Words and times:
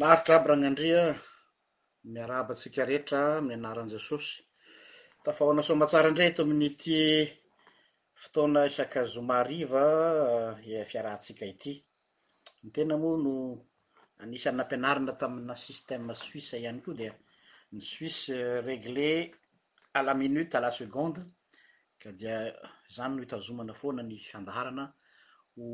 naaritra 0.00 0.34
aby 0.36 0.48
ragnandria 0.50 1.02
miara 2.12 2.36
batsika 2.48 2.80
rehetra 2.88 3.20
aminy 3.38 3.54
anaran 3.60 3.88
jesosy 3.94 4.28
tafahoana 5.24 5.62
somatsara 5.64 6.08
indray 6.10 6.28
eto 6.30 6.42
amin'ny 6.44 6.70
ty 6.82 6.96
fotona 8.22 8.60
isakazomariva 8.70 9.84
eh, 10.72 10.84
fiarahatsika 10.90 11.44
ity 11.54 11.72
ny 12.64 12.68
tena 12.74 12.94
moa 13.02 13.18
no 13.24 13.32
anisanam-pianarana 14.22 15.12
taminna 15.20 15.54
systema 15.66 16.12
suise 16.24 16.56
iany 16.62 16.80
ko 16.84 16.90
dia 16.98 17.12
ny 17.74 17.80
suisse 17.92 18.28
eh, 18.46 18.60
regle 18.68 19.10
à 19.98 20.00
la 20.06 20.12
minute 20.22 20.54
à 20.54 20.60
la 20.64 20.70
seconde 20.80 21.20
ka 22.02 22.08
dia 22.18 22.36
zany 22.94 23.12
no 23.14 23.20
hitazomana 23.24 23.74
foana 23.80 24.02
ny 24.08 24.16
fandaharana 24.30 24.84
ho 25.56 25.64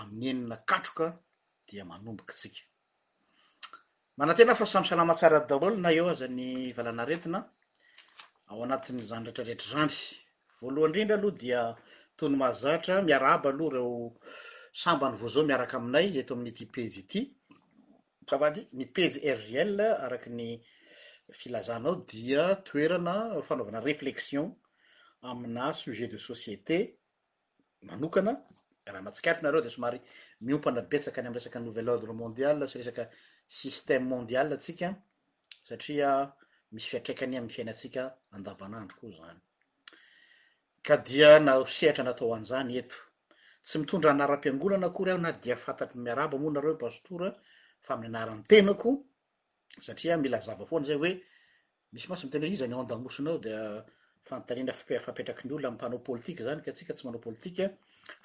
amin'nyenina 0.00 0.56
katroka 0.70 1.06
dia 1.68 1.82
manombakatsika 1.90 2.62
manatena 4.20 4.54
fasamysalamasarna 4.60 5.38
eaalneinanatyzareretrandyvoalohan 8.48 10.92
rindra 10.96 11.16
aloha 11.18 11.36
diatoymazatrmiaraboa 11.42 13.70
reoambany 13.76 15.14
vozaomiarak 15.22 15.72
ainay 15.78 16.06
etoaminnytypey 16.22 16.88
tyavady 18.28 18.60
nipey 18.78 19.08
ergl 19.32 19.78
arakyny 20.06 20.48
filazanao 21.38 21.94
dia 22.10 22.42
toerana 22.68 23.14
fanaovana 23.48 23.80
reflexion 23.88 24.46
amina 25.28 25.64
suet 25.80 26.10
de 26.12 26.18
sociétéanoaa 26.30 28.32
raha 28.92 29.02
matsikaritra 29.06 29.42
nareo 29.46 29.62
de 29.66 29.70
somary 29.74 29.98
mimpana 30.46 30.80
betsaka 30.90 31.20
ny 31.22 31.26
amresakanouvel 31.28 31.88
ordre 31.94 32.12
mondial 32.22 32.58
sy 32.70 32.78
resaka 32.78 33.04
sisteme 33.58 34.04
mondial 34.12 34.46
atsika 34.56 34.88
satria 35.68 36.10
misy 36.74 36.86
fiatraikany 36.90 37.34
amny 37.38 37.50
fiainatsika 37.54 38.02
andavanandro 38.36 38.94
ko 39.00 39.06
zany 39.18 39.38
ka 40.86 40.94
dia 41.06 41.30
na 41.46 41.52
oseitra 41.62 42.04
natao 42.08 42.30
an'izany 42.36 42.70
eto 42.82 42.96
tsy 43.66 43.76
mitondra 43.80 44.10
anaram-piangolana 44.14 44.86
akory 44.90 45.10
aho 45.12 45.20
na 45.26 45.30
dia 45.42 45.56
fantatry 45.64 45.98
miarabo 46.06 46.36
moanareo 46.42 46.74
pastora 46.84 47.28
fa 47.84 47.90
amny 47.94 48.06
anarany 48.10 48.42
tenako 48.50 48.90
satria 49.86 50.14
mila 50.22 50.38
zava 50.46 50.64
foana 50.70 50.86
zay 50.90 50.98
hoe 51.02 51.10
misy 51.92 52.06
masy 52.10 52.24
mitena 52.26 52.46
ho 52.48 52.54
izany 52.56 52.74
ao 52.74 52.80
andamosina 52.84 53.30
ao 53.32 53.38
dia 53.46 53.60
fantanina 54.28 54.72
-fampetraky 54.76 55.42
ny 55.44 55.52
olona 55.54 55.68
amy 55.70 55.78
panao 55.82 55.98
politiky 56.08 56.40
zany 56.46 56.60
ka 56.64 56.70
tsika 56.76 56.94
tsy 56.96 57.02
manaopolitika 57.06 57.64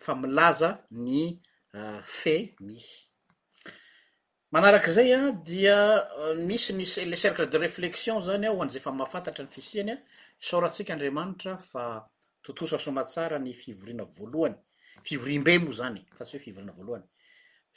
fa 0.04 0.12
milaza 0.22 0.70
ny 1.06 1.20
ah, 1.78 2.02
fe 2.20 2.36
mihy 2.66 3.09
manarak'zay 4.52 5.14
an 5.14 5.26
ah, 5.26 5.32
dia 5.46 5.78
euh, 6.22 6.34
misy 6.48 6.74
misy 6.74 7.06
le 7.06 7.16
cercle 7.16 7.46
de 7.50 7.58
reflexion 7.58 8.22
zany 8.22 8.46
a 8.46 8.50
ah, 8.50 8.54
ho 8.56 8.62
an'izay 8.64 8.82
fa 8.86 8.92
mahafantatra 8.92 9.44
ny 9.44 9.52
fisiany 9.56 9.92
an 9.92 10.00
ah. 10.00 10.00
saoraantsika 10.48 10.94
andriamanitra 10.94 11.54
fa 11.72 11.84
totosa 12.46 12.78
somatsara 12.78 13.38
ny 13.40 13.54
fivoriana 13.54 14.04
voalohany 14.18 14.56
fivorimbe 15.06 15.54
moa 15.64 15.74
zany 15.80 16.02
fa 16.18 16.24
tsy 16.26 16.38
hoe 16.38 16.44
fivorina 16.46 16.74
voalohany 16.78 17.08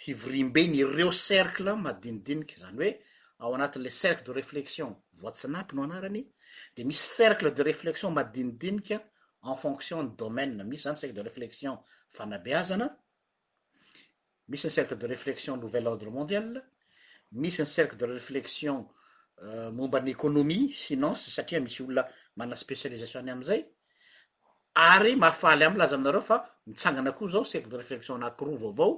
fivorimbe 0.02 0.60
nyreo 0.72 1.12
cercle 1.28 1.72
madinidiniky 1.86 2.56
zany 2.62 2.76
hoe 2.84 2.90
ao 3.42 3.54
anatin'le 3.54 3.90
cercle 4.02 4.24
de 4.26 4.32
reflexion 4.40 4.90
voatsinapy 5.22 5.76
no 5.76 5.82
anarany 5.82 6.24
de 6.76 6.82
misy 6.84 7.02
cercle 7.18 7.50
de 7.56 7.62
reflexion 7.62 8.10
madinidinika 8.12 8.98
en 9.44 9.56
fonction 9.56 10.02
dy 10.08 10.16
domainee 10.16 10.64
misy 10.64 10.82
zany 10.86 10.96
cercle 11.00 11.16
de 11.18 11.22
reflexion 11.30 11.74
fanabeazana 12.08 12.88
misy 14.48 14.66
ny 14.66 14.70
cercle 14.72 14.96
de 14.96 15.06
reflexion 15.06 15.56
nouvell 15.60 15.86
ordre 15.86 16.10
mondial 16.10 16.64
misy 17.32 17.62
ny 17.62 17.66
cercle 17.66 17.96
de 17.98 18.06
reflexion 18.06 18.88
euh, 19.42 19.70
momba 19.70 20.00
ny 20.00 20.10
economie 20.10 20.68
finance 20.68 21.30
satria 21.30 21.60
misy 21.60 21.82
olona 21.82 22.04
mana 22.36 22.56
specialisationny 22.56 23.30
am'izay 23.30 23.60
ary 24.74 25.14
mahafaly 25.16 25.64
amlaza 25.66 25.94
aminareo 25.96 26.22
fa 26.30 26.38
mitsangana 26.66 27.12
koa 27.18 27.28
zao 27.34 27.44
cercle 27.52 27.70
de 27.70 27.76
reflexion 27.82 28.18
ny 28.20 28.26
akiroa 28.26 28.56
vaovao 28.62 28.92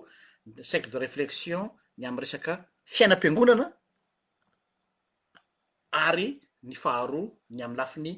cercle 0.70 0.92
de 0.92 0.98
reflexion 0.98 1.68
ny 1.98 2.04
am' 2.06 2.18
resaka 2.24 2.52
fiainam-piangonana 2.84 3.66
ary 6.08 6.40
ny 6.62 6.74
faharoa 6.74 7.28
ny 7.56 7.62
amy 7.64 7.76
lafin'ny 7.76 8.16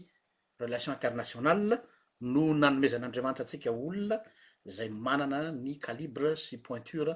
relation 0.63 0.93
international 0.95 1.81
noo 2.33 2.55
nanomezan'andriamanitra 2.61 3.45
atsika 3.45 3.71
olona 3.73 4.17
zay 4.67 4.89
manana 4.91 5.51
ny 5.55 5.79
kalibre 5.83 6.35
sy 6.37 6.59
pointure 6.63 7.15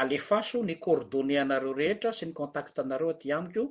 alefaso 0.00 0.58
nyordoneanareo 0.64 1.72
rehetra 1.74 2.12
sy 2.12 2.24
nyontatanareo 2.26 3.08
aty 3.10 3.32
amiko 3.32 3.64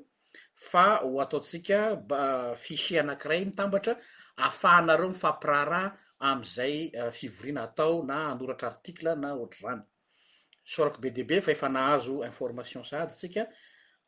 fa 0.69 0.85
ho 1.03 1.19
ataotsika 1.23 1.79
ba 2.09 2.21
fise 2.55 2.99
anakirayiny 2.99 3.51
tambatra 3.55 3.93
ahafahanareo 4.37 5.09
myfampirara 5.09 5.81
amzay 6.21 6.91
euh, 6.95 7.11
fivorina 7.11 7.63
atao 7.63 8.03
na 8.05 8.31
anoratr' 8.31 8.65
artikle 8.67 9.15
na 9.23 9.31
ohtr 9.35 9.61
rany 9.65 9.81
sorako 10.73 11.01
be 11.01 11.09
diabe 11.15 11.41
fa 11.45 11.51
efa 11.51 11.69
nahazo 11.69 12.15
information 12.29 12.83
sadytsika 12.83 13.43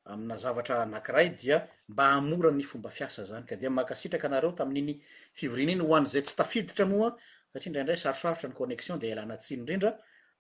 aminazavatra 0.06 0.86
nakiray 0.86 1.30
dia 1.42 1.58
mba 1.90 2.04
amora 2.12 2.52
ny 2.52 2.64
fomba 2.64 2.90
fiasa 2.90 3.24
zany 3.30 3.46
ka 3.50 3.56
dia 3.56 3.70
makasitraka 3.70 4.28
anareo 4.28 4.52
tami'iny 4.52 4.96
fivorina 5.38 5.72
iny 5.76 5.82
hoan'zay 5.90 6.22
tsy 6.26 6.36
tafiditra 6.40 6.86
moa 6.94 7.10
satria 7.54 7.72
ndraindray 7.72 7.98
sarosarotra 8.04 8.48
ny 8.50 8.56
connetion 8.60 8.98
de 9.00 9.16
lanatsin 9.16 9.64
nrinda 9.66 9.92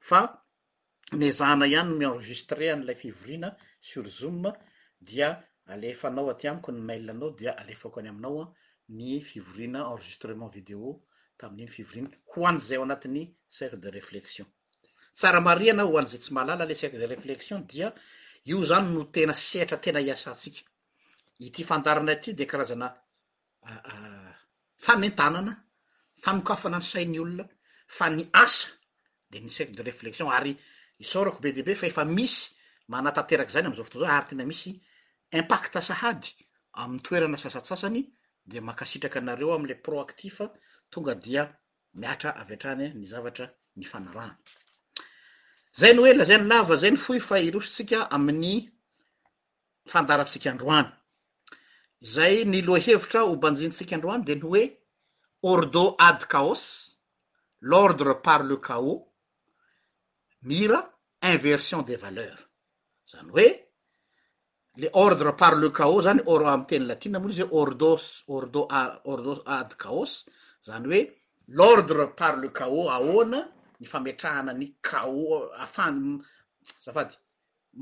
fa 0.09 0.19
nezahna 1.19 1.65
ihany 1.73 1.91
mienregistre 1.99 2.69
an'la 2.73 2.93
fivorina 3.01 3.49
sur 3.89 4.05
zoom 4.19 4.45
dia 5.09 5.29
alefanao 5.74 6.29
atyamiko 6.29 6.69
ny 6.71 6.81
mailanao 6.89 7.29
dia 7.39 7.57
alefako 7.57 7.98
any 8.00 8.09
aminaoan 8.13 8.48
ny 8.98 9.19
fivorina 9.29 9.79
enregistrement 9.89 10.50
vidéo 10.53 11.00
miny 11.50 11.67
fivrinhoan'zay 11.67 12.77
ao 12.77 12.83
anati'ny 12.83 13.35
secle 13.50 13.79
de 13.81 13.89
reflexion 13.91 14.47
tsara 15.15 15.41
mariana 15.41 15.83
hoan'zay 15.85 16.19
tsy 16.19 16.31
malala 16.33 16.65
la 16.65 16.75
secle 16.75 17.00
de 17.00 17.05
reflexion 17.07 17.59
dia 17.67 17.93
io 18.45 18.63
zany 18.63 18.88
no 18.93 19.03
tena 19.12 19.33
stra 19.33 19.77
tena 19.77 20.00
iasatsika 20.01 20.62
ity 21.39 21.63
fandarana 21.63 22.12
ity 22.13 22.33
de 22.33 22.45
karazana 22.45 22.88
fanentanana 24.77 25.53
fanikafana 26.23 26.77
y 26.79 26.83
sainyolona 26.83 27.45
fa 27.88 28.09
ny 28.09 28.23
asa 28.33 28.67
de 29.29 29.39
nysece 29.39 29.71
de 29.71 29.83
reflexion 29.83 30.29
ary 30.31 30.57
isôrako 31.00 31.39
be 31.41 31.51
debe 31.53 31.75
fa 31.75 31.88
efa 31.88 32.05
misy 32.05 32.51
manatanterakzany 32.88 33.67
amzao 33.67 33.83
fotoza 33.85 34.07
arytena 34.09 34.45
misy 34.45 34.71
impat 35.31 35.73
sahady 35.81 36.29
amny 36.73 37.00
toerana 37.01 37.38
sasatsasany 37.38 38.01
de 38.45 38.59
mankasitraky 38.59 39.17
anareo 39.17 39.53
amla 39.55 39.75
proactif 39.75 40.41
tonga 40.93 41.15
dia 41.25 41.43
miatra 42.01 42.29
av 42.41 42.50
atrany 42.55 42.85
ny 42.97 43.03
zavatra 43.13 43.47
ny 43.77 43.85
fanarana 43.91 44.35
zay 45.79 45.91
no 45.93 46.01
oe 46.05 46.12
lazayny 46.19 46.45
lava 46.51 46.75
zay 46.81 46.91
ny 46.93 47.00
fohy 47.05 47.19
fahirosotsika 47.29 48.00
amin'ny 48.17 48.55
fandaratsika 49.91 50.47
androany 50.53 50.89
zay 52.15 52.35
ny 52.51 52.59
loa 52.67 52.79
hevitra 52.88 53.21
hobanjinitsika 53.29 53.93
androany 53.97 54.23
de 54.27 54.35
ny 54.38 54.43
hoe 54.47 54.63
ordox 55.53 55.88
ade 56.09 56.25
chaose 56.31 56.69
l'ordre 57.69 58.13
par 58.25 58.41
le 58.50 58.57
caos 58.67 59.00
mira 60.50 60.79
inversion 61.33 61.81
des 61.88 62.00
valeurs 62.05 62.41
zany 63.12 63.29
hoe 63.35 63.47
le 64.81 64.88
ordre 65.05 65.31
par 65.41 65.53
le 65.62 65.69
cao 65.79 65.95
zany 66.07 66.21
oro 66.33 66.45
amy 66.53 66.65
teny 66.69 66.85
latina 66.89 67.17
moano 67.19 67.33
izy 67.35 67.45
hoe 67.51 67.63
rdos 67.69 68.03
ordo 68.38 68.62
ordo 69.13 69.31
ade 69.57 69.75
caose 69.83 70.19
zany 70.65 70.88
oe 70.96 71.01
lordre 71.48 72.08
par 72.20 72.36
le 72.41 72.48
cao 72.60 72.82
aona 72.98 73.39
ny 73.79 73.86
fametrahana 73.93 74.51
ny 74.60 74.67
caoafa 74.88 75.86
zavady 76.84 77.15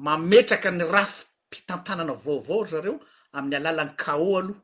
mametraka 0.05 0.69
ny 0.77 0.83
raf 0.95 1.13
mpitantanana 1.47 2.13
vaovao 2.25 2.61
zareo 2.71 2.95
amin'ny 3.37 3.55
alalan'ny 3.59 3.93
cao 4.03 4.29
aloha 4.39 4.59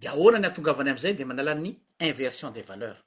de 0.00 0.06
aona 0.16 0.38
ny 0.42 0.46
atongavanay 0.50 0.92
amizay 0.92 1.14
de 1.18 1.24
manalan'ny 1.30 1.70
inversion 2.08 2.50
des 2.56 2.64
valeurs 2.70 3.00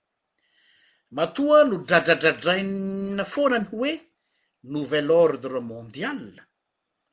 matoa 1.15 1.58
no 1.70 1.75
dradradradraina 1.88 3.24
foanany 3.34 3.65
ho 3.70 3.75
oe 3.86 3.91
nouvell 4.74 5.10
ordre 5.25 5.60
mondial 5.72 6.22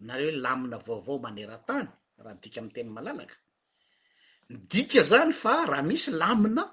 nareo 0.07 0.29
hoe 0.31 0.41
lamina 0.45 0.79
vaovao 0.87 1.17
manerantany 1.27 1.89
raha 2.25 2.37
dika 2.43 2.59
amny 2.61 2.73
teny 2.77 2.91
malalaka 2.97 3.37
ny 4.51 4.57
dika 4.73 5.01
zany 5.11 5.33
fa 5.43 5.53
raha 5.71 5.85
misy 5.91 6.11
lamina 6.23 6.65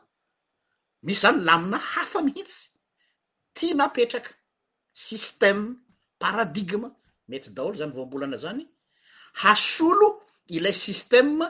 misy 1.03 1.21
zany 1.21 1.43
lamina 1.49 1.77
hafa 1.77 2.19
mihitsy 2.21 2.69
ty 3.53 3.73
mapetraky 3.75 4.31
sisteme 5.03 5.67
paradigma 6.21 6.89
mety 7.29 7.49
daolo 7.55 7.75
zany 7.79 7.91
voambolana 7.97 8.37
zany 8.45 8.63
hasolo 9.41 10.09
ilay 10.55 10.73
sistema 10.85 11.47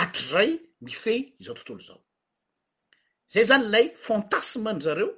atrray 0.00 0.50
mifey 0.84 1.20
zao 1.44 1.54
tontolo 1.56 1.80
zao 1.88 2.00
zay 3.32 3.44
zany 3.50 3.64
lay 3.72 3.86
fantasmean'zareo 4.06 5.10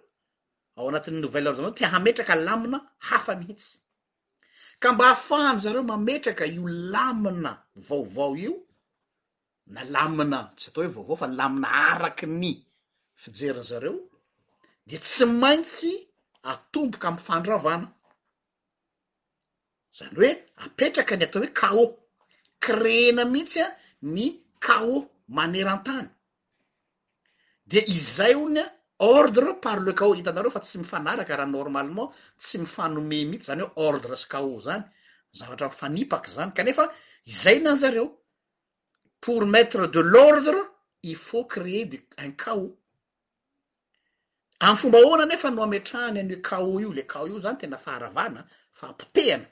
ao 0.79 0.87
anatin'ny 0.91 1.21
novelle 1.25 1.51
ro 1.59 1.63
a 1.71 1.75
ty 1.77 1.85
hametraka 1.93 2.35
lamina 2.47 2.79
hafa 3.09 3.33
mihitsy 3.41 3.73
ka 4.83 4.89
mba 4.93 5.05
hahafahan' 5.11 5.61
zareo 5.65 5.83
mametraka 5.93 6.45
io 6.55 6.65
lamina 6.95 7.53
vaovao 7.87 8.35
io 8.45 8.55
na 9.75 9.81
lamina 9.95 10.39
tsy 10.57 10.67
atao 10.71 10.83
hoe 10.85 10.93
vaovao 10.97 11.17
fa 11.23 11.27
lamina 11.39 11.69
arakiny 11.91 12.53
fijerin' 13.23 13.63
zareo 13.71 13.95
de 14.89 14.97
tsy 14.99 15.25
maintsy 15.25 15.93
atomboka 16.53 17.07
am 17.09 17.19
fandravana 17.27 17.89
zany 19.99 20.13
hoe 20.19 20.31
apetraky 20.65 21.15
ny 21.19 21.25
atao 21.27 21.41
hoe 21.43 21.53
caos 21.63 21.91
creena 22.65 23.23
mihitsy 23.33 23.61
a 23.67 23.69
ny 24.15 24.27
caos 24.67 25.05
maneraan-tany 25.37 26.09
de 27.71 27.81
izay 27.97 28.35
hony 28.39 28.61
a 28.65 28.67
ordre 29.19 29.53
par 29.65 29.79
le 29.87 29.93
cao 30.01 30.13
hitanareo 30.17 30.51
fa 30.55 30.61
tsy 30.65 30.77
mifanaraka 30.81 31.35
raha 31.39 31.51
normalement 31.57 32.09
tsy 32.43 32.57
mifanome 32.63 33.19
mihitsy 33.31 33.47
zany 33.49 33.63
hoe 33.65 33.73
ordresy 33.87 34.27
caos 34.33 34.63
zany 34.67 34.85
zavatra 35.39 35.67
mifanipaky 35.73 36.31
zany 36.37 36.53
kanefa 36.57 36.85
izay 37.33 37.59
na 37.63 37.71
an'zareo 37.75 38.07
pour 39.25 39.43
metre 39.55 39.83
de 39.95 40.01
l'ordre 40.13 40.59
i 41.11 41.15
faut 41.27 41.47
creer 41.55 41.87
de 41.93 41.99
un 42.25 42.33
cao 42.45 42.63
ayfomba 44.63 44.99
hoana 44.99 45.27
nefa 45.27 45.49
no 45.55 45.63
ametrahany 45.67 46.19
anyh 46.21 46.41
kao 46.49 46.79
io 46.81 46.93
le 46.93 47.05
kao 47.13 47.27
io 47.27 47.39
zany 47.45 47.59
tena 47.61 47.79
faharavana 47.85 48.43
fampitehana 48.79 49.45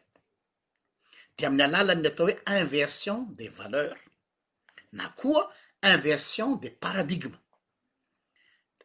de 1.37 1.43
ami'ny 1.47 1.63
alalanny 1.67 2.07
atao 2.11 2.25
hoe 2.27 2.35
inversion 2.61 3.19
des 3.39 3.49
valeurs 3.59 3.97
na 4.99 5.05
koa 5.21 5.43
inversion 5.93 6.51
de 6.63 6.69
paradigma 6.83 7.39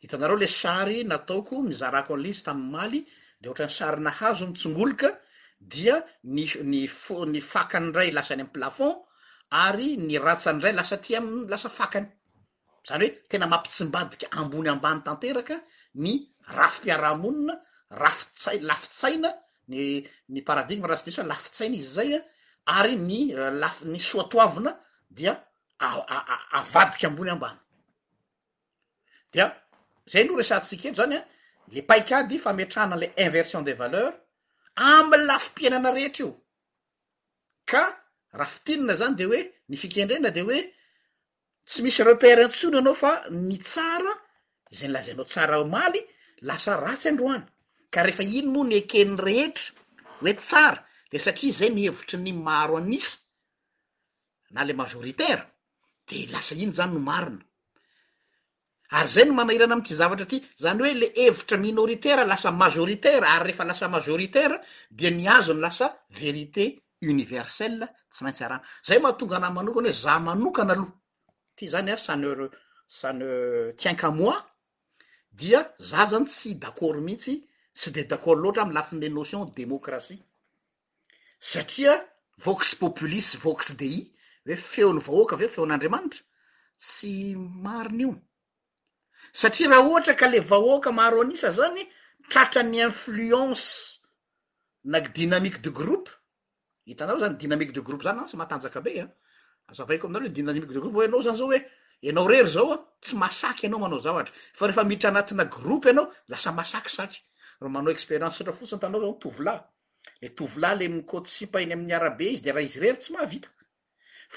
hitanareo 0.02 0.36
le 0.44 0.48
sary 0.62 1.00
nataoko 1.12 1.54
mizarako 1.68 2.12
anlis 2.16 2.40
tamy 2.46 2.64
maly 2.74 3.00
de 3.42 3.48
ohatrany 3.50 3.70
sary 3.80 4.02
nahazo 4.08 4.46
nytsongoloka 4.50 5.10
dia 5.74 5.96
fny 6.88 7.40
fakan 7.52 7.86
ray 7.98 8.10
lasany 8.18 8.42
amy 8.42 8.50
plafond 8.56 8.98
ary 9.66 9.90
ny 10.08 10.16
ratsany 10.26 10.60
ray 10.64 10.74
lasa 10.80 10.96
ty 11.04 11.14
m 11.22 11.28
lasa 11.52 11.70
fakany 11.80 12.08
zany 12.88 13.02
hoe 13.06 13.12
tena 13.30 13.46
mampitsimbadika 13.54 14.28
ambony 14.40 14.68
ambany 14.74 15.00
tanteraka 15.06 15.56
ny 15.96 16.20
rafim-piarahamonina 16.48 17.56
rafitai- 17.92 18.62
lafitsaina 18.62 19.32
nyny 19.68 20.42
paradigma 20.46 20.88
rasy 20.88 21.04
disa 21.06 21.24
lafitsaina 21.24 21.76
izy 21.76 21.90
zay 21.96 22.12
an 22.16 22.24
ary 22.66 22.96
nylaf 22.98 23.82
euh, 23.82 23.88
ny 23.90 24.00
soatoavina 24.00 24.72
dia 25.10 25.34
a 25.80 26.58
avadiky 26.60 27.06
ambony 27.06 27.30
ambany 27.32 27.56
dia 29.32 29.48
zay 30.12 30.24
no 30.24 30.36
resantsika 30.38 30.88
eto 30.90 30.98
zany 31.02 31.16
an 31.18 31.26
le 31.74 31.82
paik 31.82 32.12
ady 32.12 32.40
fa 32.40 32.54
metraanala 32.54 33.06
inversion 33.26 33.64
de 33.64 33.74
valeurs 33.74 34.16
am 34.76 35.10
lafi-piainana 35.10 35.92
rehetra 35.92 36.26
io 36.26 36.36
ka 37.66 37.84
rafitinina 38.34 38.94
zany 38.96 39.16
de 39.16 39.26
hoe 39.26 39.52
ny 39.70 39.78
fikendrena 39.78 40.30
de 40.34 40.42
hoe 40.42 40.62
tsy 41.66 41.82
misy 41.82 42.04
repere 42.04 42.44
an-tsony 42.46 42.78
anao 42.78 42.94
fa 42.96 43.24
ny 43.32 43.58
tsara 43.58 44.25
zay 44.76 44.88
ny 44.92 44.94
lazainao 44.94 45.26
tsara 45.30 45.58
maly 45.76 46.02
lasa 46.50 46.72
ratsy 46.86 47.08
androany 47.12 47.46
ka 47.94 48.00
rehefa 48.06 48.24
iny 48.38 48.48
moa 48.54 48.68
ny 48.70 48.76
ekeny 48.84 49.14
rehetra 49.26 49.72
hoe 50.22 50.34
tsara 50.42 50.80
de 51.12 51.18
satria 51.26 51.54
zay 51.60 51.70
ny 51.76 51.82
hevitry 51.88 52.18
ny 52.26 52.32
maro 52.48 52.78
aisy 52.88 53.16
na 54.56 54.62
le 54.68 54.74
majoritaira 54.82 55.46
de 56.10 56.18
lasa 56.34 56.54
iny 56.64 56.74
zany 56.78 56.94
no 56.94 57.00
marina 57.10 57.42
ary 58.98 59.10
zay 59.16 59.26
ny 59.26 59.32
manahirana 59.38 59.76
amty 59.78 59.94
zavatra 60.00 60.28
ty 60.32 60.38
zany 60.64 60.80
hoe 60.84 60.94
le 61.02 61.08
evitra 61.26 61.58
minoritara 61.66 62.24
lasa 62.32 62.50
majoritaira 62.52 63.28
ary 63.40 63.44
rehefa 63.52 63.64
lasa 63.70 63.86
majoritaira 63.96 64.58
de 65.00 65.08
niazony 65.20 65.62
lasa 65.66 65.86
verité 66.20 66.66
oniversell 67.10 67.78
tsy 68.12 68.22
maintsy 68.26 68.44
arano 68.46 68.64
zay 68.88 69.00
mahatonga 69.04 69.36
ana 69.38 69.50
manokany 69.58 69.88
hoe 69.90 69.94
za 70.04 70.14
manokana 70.26 70.74
aloh 70.76 70.90
ty 71.56 71.64
zanya 71.74 71.96
sanye 72.06 72.34
sany 73.00 73.24
tiinkamoi 73.80 74.36
dia 75.38 75.72
za 75.78 76.06
zany 76.06 76.26
tsy 76.26 76.56
dakoro 76.56 77.00
mihitsy 77.02 77.34
sy 77.76 77.90
de 77.92 78.04
d'akord 78.04 78.40
loatra 78.40 78.64
am 78.64 78.72
lafin'le 78.72 79.10
notion 79.10 79.42
demokratie 79.60 80.20
satria 81.50 81.94
voxe 82.46 82.74
populise 82.84 83.36
voxe 83.46 83.72
dei 83.82 83.98
hoe 84.48 84.56
feony 84.72 85.00
vahoaka 85.08 85.36
ave 85.36 85.48
feon'andriamanitra 85.56 86.22
tsy 86.82 87.14
marin' 87.66 88.02
io 88.04 88.12
satria 89.40 89.68
raha 89.72 89.84
ohatra 89.90 90.14
ka 90.20 90.28
le 90.34 90.40
vahoaka 90.52 90.92
maro 91.00 91.18
anisa 91.22 91.50
zany 91.60 91.82
tratrany 92.32 92.80
influence 92.88 93.66
na 94.84 95.00
dynamique 95.00 95.62
de 95.62 95.70
groupe 95.80 96.10
hitanaro 96.86 97.20
zany 97.24 97.36
dynamique 97.42 97.74
de 97.76 97.82
groupe 97.88 98.04
zany 98.04 98.20
an 98.20 98.24
ah, 98.24 98.28
tsy 98.28 98.38
matanjaka 98.38 98.80
be 98.86 98.92
a 99.00 99.04
ah. 99.04 99.10
azavaiko 99.72 100.08
amzany 100.08 100.26
hoe 100.26 100.36
dynamique 100.40 100.68
de 100.68 100.80
groupe 100.80 100.96
oe 100.98 101.06
anao 101.08 101.22
zany 101.28 101.38
zao 101.38 101.48
oe 101.52 101.60
anao 102.10 102.28
rery 102.28 102.50
zaoa 102.56 102.76
tsy 103.04 103.14
masaky 103.24 103.62
anao 103.68 103.80
manao 103.84 104.00
zavatra 104.08 104.34
fa 104.60 104.64
rehefa 104.68 104.84
miditra 104.90 105.10
anatina 105.14 105.44
gropy 105.56 105.88
anao 105.94 106.06
lasa 106.32 106.50
masakysatyr 106.60 107.22
manao 107.76 107.90
eperiane 107.96 108.36
satra 108.38 108.54
fotsiny 108.60 108.82
tanao 108.84 109.00
zaotovla 109.06 109.54
le 110.22 110.28
tovila 110.38 110.70
le 110.80 110.86
mikôtsipainy 110.96 111.72
aminy 111.76 111.94
arabe 112.00 112.26
izy 112.34 112.42
de 112.46 112.50
raha 112.52 112.66
izy 112.70 112.78
rery 112.84 112.98
tsy 113.02 113.10
mahavita 113.14 113.50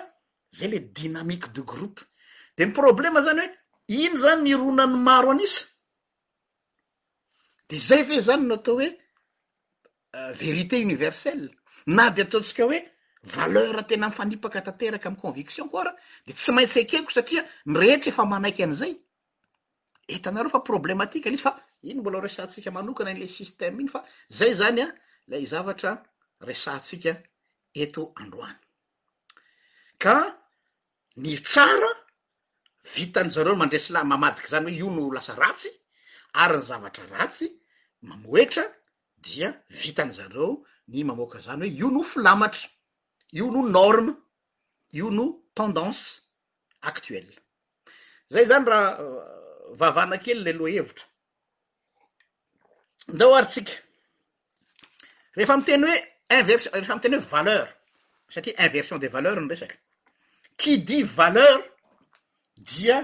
zay 0.57 0.67
le 0.73 0.79
dnamique 0.97 1.47
de 1.55 1.61
groupe 1.71 1.99
de 2.57 2.63
my 2.65 2.71
problema 2.79 3.19
zany 3.27 3.45
hoe 3.47 3.97
ino 4.05 4.17
zany 4.23 4.41
mironany 4.47 4.95
maro 5.07 5.29
anisy 5.33 5.59
de 7.69 7.79
zay 7.79 8.03
ve 8.09 8.21
zany 8.21 8.43
no 8.49 8.53
atao 8.53 8.73
hoe 8.75 8.97
euh, 10.15 10.31
verité 10.41 10.75
oniversell 10.85 11.41
na 11.95 12.05
de 12.15 12.21
ataontsika 12.25 12.63
hoe 12.63 12.79
valera 13.21 13.83
tena 13.83 14.07
mifanipaka 14.07 14.61
tanteraky 14.61 15.07
am 15.07 15.15
conviction 15.23 15.69
koara 15.71 15.91
de 16.25 16.33
tsy 16.33 16.51
maintsy 16.55 16.79
akeko 16.83 17.09
satria 17.15 17.41
ny 17.71 17.75
rehetra 17.81 18.09
efa 18.11 18.23
manaiky 18.31 18.63
an'izay 18.65 18.93
eto 20.13 20.27
anareo 20.29 20.49
fa 20.53 20.59
problematika 20.71 21.29
l 21.29 21.33
izy 21.35 21.43
fa 21.45 21.51
iny 21.89 21.99
mbola 21.99 22.19
resantsika 22.25 22.71
manokana 22.71 23.13
nle 23.13 23.27
sisteme 23.27 23.77
iny 23.81 23.91
fa 23.95 23.99
zay 24.37 24.53
zany 24.59 24.81
a 24.83 24.87
la 25.29 25.37
zavatra 25.51 25.91
resatsika 26.49 27.11
eto 27.83 28.01
androany 28.15 28.57
ka 29.97 30.15
ny 31.21 31.37
tsara 31.41 31.91
vitany 32.95 33.29
zareo 33.31 33.51
no 33.53 33.59
mandresy 33.61 33.93
la 33.93 34.03
mamadiky 34.03 34.49
zany 34.49 34.65
hoe 34.71 34.79
io 34.79 34.89
nolasay 34.89 35.35
ary 36.33 36.57
ny 36.59 36.63
zavatra 36.63 37.03
ratsy 37.11 37.47
mamoetra 38.01 38.63
dia 39.17 39.53
vitany 39.69 40.11
zareo 40.11 40.65
ny 40.87 41.03
mamoaka 41.03 41.39
zany 41.39 41.65
hoe 41.69 41.73
io 41.77 41.89
no 41.91 42.03
filamatra 42.03 42.69
io 43.31 43.49
no 43.51 43.61
norme 43.67 44.13
io 44.91 45.09
no 45.09 45.25
tendanse 45.55 46.21
actuelle 46.81 47.35
zay 48.29 48.45
zany 48.45 48.65
raha 48.65 48.97
euh, 48.99 49.75
vavana 49.77 50.17
kely 50.17 50.41
le 50.43 50.51
aloha 50.51 50.71
hevitra 50.73 51.05
ndeo 53.07 53.35
ary 53.35 53.47
tsika 53.47 53.71
rehefa 55.35 55.57
m 55.57 55.63
teny 55.63 55.83
hoe 55.83 55.97
inversio 56.29 56.71
refa 56.73 56.93
am 56.93 56.99
teny 57.01 57.15
hoe 57.15 57.27
valeur 57.31 57.67
satria 58.29 58.65
inversion 58.65 58.99
des 58.99 59.09
valeurs 59.11 59.41
ny 59.41 59.47
resaka 59.49 59.75
qui 60.57 60.77
dit 60.77 61.03
valeur 61.03 61.61
dia 62.57 62.97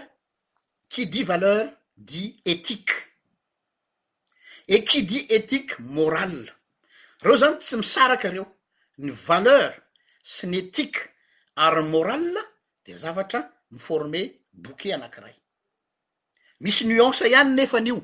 qui 0.89 1.07
dit 1.07 1.23
valeur 1.23 1.71
dit 1.97 2.41
etique 2.45 3.04
equidi 4.67 5.25
etikue 5.29 5.77
moral 5.79 6.47
reo 7.23 7.35
zany 7.37 7.55
tsy 7.59 7.75
misaraka 7.77 8.29
reo 8.29 8.45
ny 8.97 9.11
valeur 9.27 9.71
sy 10.23 10.47
ny 10.49 10.57
etike 10.63 11.01
ary 11.65 11.81
morala 11.83 12.41
de 12.85 12.93
zavatra 12.93 13.41
miforme 13.71 14.21
boquet 14.53 14.93
anakiray 14.95 15.35
misy 16.61 16.83
nuanse 16.87 17.29
ihany 17.29 17.53
nefan'io 17.55 18.01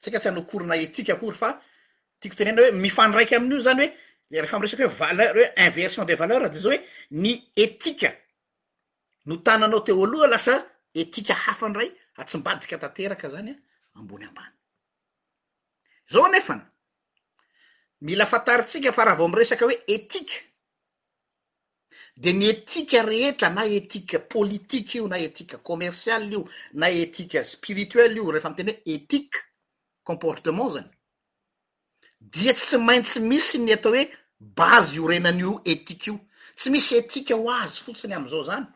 tsika 0.00 0.20
tsy 0.20 0.28
hanao 0.28 0.42
korina 0.48 0.74
etika 0.76 1.12
akory 1.14 1.36
fa 1.36 1.50
tiako 2.20 2.36
tenena 2.36 2.62
hoe 2.62 2.70
mifandraiky 2.84 3.34
amin'io 3.36 3.60
zany 3.66 3.82
hoe 3.86 3.92
erehefa 4.36 4.58
mresaky 4.58 4.82
hoe 4.84 4.98
valeur 5.02 5.36
oe 5.36 5.46
inversion 5.66 6.04
des 6.06 6.16
valeurs 6.22 6.50
de 6.52 6.58
zao 6.60 6.72
hoe 6.72 6.80
ny 7.22 7.32
etika 7.56 8.10
no 9.26 9.36
tananao 9.46 9.80
teo 9.86 10.04
aloha 10.04 10.26
lasa 10.32 10.54
etika 11.02 11.34
hafandray 11.44 11.90
a 12.18 12.24
tsy 12.24 12.36
mbadika 12.38 12.78
tanteraka 12.82 13.28
zanya 13.34 13.54
ambony 13.98 14.24
ampany 14.28 14.52
zao 16.12 16.28
nefana 16.28 16.66
mila 18.00 18.26
fantaritsika 18.26 18.92
fa 18.92 19.04
raha 19.04 19.16
vao 19.18 19.28
mresaka 19.28 19.64
hoe 19.64 19.78
etika 19.86 20.34
de 22.16 22.32
ny 22.32 22.48
etika 22.50 23.02
rehetra 23.02 23.48
na 23.50 23.64
etika 23.64 24.18
politike 24.18 24.98
io 24.98 25.08
na 25.08 25.16
etika 25.18 25.58
kommersialy 25.58 26.32
io 26.32 26.48
na 26.72 26.88
etika 26.90 27.44
spirituel 27.44 28.16
io 28.16 28.30
rehfa 28.30 28.48
amteny 28.48 28.70
hoe 28.72 28.80
etike 28.94 29.38
comportement 30.02 30.72
zany 30.74 30.90
dia 32.20 32.52
tsy 32.54 32.76
maintsy 32.78 33.20
misy 33.22 33.58
ny 33.58 33.72
atao 33.72 33.94
hoe 33.94 34.04
bazy 34.58 34.96
io 34.98 35.06
renan'io 35.06 35.60
etike 35.64 36.10
io 36.10 36.18
tsy 36.56 36.70
misy 36.74 36.92
etika 36.98 37.34
ho 37.38 37.46
azy 37.54 37.82
fotsiny 37.84 38.14
amzao 38.18 38.42
zany 38.50 38.66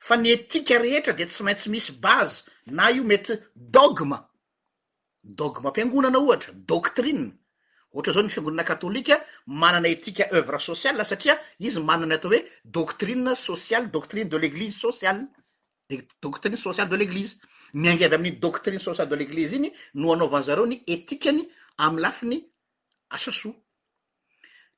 fa 0.00 0.14
ny 0.16 0.28
etika 0.36 0.78
rehetra 0.78 1.12
de 1.16 1.24
tsy 1.26 1.42
maintsy 1.42 1.70
misy 1.72 1.92
bazy 1.92 2.44
na 2.76 2.90
io 2.92 3.04
mety 3.04 3.32
dogma 3.56 4.29
dogma 5.24 5.70
mpiangonana 5.70 6.18
ohatra 6.18 6.52
doktrine 6.54 7.32
ohatra 7.92 8.12
zao 8.12 8.22
ny 8.22 8.28
fiangonana 8.30 8.64
katolika 8.64 9.20
manana 9.46 9.88
etika 9.88 10.26
euvre 10.30 10.58
sociale 10.58 11.00
a 11.00 11.04
satria 11.04 11.38
izy 11.58 11.80
manana 11.80 12.14
atao 12.14 12.30
hoe 12.30 12.44
doctrine 12.64 13.36
sociale 13.36 13.86
doctrine 13.92 14.28
de 14.30 14.38
l'eglize 14.38 14.78
sociale 14.78 15.26
e 15.90 16.02
doctrine 16.22 16.56
sociale 16.56 16.88
de 16.88 16.96
l'eglize 16.96 17.36
miangevy 17.74 18.14
amin'ny 18.14 18.38
doctrine 18.40 18.78
sociale 18.78 19.08
de 19.10 19.16
l'eglize 19.16 19.52
iny 19.56 19.70
no 19.94 20.12
anaovanzareo 20.12 20.66
ny 20.66 20.82
etikany 20.86 21.48
am 21.76 21.98
lafiny 21.98 22.42
asasoa 23.10 23.54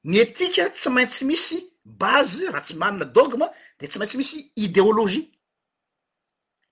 ny 0.04 0.16
etika 0.20 0.70
tsy 0.70 0.90
maintsy 0.90 1.24
misy 1.24 1.58
baze 1.84 2.50
raha 2.50 2.60
tsy 2.62 2.74
manana 2.74 3.04
dogma 3.04 3.46
de 3.78 3.86
tsy 3.86 3.98
maintsy 3.98 4.16
misy 4.16 4.52
idéolozie 4.56 5.22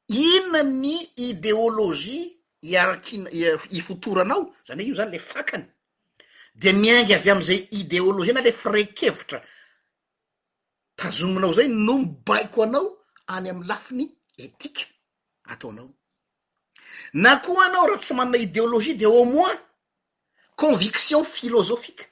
ina 0.09 0.63
ny 0.63 0.95
idéologie 1.17 2.40
iarakina- 2.63 3.31
ifotoranao 3.79 4.55
zany 4.67 4.83
he 4.85 4.89
io 4.89 4.95
zany 4.95 5.11
le 5.13 5.19
fakany 5.19 5.65
de 6.55 6.73
miaingy 6.73 7.15
avy 7.15 7.31
amzay 7.31 7.69
ideolozia 7.71 8.33
na 8.35 8.41
le 8.41 8.53
freikevitra 8.53 9.41
tazominao 10.97 11.53
zay 11.53 11.69
no 11.69 11.99
mibaiko 11.99 12.63
anao 12.63 12.99
any 13.27 13.51
amy 13.51 13.67
lafiny 13.67 14.07
etike 14.37 14.87
ataonao 15.45 15.91
na 17.13 17.37
koa 17.43 17.65
anao 17.67 17.87
raha 17.87 17.99
tsy 18.03 18.15
manana 18.15 18.39
ideoloziea 18.39 18.97
de 18.99 19.07
a 19.07 19.25
moins 19.25 19.59
conviction 20.57 21.25
filozofika 21.25 22.05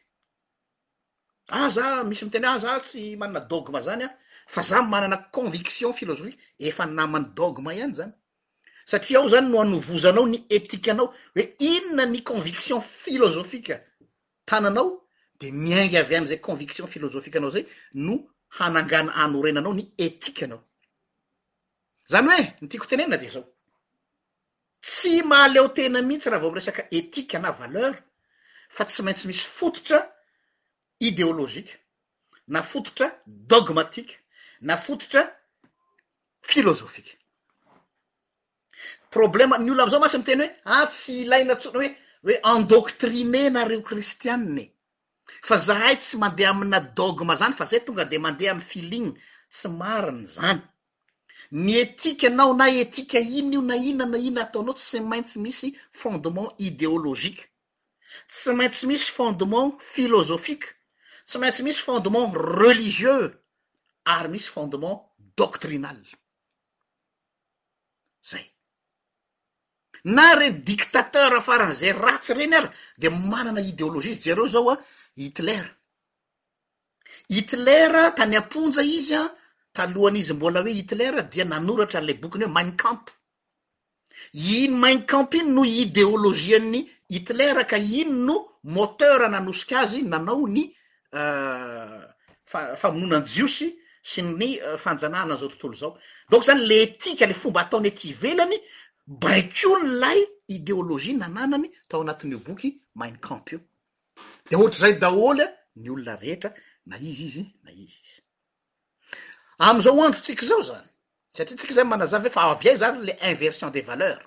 ah 1.49 1.69
za 1.69 2.05
misy 2.05 2.25
miteny 2.25 2.45
a 2.47 2.53
ah, 2.53 2.59
za 2.59 2.81
tsy 2.81 3.17
manana 3.17 3.41
dogma 3.41 3.81
zany 3.83 4.03
a 4.03 4.07
ah. 4.09 4.15
fa 4.47 4.63
za 4.63 4.83
manana 4.83 5.17
conviction 5.31 5.93
filozofika 5.93 6.43
efa 6.59 6.87
namany 6.87 7.27
dogma 7.37 7.75
ihany 7.75 7.95
zany 7.95 8.13
satria 8.89 9.19
ao 9.19 9.29
zany 9.29 9.49
no 9.51 9.59
anovozanao 9.65 10.27
ny 10.33 10.39
etikaanao 10.57 11.09
hoe 11.35 11.45
inona 11.71 12.05
ny 12.07 12.21
conviction 12.31 12.81
filozofika 12.81 13.75
tananao 14.49 14.89
de 15.41 15.49
miainga 15.53 15.99
avy 16.05 16.15
anyzay 16.17 16.41
conviction 16.49 16.87
filozofika 16.95 17.37
anao 17.39 17.51
zay 17.55 17.65
no 18.07 18.15
hanangana 18.59 19.13
anorena 19.25 19.61
anao 19.61 19.75
ny 19.77 19.85
etika 20.07 20.43
anao 20.47 20.61
zany 22.13 22.29
hoe 22.31 22.45
ny 22.61 22.69
tiako 22.71 22.87
tenena 22.91 23.17
de 23.23 23.29
zao 23.35 23.45
tsy 24.85 25.23
mahaleo 25.29 25.69
tena 25.77 26.03
mihitsy 26.03 26.31
raha 26.31 26.41
vao 26.43 26.51
m 26.51 26.55
resaka 26.55 26.83
etika 26.99 27.39
na 27.39 27.51
valeur 27.59 27.93
fa 28.77 28.85
tsy 28.85 29.03
maintsy 29.03 29.27
misy 29.29 29.45
fototra 29.59 29.99
ideolozika 31.01 31.75
na 32.55 32.63
fototra 32.63 33.07
dogmatika 33.27 34.15
na 34.61 34.77
fototra 34.79 35.23
filôzofika 36.43 37.15
problème 39.11 39.55
ny 39.59 39.71
ola 39.75 39.83
abzao 39.87 40.01
ma 40.03 40.09
sy 40.13 40.19
mi 40.21 40.25
teny 40.29 40.43
hoe 40.45 40.49
a 40.77 40.81
ah, 40.83 40.87
tsy 40.93 41.15
ilaina 41.25 41.55
tsoony 41.61 41.89
hoe 41.89 41.95
hoe 42.25 42.37
endoktrine 42.55 43.41
nareo 43.55 43.81
kristianny 43.89 44.65
fa 45.49 45.57
zahay 45.67 45.97
tsy 46.01 46.15
mandeha 46.23 46.51
amina 46.57 46.79
dogma 46.99 47.35
zany 47.41 47.55
fa 47.59 47.65
zay 47.71 47.81
tonga 47.87 48.05
de 48.11 48.17
mandeha 48.25 48.51
amy 48.57 48.65
filin 48.71 49.07
tsy 49.55 49.69
mariny 49.81 50.25
zany 50.35 50.61
ny 51.65 51.73
etika 51.85 52.27
anao 52.33 52.53
na 52.61 52.67
etika 52.85 53.19
iny 53.39 53.53
io 53.55 53.63
na 53.69 53.77
inona 53.89 54.07
na 54.13 54.19
inona 54.27 54.43
ataonao 54.47 54.77
tsy 54.81 54.99
maintsy 55.11 55.37
misy 55.45 55.69
fondement 56.01 56.51
idéologiqe 56.67 57.45
tsy 58.31 58.51
maintsy 58.59 58.85
misy 58.91 59.09
fondement 59.19 59.73
filozofique 59.95 60.69
tsy 61.29 61.37
maintsy 61.41 61.63
misy 61.67 61.81
fondement 61.89 62.29
religieux 62.61 63.25
ary 64.15 64.29
misy 64.33 64.49
fondement 64.55 64.99
doctrinale 65.41 66.05
na 70.05 70.35
reny 70.39 70.61
diktatera 70.63 71.37
hafaran'zay 71.43 71.93
ratsy 71.93 72.33
reny 72.35 72.55
ary 72.57 72.69
de 72.99 73.09
manana 73.11 73.61
idéoloziisy 73.61 74.23
zereo 74.23 74.47
zao 74.47 74.71
a 74.71 74.75
hitlera 75.17 75.71
hitlera 77.29 78.11
tany 78.17 78.37
amponja 78.37 78.83
izy 78.83 79.15
an 79.15 79.29
talohany 79.75 80.19
izy 80.19 80.33
mbola 80.35 80.63
hoe 80.63 80.73
hitlera 80.73 81.23
dia 81.23 81.45
nanoratra 81.45 82.01
nle 82.01 82.15
bokiny 82.15 82.45
hoe 82.45 82.51
mainkampy 82.53 83.13
ino 84.35 84.77
mankampy 84.79 85.39
iny 85.39 85.51
no 85.51 85.65
idéolozianny 85.65 86.89
hitlera 87.11 87.65
ka 87.65 87.79
iny 87.79 88.13
no 88.27 88.61
moter 88.65 89.29
nanosik' 89.29 89.73
azy 89.81 90.03
nanao 90.03 90.47
ny 90.49 90.63
euh, 91.15 92.03
fa-famononan 92.45 93.25
jiosy 93.25 93.75
sy 94.03 94.23
ny 94.23 94.59
euh, 94.61 94.77
fanjananazao 94.79 95.49
tontolo 95.49 95.75
zao 95.75 95.99
donk 96.31 96.45
zany 96.45 96.67
le 96.67 96.77
etika 96.83 97.27
le 97.27 97.35
fomba 97.35 97.61
ataony 97.61 97.89
ety 97.89 98.09
ivelany 98.11 98.59
baik'olonay 99.09 100.19
ideolozie 100.53 101.15
nananany 101.19 101.69
tao 101.89 102.01
anatin' 102.03 102.37
boky 102.47 102.69
mainy 102.95 103.17
kampy 103.27 103.55
io 103.55 103.61
de 104.51 104.57
ohatryzay 104.57 104.95
daoly 105.01 105.43
e, 105.43 105.47
ny 105.77 105.91
olona 105.91 106.17
rehetra 106.17 106.51
na 106.87 106.97
izy 106.99 107.25
izy 107.31 107.45
na 107.65 107.71
iz 107.73 107.89
izy 107.89 108.21
amizao 109.59 110.03
androtsika 110.09 110.47
zao 110.47 110.61
zany 110.69 110.85
satria 111.37 111.57
tsika 111.57 111.75
zany 111.77 111.89
manazav 111.89 112.29
fa 112.33 112.43
avy 112.53 112.69
ah, 112.69 112.73
ay 112.73 112.77
zany 112.83 112.99
le 113.07 113.15
inversion 113.31 113.71
des 113.73 113.83
valeurs 113.89 114.25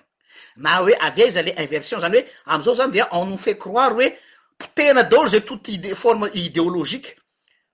na 0.56 0.80
oe 0.82 0.94
avy 1.00 1.22
ay 1.22 1.30
za 1.30 1.42
le 1.46 1.54
inversion 1.62 2.00
zany 2.02 2.16
oe 2.16 2.26
amizao 2.52 2.74
zany 2.80 2.90
de 2.96 3.06
oofai 3.10 3.54
croiry 3.62 4.08
oe 4.08 4.18
potena 4.58 5.02
daholy 5.02 5.30
zay 5.30 5.42
toty 5.46 5.78
forme 5.94 6.26
ideoloziqe 6.42 7.14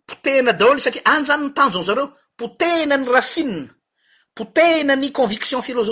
potena 0.07 0.53
daoly 0.53 0.81
satria 0.85 1.03
anzany 1.15 1.47
ny 1.47 1.53
tanzao 1.57 1.83
zareo 1.83 2.07
mpotenany 2.37 3.09
rasie 3.13 3.45
mpotenany 4.33 5.09
convictionfiloi 5.09 5.89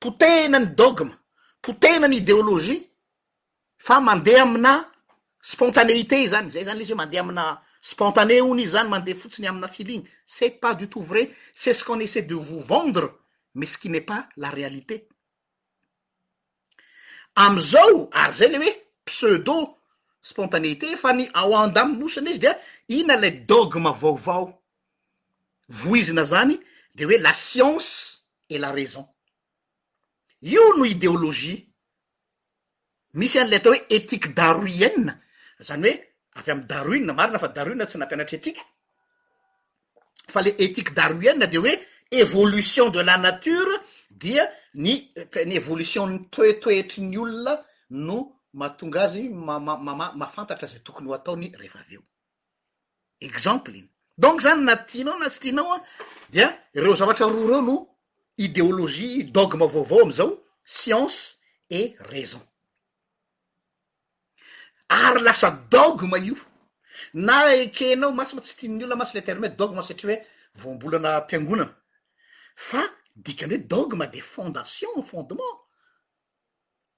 potenany 0.00 0.66
dogma 0.74 1.14
potenanyidéolozie 1.60 2.88
fa 3.76 4.00
mandeha 4.00 4.42
amina 4.42 4.72
spontaneité 5.42 6.26
zany 6.28 6.50
zay 6.50 6.64
zany 6.64 6.78
le 6.78 6.84
izy 6.84 6.92
hoe 6.94 7.02
mandeha 7.02 7.22
amina 7.24 7.46
spontané 7.82 8.40
ony 8.40 8.62
izy 8.62 8.74
zany 8.76 8.88
mandeha 8.88 9.18
fotsiny 9.20 9.48
amina 9.48 9.68
filiny 9.68 10.04
c'et 10.26 10.50
pas 10.60 10.74
dutout 10.74 11.02
vray 11.02 11.30
c'et 11.54 11.74
se 11.74 11.84
quon 11.84 12.00
essai 12.00 12.22
de 12.22 12.34
vos 12.34 12.60
vendre 12.70 13.10
mai 13.54 13.66
sy 13.66 13.78
qui 13.78 13.90
net 13.90 14.06
pas 14.06 14.28
la 14.36 14.50
realité 14.50 15.08
amzao 17.34 18.08
ary 18.12 18.36
zay 18.38 18.48
le 18.54 18.58
oe 18.62 18.74
pseudo 19.04 19.58
spontaneité 20.22 20.94
fa 20.96 21.12
ny 21.12 21.26
ao 21.34 21.56
andamy 21.58 21.98
mosina 21.98 22.30
izy 22.30 22.44
dea 22.46 22.54
ina 22.88 23.16
le 23.18 23.32
dogma 23.50 23.90
vaovao 23.90 24.52
voizina 25.68 26.24
zany 26.24 26.54
de 26.94 27.04
oe 27.06 27.18
la 27.18 27.34
sience 27.34 27.94
et 28.48 28.58
la 28.62 28.70
raison 28.70 29.04
io 30.42 30.72
no 30.76 30.84
idéolozie 30.84 31.64
misy 33.14 33.38
any 33.38 33.48
la 33.50 33.56
atao 33.56 33.72
hoe 33.72 33.86
etique 33.88 34.32
daroui 34.34 34.84
enna 34.84 35.18
zany 35.66 35.88
hoe 35.88 35.98
avy 36.34 36.50
amy 36.52 36.64
darouina 36.66 37.12
marina 37.12 37.38
fa 37.38 37.48
daruina 37.48 37.86
tsy 37.86 37.98
nampianatra 37.98 38.36
etikua 38.36 38.62
fa 40.28 40.42
le 40.42 40.50
etique 40.58 40.94
daruienna 40.94 41.46
de 41.46 41.58
oe 41.58 41.80
evolition 42.10 42.90
de 42.90 43.00
la 43.02 43.18
nature 43.18 43.80
dia 44.10 44.48
nyny 44.74 45.10
evolition 45.56 46.06
ny 46.06 46.18
toetoeitry 46.30 47.02
ny 47.02 47.16
olona 47.16 47.64
no 47.90 48.38
matonga 48.52 49.02
azy 49.02 49.28
ma-- 49.28 50.12
mafantatra 50.14 50.66
zay 50.66 50.80
tokony 50.80 51.08
ho 51.08 51.14
ataony 51.14 51.50
rehefa 51.58 51.78
avy 51.80 51.94
eo 51.96 52.02
exemple 53.20 53.76
iny 53.78 53.88
donc 54.18 54.40
zany 54.40 54.62
na 54.62 54.76
tinao 54.76 55.18
na 55.18 55.28
tsy 55.30 55.40
tianao 55.40 55.72
a 55.72 55.80
dia 56.30 56.48
reo 56.74 56.94
zavatra 56.94 57.26
roa 57.26 57.46
reo 57.48 57.62
no 57.62 57.97
idéologie 58.38 59.24
dogma 59.24 59.66
vaovao 59.66 60.02
amzao 60.02 60.38
science 60.64 61.36
et 61.68 61.96
raison 61.98 62.40
ary 64.88 65.20
lasa 65.20 65.50
dogma 65.50 66.16
io 66.18 66.36
na 67.14 67.50
ekenao 67.60 68.12
masi 68.12 68.36
ma 68.36 68.42
tsy 68.42 68.56
tinny 68.58 68.84
olona 68.84 68.96
masy 69.02 69.16
le 69.18 69.22
terme 69.26 69.50
dogma 69.58 69.82
satria 69.82 70.14
hoe 70.16 70.24
voambolana 70.60 71.10
mpiangonana 71.22 71.72
fa 72.68 72.82
dikany 73.24 73.54
hoe 73.54 73.58
dogma 73.74 74.06
de 74.06 74.20
fondation 74.20 75.02
fondement 75.02 75.54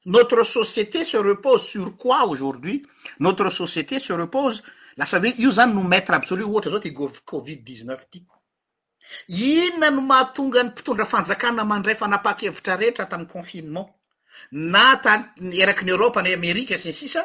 notre 0.05 0.44
société 0.44 1.05
se 1.05 1.16
repose 1.16 1.64
sur 1.72 1.96
quoi 1.96 2.24
aujourd'hui 2.29 2.85
notre 3.18 3.48
société 3.50 3.98
se 3.98 4.12
repose 4.12 4.62
lasa 4.96 5.18
hoe 5.18 5.33
io 5.42 5.50
zany 5.50 5.72
no 5.72 5.83
maître 5.92 6.12
absolut 6.12 6.44
ohatra 6.44 6.70
zao 6.70 6.81
ty 6.81 6.92
gcovid-dxne 6.92 7.96
ty 8.11 8.20
inona 9.29 9.91
no 9.91 10.01
mahatonga 10.11 10.63
ny 10.63 10.69
mpitondra 10.71 11.07
fanjakana 11.13 11.63
mandray 11.71 11.97
fanapakevitra 12.03 12.73
rehetra 12.81 13.05
tamin'y 13.11 13.29
confinement 13.35 13.89
na 14.75 14.87
tan 15.05 15.21
eraky 15.63 15.85
ny 15.85 15.91
eoropa 15.95 16.21
ny 16.23 16.31
amerika 16.39 16.75
syny 16.83 16.95
sisa 17.01 17.23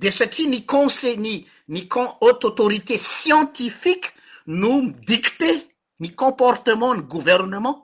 de 0.00 0.08
satria 0.18 0.46
ny 0.52 0.58
conseil- 0.74 1.20
ny 1.24 1.34
ny 1.74 1.82
co- 1.92 2.12
at 2.28 2.40
autorité 2.44 2.98
scientifique 2.98 4.06
no 4.62 4.72
midikté 4.82 5.50
ny 6.00 6.08
comportement 6.22 6.94
ny 6.96 7.02
gouvernement 7.12 7.76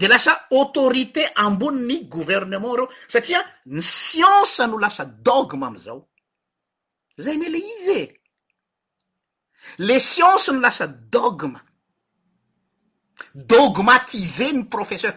de 0.00 0.06
lasa 0.12 0.32
autorité 0.58 1.22
ambony 1.44 1.80
ny 1.88 1.96
gouvernement 2.14 2.74
reo 2.76 2.88
satria 3.14 3.40
ny 3.74 3.82
sience 3.82 4.60
no 4.70 4.76
lasa 4.84 5.04
dogme 5.04 5.64
amzao 5.68 6.00
zay 7.24 7.36
mele 7.40 7.58
izye 7.58 8.19
les 9.78 9.98
science 10.00 10.48
no 10.48 10.60
lasa 10.60 10.86
dogma 10.86 11.60
dogmatise 13.34 14.50
ny 14.52 14.64
professeur 14.66 15.14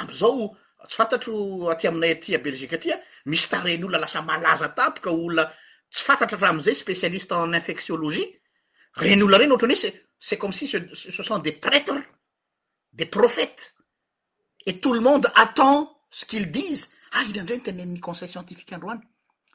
amzao 0.00 0.52
ah, 0.78 0.84
ah, 0.84 0.86
tsy 0.88 0.96
fantatro 1.00 1.70
aty 1.72 1.86
ah, 1.86 1.90
aminay 1.90 2.12
aty 2.16 2.34
a 2.36 2.40
belgiqua 2.44 2.78
ty 2.82 2.90
a 2.92 2.96
misy 3.26 3.48
taren' 3.50 3.84
olona 3.84 3.98
lasa 4.04 4.22
malaza 4.22 4.68
tapoka 4.76 5.10
olola 5.12 5.44
tsy 5.92 6.02
fantatra 6.06 6.38
raha 6.38 6.52
amizay 6.54 6.74
spécialiste 6.74 7.32
en 7.34 7.52
infectiologie 7.52 8.28
reny 9.02 9.22
olona 9.24 9.38
reny 9.42 9.54
ohtrany 9.56 9.72
oe 9.74 9.82
se 9.82 9.90
c'est 10.18 10.38
comme 10.38 10.52
ci 10.52 10.66
ce 10.68 11.22
sont 11.22 11.38
des 11.38 11.52
prêtres 11.52 12.00
des 12.92 13.06
profètes 13.06 13.74
et 14.66 14.78
tout 14.80 14.94
lo 14.94 15.00
monde 15.00 15.30
attend 15.34 15.92
sy 16.10 16.26
qu'il 16.26 16.50
disy 16.50 16.88
a 17.12 17.22
inaindreny 17.22 17.62
tena 17.62 17.84
mi-conseil 17.86 18.28
scientifique 18.28 18.72
androany 18.72 19.00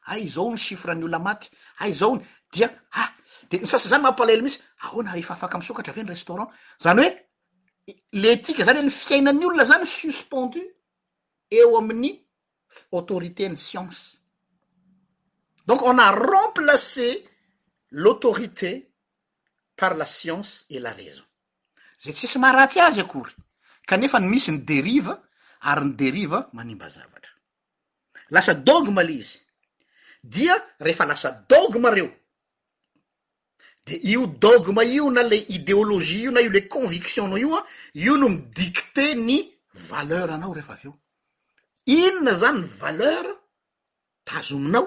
ay 0.08 0.28
zao 0.28 0.50
ny 0.52 0.58
chifre 0.58 0.94
ny 0.96 1.04
olona 1.06 1.20
maty 1.20 1.50
ay 1.86 1.94
zaony 1.94 2.26
dia 2.52 2.68
ah 3.00 3.10
de 3.48 3.60
ny 3.64 3.66
sasa 3.68 3.88
zany 3.88 4.04
mampalaelo 4.04 4.44
misy 4.44 4.60
ahona 4.84 5.16
efaafaka 5.16 5.58
amsokatra 5.58 5.94
ve 5.96 6.04
ny 6.04 6.10
restaurant 6.12 6.52
zany 6.84 7.02
hoe 7.02 7.14
letika 8.12 8.66
zany 8.68 8.78
hoe 8.80 8.86
ny 8.86 8.92
fiainany 8.92 9.46
olona 9.46 9.66
zany 9.66 9.86
suspendu 9.88 10.60
eo 11.50 11.78
amin'ny 11.80 12.12
autoritény 12.92 13.58
science 13.58 14.18
donc 15.68 15.82
on 15.82 15.98
a 16.00 16.12
remplacé 16.12 17.24
l'autorité 17.92 18.90
par 19.78 19.94
la 19.96 20.06
science 20.06 20.66
et 20.70 20.80
la 20.80 20.92
raison 20.92 21.24
zay 22.04 22.14
tsisy 22.14 22.38
maharatsy 22.40 22.80
azy 22.80 23.00
akory 23.00 23.32
kanefa 23.88 24.20
ny 24.20 24.28
misy 24.28 24.52
ny 24.52 24.58
deriva 24.68 25.22
ary 25.72 25.86
ny 25.86 25.96
deriva 25.96 26.50
manimba 26.54 26.90
zavatra 26.90 27.32
lasa 28.30 28.54
dogma 28.54 29.04
le 29.04 29.14
izy 29.14 29.40
dia 30.24 30.56
rehefa 30.80 31.06
lasa 31.06 31.32
dogma 31.50 31.90
reo 31.90 32.12
de 33.86 33.96
io 34.04 34.26
dogma 34.26 34.84
io 34.84 35.10
na 35.10 35.22
le 35.24 35.38
idéologie 35.58 36.24
io 36.26 36.32
na 36.32 36.40
io 36.40 36.50
le 36.52 36.68
conviction 36.68 37.28
nao 37.30 37.38
io 37.38 37.56
a 37.56 37.60
ah, 37.60 37.66
io 37.94 38.16
no 38.16 38.28
midikte 38.30 39.16
ny 39.16 39.40
valeur 39.90 40.30
anao 40.30 40.54
rehefa 40.54 40.74
avy 40.74 40.88
eo 40.88 40.94
inona 41.98 42.34
zany 42.42 42.60
y 42.64 42.70
valeur 42.82 43.26
tazominao 44.28 44.86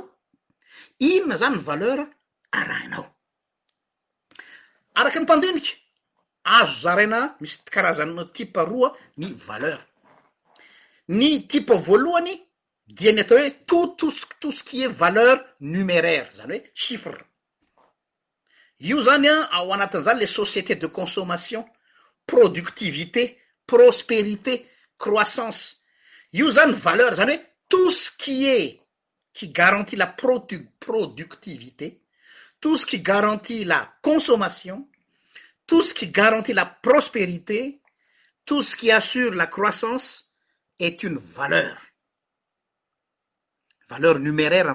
inona 0.98 1.36
zany 1.40 1.56
y 1.58 1.62
valeur 1.70 1.98
arainao 2.58 3.06
araky 4.98 5.18
ny 5.20 5.26
tandiniky 5.26 5.72
azo 6.54 6.74
zaraina 6.82 7.20
misy 7.40 7.56
karazanana 7.74 8.24
tipe 8.36 8.60
roa 8.70 8.88
ny 9.18 9.26
valeur 9.48 9.80
ny 11.18 11.28
tipe 11.50 11.74
voalohany 11.86 12.34
diany 12.96 13.20
atao 13.20 13.38
hoe 13.38 13.50
tot 13.68 13.90
tosq 13.98 14.30
tousquie 14.40 14.86
valeur 15.02 15.36
numéraire 15.74 16.30
zany 16.38 16.56
hoe 16.60 16.70
chiffre 16.82 17.18
iou 18.84 19.00
zany 19.02 19.28
an 19.32 19.64
o 19.64 19.72
anatin 19.72 20.02
zany 20.02 20.20
les 20.20 20.30
sociétés 20.40 20.76
de 20.78 20.86
consommation 20.86 21.64
productivité 22.26 23.22
prospérité 23.66 24.68
croissance 24.98 25.80
io 26.38 26.50
zany 26.56 26.74
valeur 26.86 27.16
zany 27.16 27.36
oe 27.36 27.40
tout 27.68 27.90
ce 27.90 28.10
qui 28.20 28.46
est 28.46 28.80
qui 29.32 29.48
garantit 29.48 29.96
la 29.96 30.06
productivité 30.86 32.04
tout 32.60 32.76
ce 32.76 32.84
qui 32.86 33.00
garantit 33.00 33.64
la 33.64 33.80
consommation 34.02 34.86
tout 35.66 35.82
ce 35.82 35.94
qui 35.94 36.08
garantit 36.08 36.52
la 36.52 36.66
prospérité 36.66 37.80
tout 38.44 38.62
ce 38.62 38.76
qui 38.76 38.90
assure 38.90 39.32
la 39.32 39.46
croissance 39.46 40.30
est 40.78 41.02
une 41.02 41.16
valeur 41.16 41.80
valeur 43.88 44.18
numéraire 44.18 44.66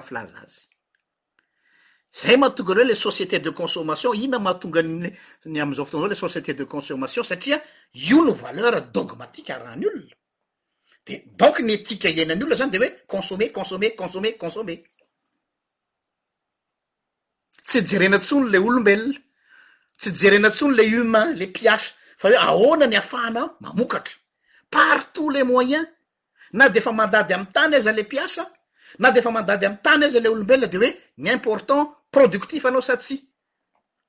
zay 2.12 2.36
mahatonga 2.36 2.72
alhoe 2.72 2.86
le 2.88 2.94
société 2.94 3.38
de 3.38 3.50
consommation 3.50 4.12
ina 4.14 4.38
mahatonga 4.38 4.82
ny 4.82 5.60
amzao 5.60 5.84
votonazao 5.84 6.08
le 6.08 6.14
société 6.14 6.54
de 6.54 6.64
consommation 6.64 7.22
satria 7.22 7.62
io 7.94 8.24
no 8.24 8.32
valeur 8.32 8.80
dogmatika 8.92 9.58
rany 9.58 9.86
olona 9.86 10.12
de 11.06 11.22
dok 11.38 11.60
ny 11.60 11.70
etika 11.74 12.08
ienany 12.10 12.40
olona 12.42 12.56
zany 12.56 12.70
de 12.70 12.78
oe 12.78 12.90
consome 13.06 13.52
consome 13.52 13.94
consome 13.94 14.34
consome 14.36 14.74
tsy 17.64 17.86
jerena 17.86 18.18
tsony 18.18 18.50
le 18.50 18.58
olombelona 18.58 19.18
tsy 19.98 20.10
jerena 20.14 20.50
tsony 20.50 20.74
le 20.74 20.84
humain 20.88 21.32
le 21.34 21.46
piasa 21.46 21.92
fa 22.16 22.28
oe 22.28 22.36
aona 22.36 22.86
ny 22.88 22.96
afahana 22.96 23.54
mamokatra 23.60 24.16
partout 24.68 25.30
le 25.30 25.44
moyens 25.44 25.86
na 26.52 26.68
de 26.68 26.78
efa 26.80 26.90
mandady 26.92 27.34
amy 27.34 27.46
tany 27.54 27.72
aza 27.74 27.92
le 27.92 28.02
piasa 28.02 28.50
na 28.98 29.12
de 29.12 29.20
efa 29.20 29.30
mandady 29.30 29.64
amy 29.66 29.76
tany 29.82 30.02
azy 30.04 30.18
le 30.20 30.28
olombelona 30.28 30.66
de 30.66 30.78
oe 30.78 30.90
ny 31.18 31.30
important 31.30 31.96
produktif 32.10 32.64
anao 32.66 32.80
sa 32.82 32.96
tsy 32.98 33.16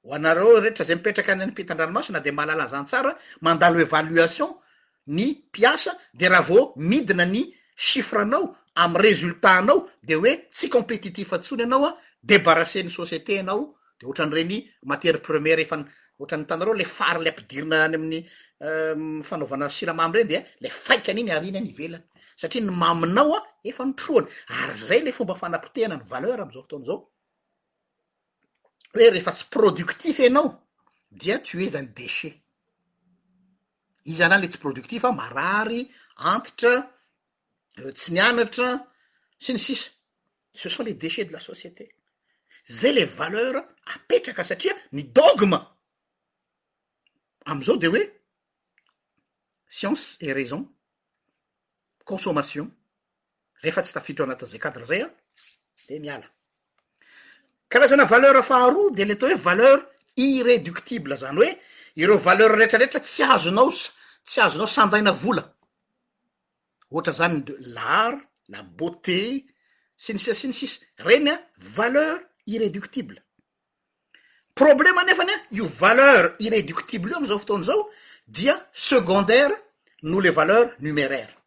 ho 0.04 0.14
anareo 0.16 0.60
reta 0.60 0.84
za 0.84 0.96
mipetraka 0.96 1.34
nynpitandranomasina 1.36 2.20
de 2.26 2.32
malalanzantsara 2.32 3.12
mandaloévaloation 3.46 4.50
ny 5.16 5.24
piasa 5.54 5.92
de 6.20 6.26
raha 6.34 6.42
va 6.50 6.60
midina 6.90 7.26
ny 7.36 7.40
ifreanao 8.00 8.44
amy 8.84 9.00
resultat 9.06 9.58
anao 9.62 9.78
de 10.08 10.14
oe 10.16 10.32
tsy 10.56 10.68
competitif 10.76 11.28
tsony 11.44 11.64
anaoa 11.68 11.92
debaraseny 12.30 12.90
soiét 12.96 13.28
anaodeyrenyrpreir 13.40 15.68
tnr 16.28 16.76
lefary 16.82 17.20
le 17.26 17.32
mpidirinayamyfnvnsiarey 17.36 20.24
de 20.32 20.38
le 20.62 20.70
faika 20.70 21.12
niny 21.14 21.30
ariny 21.38 21.60
nyivelany 21.66 22.04
satria 22.42 22.64
ny 22.66 22.72
maminaoa 22.82 23.40
efanitroany 23.70 24.28
ary 24.60 24.74
zay 24.88 25.00
le 25.06 25.12
fomba 25.18 25.36
fanapotehanany 25.42 26.04
vlerzaftao 26.12 27.00
oe 28.96 29.10
refa 29.10 29.32
tsy 29.32 29.46
productif 29.56 30.20
ianao 30.20 30.50
dia 31.20 31.40
tuezany 31.42 31.88
deche 31.96 32.30
iza 34.12 34.28
na 34.28 34.38
ny 34.38 34.42
le 34.46 34.52
tsy 34.52 34.60
productifa 34.60 35.12
marary 35.16 35.86
antitra 36.32 36.74
euh, 37.78 37.92
tsy 37.96 38.12
nianatra 38.16 38.68
sy 39.40 39.52
ny 39.56 39.60
sisy 39.62 39.88
ce 40.54 40.68
sont 40.70 40.84
les 40.84 40.94
déches 40.94 41.26
de 41.28 41.34
la 41.36 41.40
société 41.40 41.96
zay 42.68 42.92
le 42.94 43.06
valeur 43.06 43.62
apetraka 43.96 44.44
satria 44.44 44.76
ny 44.92 45.04
dogma 45.16 45.60
amizao 47.48 47.78
de 47.80 47.88
oe 47.88 48.04
science 49.70 50.18
et 50.20 50.34
raison 50.36 50.68
consommation 52.06 52.68
refa 53.64 53.84
tsy 53.84 53.94
tafitro 53.94 54.24
anatin'zay 54.28 54.60
cadre 54.60 54.86
zay 54.86 55.02
an 55.08 55.12
ah, 55.12 55.16
de 55.88 56.00
miala 56.04 56.28
karazana 57.72 58.06
valer 58.14 58.36
faharoa 58.52 58.92
de 58.98 59.04
leta 59.10 59.26
hoe 59.28 59.40
valeur 59.48 59.80
irredoctible 60.28 61.16
zany 61.22 61.38
hoe 61.42 61.50
ireo 62.02 62.18
valer 62.28 62.52
retrareetra 62.62 63.00
tsy 63.06 63.22
azonaos 63.36 63.78
tsy 64.28 64.40
azonao 64.46 64.70
sandaina 64.78 65.12
vola 65.24 65.44
ohatra 66.94 67.14
zany 67.20 67.36
de 67.48 67.54
lart 67.76 68.20
la 68.54 68.60
beate 68.78 69.20
si 70.04 70.10
ny 70.14 70.20
sisa 70.22 70.36
siny 70.42 70.54
sisa 70.60 70.78
reny 71.08 71.28
a 71.34 71.36
valeur 71.78 72.16
irreductible 72.54 73.20
problema 74.62 75.02
nefany 75.08 75.34
a 75.36 75.38
io 75.58 75.66
valeur 75.82 76.24
irredoctible 76.46 77.10
io 77.12 77.18
amzao 77.20 77.40
fotona 77.44 77.68
zao 77.70 77.82
dia 78.38 78.56
secondaire 78.90 79.56
no 80.10 80.18
le 80.26 80.32
valeur 80.40 80.66
numeraira 80.86 81.38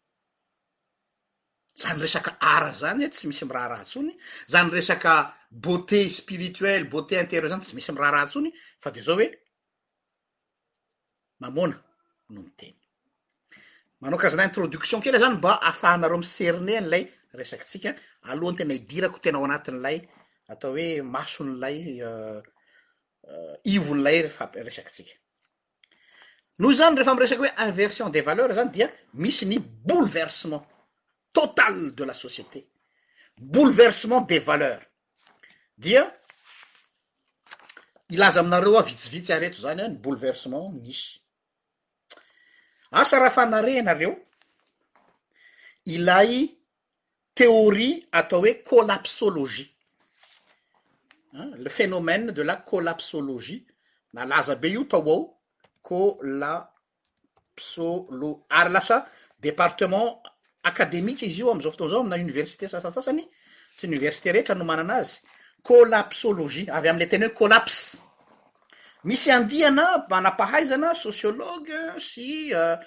zany 1.81 1.97
resaka 2.03 2.31
ara 2.55 2.71
zany 2.81 2.99
e 3.05 3.07
tsy 3.13 3.23
misy 3.27 3.43
amraha 3.45 3.67
raha 3.71 3.83
ntsony 3.87 4.11
zany 4.53 4.69
resaka 4.77 5.13
beauté 5.63 6.01
spirituell 6.19 6.83
beaté 6.91 7.15
interie 7.23 7.49
zany 7.51 7.61
tsy 7.63 7.75
misy 7.77 7.89
am 7.91 7.97
raharaha 8.01 8.25
ntsony 8.27 8.49
fa 8.83 8.89
de 8.95 9.01
zao 9.07 9.15
oe 9.21 9.27
mamona 11.41 11.77
no 12.35 12.41
nteny 12.47 12.73
manao 14.01 14.19
kazana 14.23 14.43
introduction 14.49 14.99
kela 15.05 15.19
zany 15.23 15.35
mba 15.39 15.51
ahafahanareo 15.61 16.17
m 16.21 16.25
sernen'lay 16.37 17.03
resakytsika 17.39 17.89
alohany 18.31 18.57
tena 18.59 18.73
idirako 18.79 19.17
tena 19.23 19.37
ao 19.39 19.45
anatin'lay 19.49 19.97
atao 20.53 20.71
hoe 20.75 20.87
mason'lay 21.15 21.77
euh, 22.09 22.39
euh, 23.31 23.53
ivon'lay 23.75 24.17
resakytsika 24.67 25.13
no 26.61 26.67
zany 26.79 26.95
rehefa 26.99 27.13
mresaky 27.17 27.41
hoe 27.43 27.51
inversion 27.67 28.07
des 28.13 28.23
valeurs 28.27 28.55
zany 28.59 28.71
dia 28.75 28.87
misy 29.23 29.45
ny 29.51 29.57
bouleversement 29.87 30.63
total 31.37 31.73
de 31.97 32.03
la 32.09 32.15
société 32.25 32.59
boleversement 33.53 34.21
des 34.31 34.39
valers 34.49 34.83
dia 35.77 36.11
ilaza 38.09 38.39
aminareo 38.39 38.77
a 38.79 38.81
vitsivitsy 38.81 39.33
areto 39.33 39.59
zany 39.61 39.81
a 39.83 39.87
ny 39.87 39.97
bouleversement 39.99 40.71
nisy 40.83 41.19
asa 42.91 43.19
rahafanare 43.19 43.79
anareo 43.79 44.15
ilay 45.85 46.49
teorie 47.33 48.07
atao 48.11 48.39
hoe 48.39 48.53
colapsologie 48.63 49.69
le 51.33 51.69
pfénomène 51.69 52.31
de 52.31 52.43
la 52.43 52.55
colapsologie 52.55 53.65
nalaza 54.13 54.55
be 54.55 54.67
io 54.69 54.83
tao 54.85 55.01
ao 55.11 55.39
colapsolo 55.81 58.43
ary 58.49 58.69
lasa 58.71 59.07
département 59.39 60.19
academique 60.63 61.21
izy 61.27 61.41
io 61.41 61.51
amizao 61.51 61.71
fotona 61.71 61.89
zao 61.91 61.99
amina 62.01 62.15
oniversité 62.15 62.67
sasansasany 62.67 63.27
tsy 63.75 63.87
université 63.87 64.31
rehetra 64.31 64.55
no 64.55 64.63
mananazy 64.65 65.19
kolapsoloie 65.65 66.69
avy 66.71 66.89
amle 66.89 67.07
tena 67.09 67.27
hoe 67.29 67.33
kôlapse 67.37 67.97
misy 69.03 69.31
andiana 69.33 69.87
mana-pahaizana 70.09 70.93
sosiologe 70.95 71.79
sy 71.97 72.51
euh, 72.53 72.77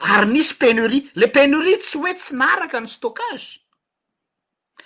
ary 0.00 0.26
nisy 0.28 0.54
penuri 0.54 1.10
le 1.14 1.28
penuri 1.30 1.76
tsy 1.78 1.96
oe 1.98 2.12
tsy 2.14 2.34
naraka 2.36 2.80
ny 2.80 2.88
stockaze 2.88 3.56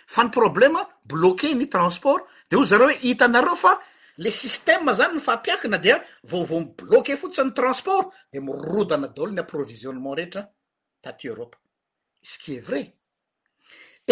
fa 0.07 0.23
ny 0.25 0.31
problema 0.31 0.87
bloke 1.05 1.51
ny 1.55 1.67
transport 1.71 2.27
de 2.51 2.57
o 2.59 2.65
zareo 2.65 2.87
hoe 2.91 2.99
hitanareo 3.03 3.57
fa 3.57 3.79
le 4.19 4.31
siste 4.31 4.73
zany 4.95 5.15
ny 5.15 5.21
fampiakina 5.21 5.79
dia 5.79 6.01
vaovao 6.23 6.61
mi 6.61 6.75
bloke 6.77 7.17
fotsi 7.17 7.43
ny 7.45 7.51
transport 7.55 8.13
de 8.33 8.41
mirodana 8.41 9.09
daolo 9.09 9.33
ny 9.33 9.41
approvisionnement 9.41 10.15
rehetra 10.15 10.47
taty 11.03 11.29
erop 11.29 11.57
sy 12.23 12.39
qu 12.39 12.53
e 12.55 12.61
vra 12.61 12.81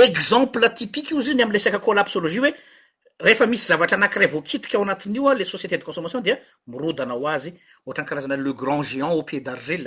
exemple 0.05 0.67
atipike 0.67 1.13
io 1.15 1.23
zyny 1.23 1.43
amlesaka 1.43 1.79
colapsoloie 1.79 2.41
oe 2.41 2.55
refa 3.19 3.47
misy 3.47 3.67
zavatra 3.67 3.97
anakiravokitika 3.97 4.79
ao 4.79 4.83
anatin'ioa 4.83 5.35
le 5.35 5.45
société 5.45 5.79
de 5.79 5.85
consomation 5.85 6.23
dmirodana 6.23 7.15
ho 7.15 7.27
azyoatrankarazana 7.29 8.37
le 8.37 8.53
grand 8.55 8.83
géant 8.83 9.19
a 9.21 9.23
piedagel 9.23 9.83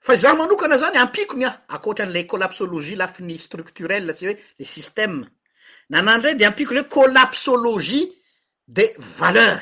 fa 0.00 0.14
za 0.16 0.34
manokana 0.34 0.78
zany 0.78 0.98
ampiko 0.98 1.36
ny 1.36 1.44
a 1.44 1.50
ah, 1.50 1.56
ankoatran'le 1.76 2.22
kôlapsolozie 2.30 2.96
lafiny 2.96 3.38
structurel 3.38 4.06
sy 4.14 4.26
hoe 4.28 4.36
le 4.58 4.64
sistem 4.64 5.24
nanandray 5.90 6.34
de 6.36 6.46
ampiko 6.46 6.74
le 6.74 6.80
oe 6.86 6.88
kolapsologie 6.88 8.12
de 8.68 8.90
valeur 9.18 9.58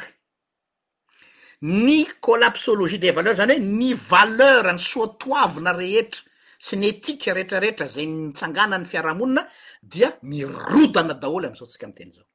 ny 1.63 2.07
kôlapsologie 2.21 2.99
de 2.99 3.11
valeurs 3.11 3.37
zany 3.41 3.57
hoe 3.57 3.65
ny 3.65 3.95
valeur 3.95 4.69
ny 4.73 4.79
soatoavina 4.79 5.73
rehetra 5.73 6.23
sy 6.59 6.77
ny 6.77 6.89
etika 6.93 7.33
rehetrarehetra 7.35 7.87
za 7.87 8.03
mitsangana 8.05 8.79
ny 8.79 8.85
fiarahamonina 8.87 9.47
dia 9.83 10.13
mirodana 10.23 11.15
daholy 11.15 11.47
amizao 11.49 11.67
ntsika 11.67 11.87
amteny 11.87 12.13
zao 12.13 12.27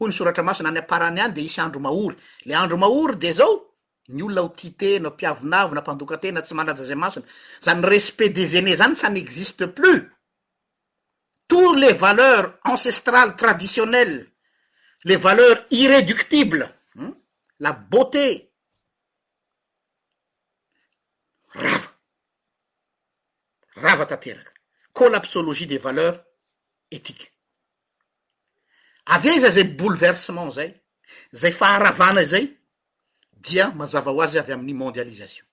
ho 0.00 0.08
ny 0.08 0.12
soratra 0.12 0.42
masina 0.42 0.70
ny 0.70 0.80
aparany 0.80 1.20
any 1.20 1.32
de 1.32 1.42
isy 1.44 1.60
andro 1.60 1.80
mahory 1.80 2.16
le 2.44 2.54
andro 2.56 2.76
mahory 2.76 3.16
de 3.16 3.32
zao 3.32 3.67
ny 4.08 4.24
olona 4.24 4.42
o 4.46 4.52
ti 4.56 4.70
tena 4.70 5.10
mpiavonavona 5.10 5.80
mpandoka 5.80 6.16
tena 6.22 6.40
tsy 6.42 6.54
manaja 6.56 6.84
zay 6.84 6.96
masony 7.02 7.24
zany 7.64 7.82
respect 7.92 8.32
des 8.36 8.52
aînés 8.58 8.76
zany 8.80 8.94
sa 8.96 9.08
nyexiste 9.10 9.64
plus 9.76 10.00
tout 11.48 11.74
les 11.74 11.92
valeurs 11.92 12.58
ancestrales 12.64 13.36
traditionnelles 13.36 14.26
les 15.04 15.16
valeurs 15.16 15.66
irreductibles 15.70 16.68
la 17.60 17.72
beauté 17.72 18.26
rava 21.54 21.88
rava 23.82 24.06
tanteraka 24.06 24.52
colapsologie 24.92 25.66
des 25.66 25.78
valeurs 25.86 26.16
etiques 26.90 27.28
avye 29.06 29.40
zay 29.40 29.50
zay 29.50 29.64
bouleversement 29.64 30.50
zay 30.50 30.70
zay 31.32 31.52
faharavana 31.52 32.24
zay 32.24 32.54
dia 33.40 33.70
mazava 33.70 34.10
ho 34.12 34.20
azy 34.22 34.38
avy 34.38 34.52
amin'ny 34.52 34.74
mondialisation 34.78 35.46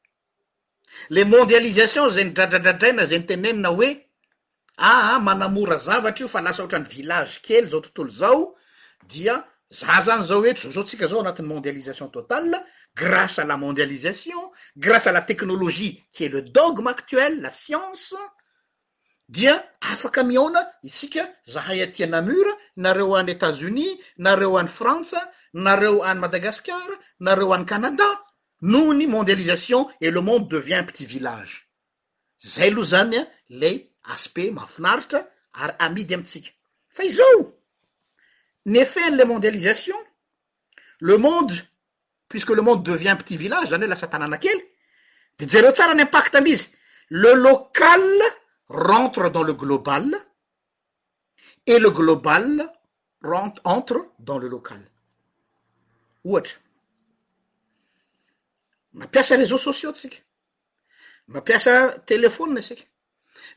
le 1.09 1.23
mondialisation 1.25 2.09
ze 2.09 2.23
ny 2.23 2.31
dradraidradraina 2.33 3.05
za 3.05 3.17
ny 3.19 3.25
tenenina 3.25 3.71
oe 3.71 3.89
aa 4.77 4.91
ah, 4.91 5.11
ah, 5.15 5.19
manamora 5.19 5.77
zavatra 5.77 6.23
io 6.25 6.27
fa 6.29 6.41
lasa 6.41 6.63
ohatrany 6.63 6.87
village 6.89 7.39
kely 7.43 7.65
zao 7.67 7.81
tontolo 7.81 8.09
zao 8.11 8.55
dia 9.07 9.43
za 9.69 10.01
zany 10.01 10.23
zao 10.25 10.39
oetry 10.41 10.61
zo 10.69 10.71
zao 10.71 10.83
ntsika 10.83 11.07
zao 11.07 11.19
anatin'ny 11.19 11.47
mondialisation 11.47 12.09
totale 12.11 12.57
grase 12.95 13.43
la 13.45 13.57
mondialisation 13.57 14.51
grâse 14.75 15.11
la 15.11 15.21
teknolozie 15.21 16.03
ke 16.11 16.29
le 16.29 16.41
dogme 16.41 16.87
actuel 16.89 17.41
la 17.41 17.49
cience 17.51 18.15
afak 19.81 20.17
miona 20.23 20.67
isika 20.83 21.27
zahay 21.47 21.79
atyana 21.81 22.21
mura 22.21 22.51
nareo 22.77 23.15
any 23.15 23.31
etas-unis 23.33 23.97
nareo 24.19 24.57
any 24.59 24.67
frantsa 24.67 25.31
nareo 25.55 26.03
any 26.03 26.19
madagasikara 26.19 26.97
nareo 27.21 27.53
any 27.53 27.65
kanada 27.65 28.19
noho 28.63 28.93
ny 28.93 29.07
mondialisation 29.07 29.89
e 29.99 30.11
le 30.11 30.21
monde 30.21 30.49
devient 30.49 30.77
un 30.77 30.83
petit 30.85 31.05
village 31.07 31.65
zay 32.45 32.69
lo 32.69 32.83
zanya 32.83 33.21
eh, 33.21 33.27
le 33.49 33.91
aspe 34.03 34.51
mahafnait 34.53 35.11
ary 35.53 35.73
amidy 35.79 36.13
amitsika 36.13 36.49
fa 36.89 37.03
izao 37.03 37.49
ny 38.65 38.77
efe 38.77 39.09
n'le 39.09 39.25
mondialisation 39.25 39.97
le 41.01 41.17
monde 41.17 41.53
puisque 42.29 42.51
le 42.53 42.61
monde 42.61 42.85
devient 42.85 43.15
u 43.15 43.17
peti 43.17 43.37
village 43.37 43.69
zany 43.69 43.85
hoe 43.85 43.87
lasa 43.89 44.07
tananakely 44.07 44.61
de 45.39 45.49
jereo 45.49 45.71
tsara 45.73 45.95
nyimpact 45.95 46.35
amizy 46.35 46.69
leloal 47.09 47.71
rentre 48.69 49.29
dans 49.31 49.43
le 49.43 49.53
global 49.53 50.15
et 51.65 51.79
le 51.79 51.89
global 51.89 52.71
n 53.23 53.53
entre 53.63 54.07
dans 54.19 54.37
le 54.37 54.47
local 54.47 54.81
ohatra 56.23 56.59
mampiasa 58.93 59.35
réseaux 59.35 59.57
sociaux 59.69 59.93
sika 59.93 60.17
mampiasa 61.27 61.99
teléfonie 62.07 62.61
sika 62.63 62.83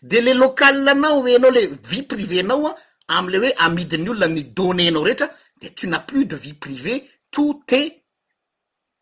de 0.03 0.19
le 0.19 0.33
local 0.35 0.87
anao 0.89 1.27
eanao 1.27 1.51
le 1.51 1.61
vie 1.91 2.03
privée 2.03 2.43
nao 2.43 2.67
a 2.67 2.75
amle 3.09 3.37
hoe 3.43 3.53
amidiny 3.57 4.09
olona 4.11 4.29
ny 4.29 4.43
donnée 4.57 4.91
nao 4.91 5.03
rehetra 5.05 5.29
de 5.61 5.69
tu 5.69 5.87
n'a 5.87 6.01
plus 6.01 6.25
de 6.27 6.37
vie 6.37 6.55
privée 6.55 7.11
tout 7.31 7.63
est 7.69 8.05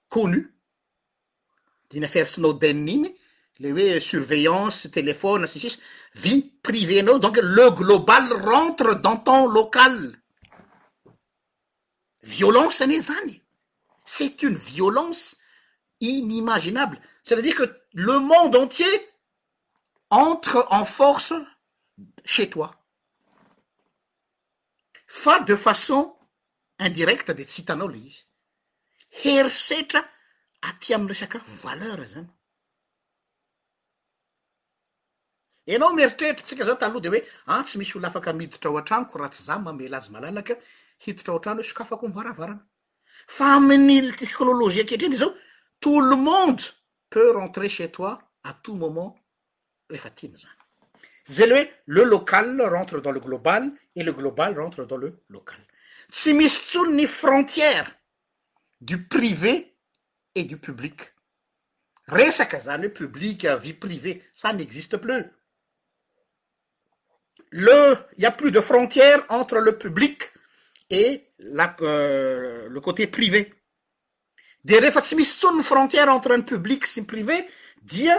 connu 0.09 0.41
diny 1.91 2.05
affaire 2.05 2.27
snowden 2.29 2.89
iny 2.95 3.09
surveillance 4.01 4.89
téléphone 4.91 5.45
asis 5.45 5.79
vie 6.15 6.43
privé 6.63 7.01
eo 7.05 7.19
donc 7.19 7.39
le 7.43 7.71
global 7.71 8.31
rentre 8.33 8.95
dan 8.97 9.17
temps 9.23 9.47
local 9.47 10.15
violence 12.23 12.83
ene 12.83 13.01
sani 13.01 13.43
c'est 14.05 14.43
une 14.43 14.57
violence 14.57 15.37
inimaginable 16.01 17.01
c'estve 17.23 17.43
dire 17.43 17.57
que 17.57 17.71
le 17.95 18.19
monde 18.19 18.57
entier 18.57 19.11
entre 20.11 20.67
en 20.71 20.85
force 20.85 21.33
chez 22.27 22.51
toi 22.51 22.77
fa 25.07 25.41
de 25.41 25.57
façon 25.57 26.15
indirecte 26.79 27.31
des 27.31 27.47
sitanoli 27.49 28.23
herseta 29.25 30.05
a 30.61 30.73
tiaml 30.79 31.15
valeur 31.63 32.05
eritrhretsy 35.67 37.23
ah, 37.47 37.65
misy 37.75 37.99
oloafakmhiditra 37.99 38.71
oatranokorahtsy 38.71 39.43
z 39.43 39.49
mamelazyllakhiitr 39.59 41.29
trnohkfoo 41.43 42.09
miraranfa 42.09 42.61
ami'ny 43.57 44.13
teknoloi 44.21 44.87
ketry 44.87 45.17
zao 45.17 45.31
tout 45.81 46.01
le 46.03 46.17
monde 46.17 46.63
peut 47.11 47.31
rentre 47.37 47.67
cez 47.69 47.89
toi 47.91 48.13
tout 48.63 48.77
momenefany 48.81 50.27
nyza 50.33 50.51
ny 51.47 51.55
oe 51.57 51.63
le 51.95 52.03
loal 52.13 52.63
rentre 52.77 53.01
dans 53.01 53.11
le 53.17 53.21
global 53.21 53.63
e 53.99 54.01
le 54.09 54.13
global 54.13 54.51
rentre 54.63 54.85
dans 54.87 55.01
lelaltsy 55.03 56.31
misy 56.39 56.57
itsony 56.63 56.93
ny 56.99 57.07
frontière 57.21 57.87
du 58.81 58.97
privé 59.15 59.55
et 60.39 60.45
du 60.51 60.57
public 60.67 60.99
resaka 62.17 62.61
zany 62.67 62.85
oe 62.87 62.93
publivi 62.93 63.75
privaneist 63.83 64.95
ley 67.53 67.97
a 68.25 68.31
plus 68.33 68.51
de 68.51 68.61
frontière 68.61 69.25
entre 69.29 69.59
le 69.59 69.79
public 69.79 70.31
et 70.91 71.29
euh, 71.83 72.69
le 72.69 72.81
côté 72.81 73.07
privé 73.07 73.53
de 74.65 74.75
refa 74.85 75.01
tsy 75.01 75.15
misy 75.17 75.33
tsonny 75.39 75.63
frontière 75.63 76.09
entre 76.09 76.33
un 76.33 76.41
public 76.41 76.87
si 76.87 77.03
privé 77.03 77.47
dia 77.83 78.17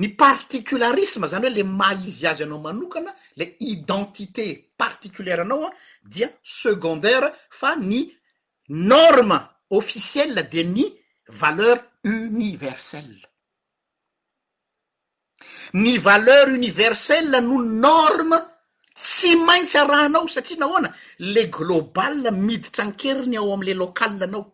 ny 0.00 0.08
particularisme 0.16 1.28
zany 1.28 1.46
hoe 1.48 1.54
le 1.56 1.64
maïsiazy 1.64 2.44
anao 2.44 2.60
manokana 2.60 3.14
les 3.36 3.56
identités 3.60 4.72
particulière 4.76 5.44
nao 5.44 5.66
a 5.66 5.72
dia 6.04 6.28
secondaire 6.42 7.30
fa 7.48 7.74
ny 7.76 8.02
norme 8.68 9.38
officielle 9.70 10.48
de 10.52 10.62
ny 10.62 10.86
valeur 11.28 11.76
universelle 12.04 13.16
ny 15.72 15.98
valeur 15.98 16.48
universell 16.52 17.40
no 17.42 17.58
norme 17.62 18.36
tsy 18.92 19.36
maintsy 19.36 19.78
rahanao 19.78 20.26
satria 20.28 20.58
na 20.58 20.66
hoana 20.66 20.90
le 21.18 21.44
global 21.48 22.30
miditra 22.32 22.84
ankeriny 22.84 23.36
ao 23.36 23.52
amle 23.52 23.74
local 23.74 24.22
anao 24.22 24.52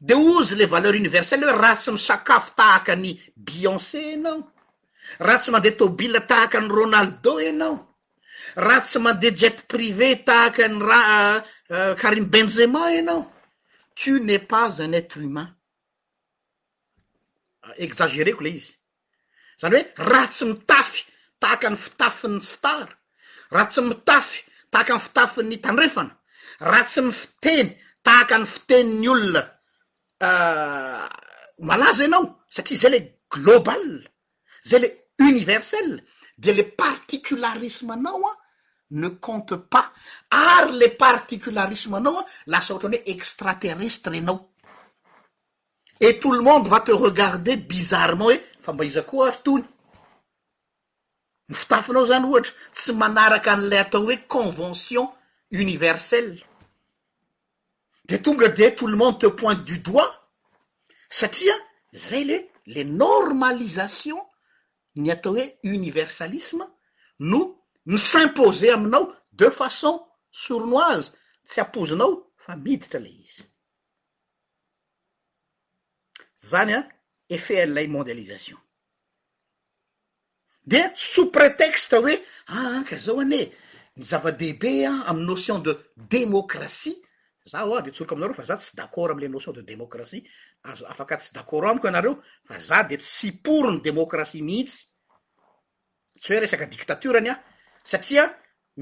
de 0.00 0.14
ozy 0.14 0.56
le 0.56 0.66
valeur 0.66 0.94
universelle 0.94 1.44
hoe 1.46 1.58
ra 1.60 1.76
tsy 1.76 1.92
misakafo 1.92 2.52
tahaka 2.56 2.94
ny 2.96 3.14
biance 3.36 3.98
anao 4.14 4.50
raha 5.20 5.38
tsy 5.38 5.50
mandeha 5.50 5.76
tôbile 5.78 6.20
tahaka 6.26 6.58
any 6.58 6.68
ronaldô 6.68 7.32
anao 7.50 7.74
raha 8.56 8.80
tsy 8.82 8.98
mandeha 8.98 9.36
jete 9.40 9.62
privé 9.68 10.14
taakany 10.26 10.78
ra 10.90 11.00
euh, 11.06 11.40
euh, 11.70 11.94
karime 11.94 12.26
benzema 12.26 12.86
anao 12.98 13.30
tu 13.94 14.18
n'es 14.20 14.40
pas 14.42 14.80
un 14.82 14.92
être 14.92 15.18
humain 15.22 15.48
ah, 17.62 17.72
exagéreko 17.76 18.42
le 18.42 18.50
izy 18.50 18.74
zany 19.60 19.76
oe 19.76 19.84
raha 20.08 20.28
tsy 20.32 20.44
mitafy 20.50 21.02
tahaka 21.40 21.66
ny 21.70 21.78
fitafin'ny 21.84 22.40
star 22.40 22.88
raha 23.54 23.66
tsy 23.70 23.82
mitafy 23.84 24.38
tahaka 24.72 24.92
ny 24.96 25.00
fitafinny 25.06 25.54
itandrefana 25.60 26.14
rahatsy 26.70 27.00
mifiteny 27.04 27.68
tahaka 28.04 28.36
ny 28.40 28.46
fiteni'ny 28.52 29.08
olona 29.14 29.42
euh, 30.24 31.06
malaza 31.68 32.04
anao 32.04 32.24
satria 32.54 32.78
zay 32.82 32.90
le 32.94 33.00
global 33.32 33.82
zay 34.68 34.80
le 34.84 34.88
universel 35.30 35.88
de 36.44 36.50
le 36.52 36.64
particularisme 36.82 37.92
anao 37.94 38.24
a 38.30 38.34
ne 39.02 39.08
compte 39.24 39.56
pas 39.56 39.92
ary 40.30 40.72
le 40.80 40.88
particularisme 40.96 41.94
anao 41.96 42.18
a 42.20 42.24
lasa 42.46 42.72
ohatrany 42.74 42.96
hoe 42.98 43.10
extraterrestre 43.14 44.16
anao 44.20 44.38
e 46.00 46.16
tout 46.20 46.32
lo 46.32 46.42
monde 46.42 46.68
vate 46.68 46.92
regarder 46.96 47.56
bizarement 47.56 48.30
e 48.32 48.40
fa 48.60 48.72
mba 48.72 48.84
izakoa 48.84 49.28
arotony 49.28 49.64
ny 51.48 51.54
fitafinao 51.60 52.04
zany 52.10 52.24
ohatra 52.28 52.52
tsy 52.76 52.90
manaraka 53.00 53.50
n'ilay 53.56 53.78
atao 53.84 54.02
hoe 54.06 54.16
convention 54.34 55.06
universelle 55.64 56.38
de 58.08 58.16
tonga 58.24 58.48
de 58.58 58.66
tout 58.76 58.86
le 58.92 58.96
monde 58.96 59.18
te 59.22 59.26
pointe 59.40 59.62
du 59.70 59.76
doigt 59.86 60.14
satria 61.18 61.54
zay 62.06 62.24
le 62.30 62.38
le 62.74 62.82
normalisation 63.02 64.18
ny 65.00 65.08
atao 65.14 65.32
hoe 65.36 65.46
universalisme 65.78 66.64
no 67.30 67.40
misimposer 67.92 68.70
aminao 68.76 69.06
de 69.38 69.48
façon 69.58 69.94
sournoise 70.42 71.06
tsy 71.48 71.60
apozinao 71.64 72.12
fa 72.44 72.52
miditra 72.56 72.98
le 73.04 73.10
izy 73.24 73.42
zany 76.50 76.72
a 76.72 76.78
ah, 76.80 76.88
ean'lay 77.38 77.86
mondialisation 77.86 78.56
de 80.66 80.80
sous 80.94 81.30
prétexte 81.30 81.94
hoe 81.96 82.14
ah, 82.48 82.78
aaka 82.78 82.96
zao 83.06 83.18
an 83.20 83.32
e 83.32 83.42
ny 83.46 84.04
zava-dehibe 84.08 84.72
a 84.86 84.92
amy 85.10 85.24
notion 85.24 85.58
de 85.62 85.72
démocratie 86.10 86.96
za 87.50 87.64
oa 87.64 87.78
oh, 87.78 87.82
de 87.84 87.90
tsoroko 87.90 88.14
aminareo 88.14 88.34
fa 88.40 88.44
za 88.50 88.56
tsy 88.56 88.72
dakor 88.78 89.10
amla 89.12 89.28
notion 89.34 89.54
de 89.56 89.62
démocratie 89.70 90.20
azo 90.68 90.84
ah, 90.86 90.90
afaka 90.92 91.16
tsy 91.20 91.30
dakort 91.36 91.68
amiko 91.70 91.86
anareo 91.88 92.14
fa 92.48 92.54
za 92.68 92.78
de 92.88 92.96
tsy 92.96 93.28
poro 93.44 93.70
ny 93.70 93.80
demokratie 93.86 94.42
mihiitsy 94.48 94.80
tsy 96.20 96.30
hoe 96.32 96.40
resaka 96.40 96.66
diktatorany 96.72 97.28
a 97.30 97.36
satria 97.90 98.24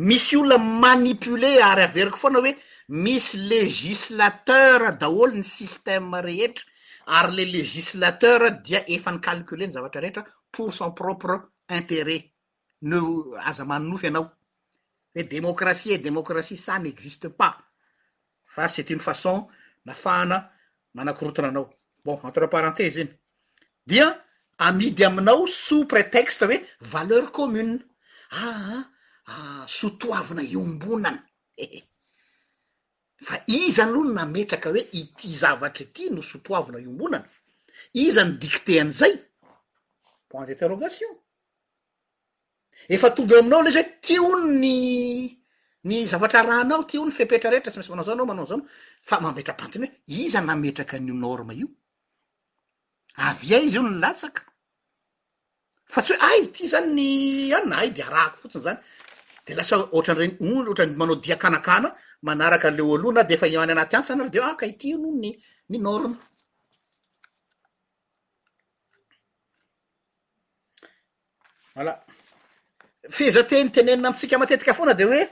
misy 0.07 0.37
olona 0.37 0.59
manipole 0.83 1.51
ary 1.71 1.83
averiky 1.89 2.19
foana 2.23 2.41
hoe 2.45 2.53
misy 3.05 3.35
legislateur 3.53 4.81
daolo 5.01 5.33
ny 5.39 5.45
system 5.59 6.05
rehetra 6.27 6.65
ary 7.09 7.33
le 7.35 7.45
législateur 7.59 8.61
dia 8.65 8.85
efa 8.87 9.11
ny 9.13 9.21
calcule 9.21 9.67
ny 9.67 9.73
zavatra 9.73 10.01
rehetra 10.01 10.25
pour 10.53 10.73
son 10.75 10.93
propre 10.93 11.65
intéret 11.69 12.31
no 12.83 13.33
aza 13.41 13.65
manonofy 13.65 14.07
ianao 14.07 14.27
hoe 15.15 15.25
démocratie 15.29 15.95
e 15.95 16.01
démocratie 16.05 16.57
sa 16.57 16.79
n' 16.79 16.87
existe 16.87 17.29
pas 17.29 17.57
fa 18.45 18.69
c'est 18.69 18.91
uny 18.93 19.01
façon 19.01 19.49
nafahana 19.85 20.53
manakorotinanao 20.95 21.67
bon 22.05 22.21
entre 22.23 22.47
parenthese 22.49 22.95
zeny 22.95 23.11
dia 23.87 24.07
amidy 24.59 25.05
aminao 25.05 25.47
sous 25.47 25.85
prétexte 25.87 26.43
hoe 26.45 26.61
valeur 26.81 27.31
commune 27.33 27.77
aaa 28.33 28.77
ah, 28.77 28.83
ah, 29.33 29.65
sotoavina 29.67 30.43
iombonana 30.43 31.21
fa 33.23 33.43
iza 33.47 33.83
ny 33.85 33.91
alohano 33.91 34.13
nametraka 34.15 34.71
hoe 34.71 34.81
ity 34.93 35.29
zavatra 35.35 35.85
ty 35.93 36.09
no 36.11 36.23
sotoavina 36.23 36.79
iombonana 36.79 37.27
iza 37.93 38.25
ny 38.25 38.33
dikte 38.39 38.81
an'izay 38.81 39.15
point 40.29 40.47
d'interrogation 40.49 41.11
efa 42.89 43.11
tovy 43.11 43.33
eo 43.35 43.41
aminao 43.41 43.63
lay 43.63 43.73
zay 43.73 43.83
hoe 43.85 43.99
ty 44.01 44.19
ony 44.19 44.47
ny 44.61 44.79
ny 45.85 46.07
zavatra 46.07 46.43
rahanao 46.43 46.85
ty 46.87 46.99
o 46.99 47.03
ony 47.03 47.11
fepetrarehetra 47.11 47.73
sy 47.73 47.79
maisy 47.79 47.91
manao 47.91 48.07
zanao 48.07 48.23
oh, 48.25 48.29
manao 48.31 48.47
zanao 48.47 48.67
fa 49.03 49.17
mametram-pantiny 49.21 49.87
hoe 49.87 50.25
iza 50.25 50.41
nametraka 50.41 50.97
an'io 50.97 51.15
norma 51.15 51.53
io 51.55 51.67
avy 53.17 53.55
a 53.55 53.59
izy 53.59 53.77
io 53.79 53.83
ny 53.83 53.99
latsaka 53.99 54.47
fa 55.91 56.03
tsy 56.03 56.15
hoe 56.15 56.23
ay 56.31 56.47
ty 56.55 56.71
zany 56.71 56.95
ny 56.95 57.05
any 57.57 57.67
na 57.67 57.83
ay 57.83 57.91
de 57.91 58.03
arahako 58.03 58.39
fotsiny 58.47 58.63
zany 58.65 58.81
de 59.49 59.55
lasa 59.57 59.77
ohatranyireny 59.95 60.35
onro 60.55 60.71
atranny 60.73 60.95
manao 61.01 61.17
diakanakana 61.25 61.89
manaraky 62.27 62.67
ale 62.69 62.83
oaloha 62.91 63.13
na 63.15 63.23
de 63.29 63.35
efa 63.37 63.47
iany 63.55 63.71
anaty 63.73 63.95
antsana 63.99 64.21
ary 64.23 64.31
ah, 64.31 64.35
de 64.35 64.41
aka 64.51 64.65
ity 64.73 64.89
noho 65.03 65.11
ny 65.23 65.29
ninorino 65.71 66.17
vla 71.81 71.93
fizateny 73.17 73.69
tenenina 73.75 74.11
mtsika 74.11 74.37
matetika 74.41 74.73
foana 74.79 74.95
de 74.99 75.05
hoe 75.11 75.23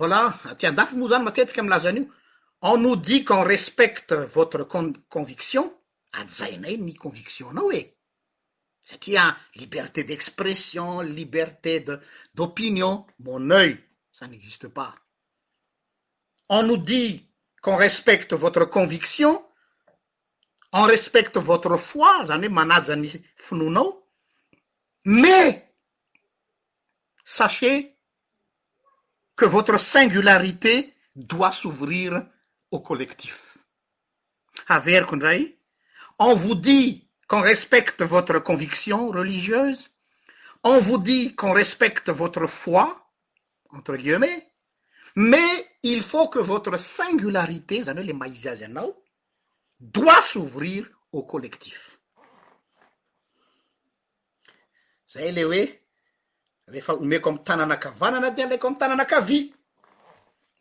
vola 0.00 0.18
atyandafy 0.50 0.94
moa 1.00 1.10
zany 1.12 1.24
matetiky 1.28 1.60
am 1.60 1.68
laza 1.72 1.88
an'io 1.90 2.04
e 2.68 2.70
nodi 2.84 3.16
quen 3.28 3.42
respecte 3.52 4.14
votre 4.36 4.62
co 4.72 4.78
conviction 5.14 5.66
adzainay 6.20 6.74
ny 6.86 6.92
convictionnaoe 7.04 7.80
liberté 9.56 10.04
d'expression 10.04 11.00
liberté 11.02 11.84
d'opinion 12.34 13.06
mon 13.20 13.50
œil 13.50 13.78
ça 14.12 14.26
n'existe 14.26 14.68
pas 14.68 14.94
on 16.48 16.62
nous 16.62 16.78
dit 16.78 17.28
qu'on 17.60 17.76
respecte 17.76 18.32
votre 18.34 18.64
conviction 18.64 19.44
on 20.72 20.82
respecte 20.86 21.36
votre 21.38 21.76
foi 21.78 22.24
ane 22.32 22.48
manad 22.48 22.88
ani 22.90 23.08
fnono 23.36 24.04
mais 25.04 25.64
sachez 27.24 27.96
que 29.36 29.44
votre 29.46 29.78
singularité 29.78 30.94
doit 31.14 31.52
s'ouvrir 31.52 32.26
au 32.70 32.80
collectif 32.80 33.58
aver 34.66 35.04
qondrai 35.06 35.58
on 36.18 36.34
vous 36.34 36.54
dit 36.54 37.07
respecte 37.36 38.02
votre 38.04 38.38
conviction 38.40 39.10
religieuse 39.10 39.90
on 40.64 40.78
vous 40.80 40.98
dit 40.98 41.34
qu'on 41.36 41.52
respecte 41.52 42.10
votre 42.10 42.46
foi 42.46 43.06
entre 43.70 43.96
guileme 43.96 44.42
mais 45.14 45.66
il 45.82 46.02
faut 46.02 46.28
que 46.28 46.38
votre 46.38 46.78
singularité 46.78 47.82
zany 47.84 48.00
oe 48.00 48.06
le 48.08 48.14
maïzy 48.16 48.48
azy 48.48 48.64
anao 48.66 48.94
doit 49.78 50.22
s'ouvrir 50.22 50.88
au 51.12 51.22
collectif 51.22 52.00
zay 55.12 55.30
le 55.36 55.44
oe 55.46 55.62
rehefa 56.66 56.94
omeko 56.96 57.28
amtanànakavana 57.36 58.20
na 58.24 58.30
dileko 58.34 58.68
amtananakavi 58.74 59.40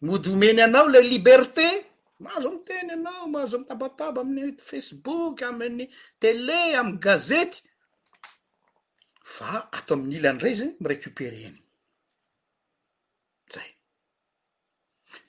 mody 0.03 0.29
homeny 0.35 0.61
anao 0.61 0.87
les 0.87 1.01
libertés 1.03 1.86
mahazo 2.23 2.49
mi 2.51 2.57
teny 2.67 2.91
anao 2.97 3.23
mahazo 3.33 3.57
mitabataba 3.61 4.19
amin'ny 4.21 4.53
facebook 4.71 5.35
amin'ny 5.49 5.85
tele 6.21 6.57
amin'y 6.79 6.99
gazety 7.05 7.57
fa 9.35 9.49
ato 9.77 9.91
amin'nyilanydray 9.97 10.55
zany 10.59 10.73
mirecupereny 10.81 11.57
zay 13.53 13.69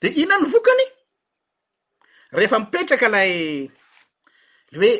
de 0.01 0.07
inonany 0.21 0.45
vokany 0.53 0.83
rehefa 2.37 2.57
mipetraka 2.61 3.05
ilay 3.09 3.31
le 4.71 4.77
hoe 4.81 4.91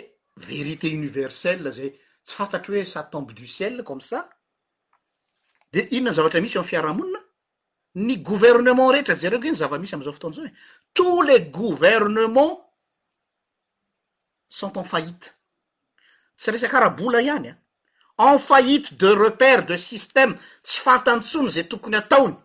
verité 0.49 0.87
universell 1.01 1.61
zay 1.77 1.89
tsy 2.25 2.33
fantatry 2.39 2.75
hoe 2.77 2.91
sa 2.93 3.01
tombe 3.13 3.31
du 3.37 3.45
ciel 3.55 3.83
comm 3.87 4.01
sa 4.09 4.19
de 5.73 5.81
inona 5.95 6.11
ny 6.11 6.17
zavatra 6.17 6.41
misy 6.41 6.57
am 6.59 6.65
fiarahamonina 6.71 7.19
ny 7.95 8.17
gouvernement 8.21 8.91
rehetra 8.91 9.15
jereokoe 9.15 9.51
ny 9.51 9.57
zavamisy 9.57 9.95
amzao 9.95 10.13
fotoana 10.13 10.35
zao 10.35 10.45
oe 10.45 10.51
tous 10.93 11.21
les 11.23 11.41
gouvernement 11.49 12.69
sont 14.49 14.77
en 14.77 14.83
faillite 14.83 15.31
tsy 16.37 16.51
resa-k 16.51 16.71
raha-bola 16.73 17.21
ihany 17.21 17.49
a 18.17 18.35
en 18.35 18.39
faillite 18.39 18.93
de 18.97 19.07
repaire 19.07 19.65
de 19.65 19.75
systeme 19.75 20.37
tsy 20.63 20.79
fantantsony 20.79 21.49
zay 21.49 21.63
tokony 21.67 21.95
ataony 21.95 22.35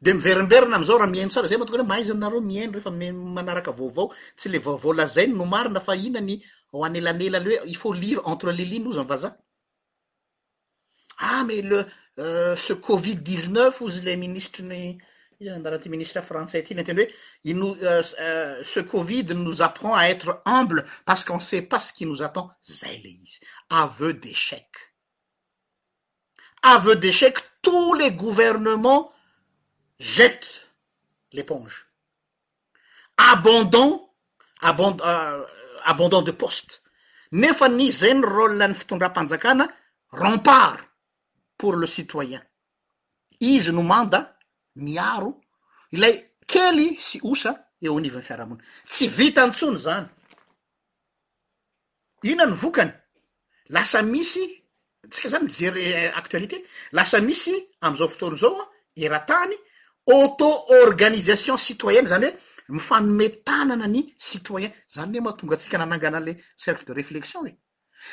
de 0.00 0.12
miverimberina 0.12 0.76
amzao 0.76 0.98
raha 0.98 1.10
miaino 1.10 1.30
tsara 1.30 1.48
zay 1.48 1.58
moa 1.58 1.66
toka 1.66 1.80
oe 1.82 1.86
mahaizanareo 1.86 2.40
miaino 2.40 2.72
refa 2.72 2.90
manaraka 2.90 3.70
vaovao 3.72 4.14
tsy 4.36 4.48
le 4.48 4.58
vaovao 4.58 4.92
lazainy 4.92 5.34
no 5.34 5.44
marina 5.44 5.80
fa 5.80 5.92
iina 5.94 6.20
ny 6.20 6.40
o 6.72 6.84
anelanela 6.84 7.38
le 7.38 7.60
oe 7.60 7.68
i 7.70 7.74
faut 7.74 7.92
lire 7.92 8.20
entre 8.24 8.48
ah, 8.48 8.52
le 8.52 8.64
lines 8.64 8.88
oza 8.88 9.02
my 9.02 9.08
vaza 9.08 9.36
a 11.18 11.44
me 11.44 11.60
le 11.62 11.84
Euh, 12.18 12.56
ce 12.56 12.74
covid-x9 12.74 13.82
ouzy 13.82 14.02
les 14.02 14.18
ministre 14.18 14.60
ny 14.60 14.98
inandara 15.40 15.78
ty 15.80 15.88
ministrea 15.88 16.20
frantçais 16.20 16.60
ty 16.62 16.74
nenteny 16.76 16.98
oei 17.00 17.14
il 17.48 17.56
nous 17.56 17.72
euh, 17.82 18.02
euh, 18.20 18.60
ce 18.62 18.80
covid 18.84 19.32
nous 19.32 19.62
apprend 19.64 19.94
à 19.96 20.04
être 20.12 20.42
humble 20.44 20.84
parce 21.06 21.24
qu'on 21.24 21.40
sait 21.40 21.62
pas 21.62 21.80
ce 21.80 21.90
qui 21.96 22.04
nous 22.04 22.20
attend 22.22 22.50
zay 22.68 22.98
le 23.00 23.08
izy 23.08 23.40
aveu 23.70 24.12
d'échec 24.12 24.68
aveu 26.62 26.96
d'échec 26.96 27.38
tous 27.62 27.94
les 27.94 28.12
gouvernements 28.12 29.10
jette 29.98 30.66
l'éponge 31.32 31.86
abondant 33.16 34.12
abn 34.60 35.00
abondant 35.86 36.20
de 36.20 36.30
poste 36.30 36.82
nefa 37.32 37.70
ni 37.72 37.90
zany 37.90 38.20
rôlna 38.22 38.68
ny 38.68 38.74
fitondrampanjakana 38.76 39.66
rempart 40.12 40.91
le 41.70 41.86
citoyen 41.86 42.42
izy 43.40 43.70
no 43.72 43.82
manda 43.82 44.36
miaro 44.76 45.30
ilay 45.92 46.14
kely 46.50 46.96
sy 46.98 47.20
osa 47.30 47.52
eo 47.84 47.96
an'ivany 47.98 48.22
fiarahamona 48.26 48.62
tsy 48.88 49.06
vitantsony 49.08 49.78
zany 49.84 50.06
ina 52.30 52.44
ny 52.46 52.54
vokany 52.62 52.92
lasa 53.74 54.02
misy 54.02 54.44
antsika 55.04 55.28
zany 55.32 55.44
mijery 55.44 55.82
eh, 55.96 56.10
actualité 56.18 56.56
lasa 56.96 57.16
misy 57.20 57.54
am'zao 57.86 58.08
fotony 58.12 58.36
zao 58.42 58.52
a 58.62 58.68
era-tany 59.04 59.54
auto 60.16 60.48
organisation 60.84 61.56
citoyenne 61.56 62.08
zany 62.12 62.26
hoe 62.26 62.74
mifanome 62.76 63.28
tanana 63.46 63.86
ny 63.94 64.00
citoyen 64.26 64.72
zany 64.94 65.16
oe 65.18 65.22
matonga 65.26 65.54
antsika 65.56 65.78
nanangana 65.78 66.18
ale 66.18 66.32
cercle 66.56 66.86
de 66.86 66.92
reflexion 66.94 67.46
e. 67.46 67.52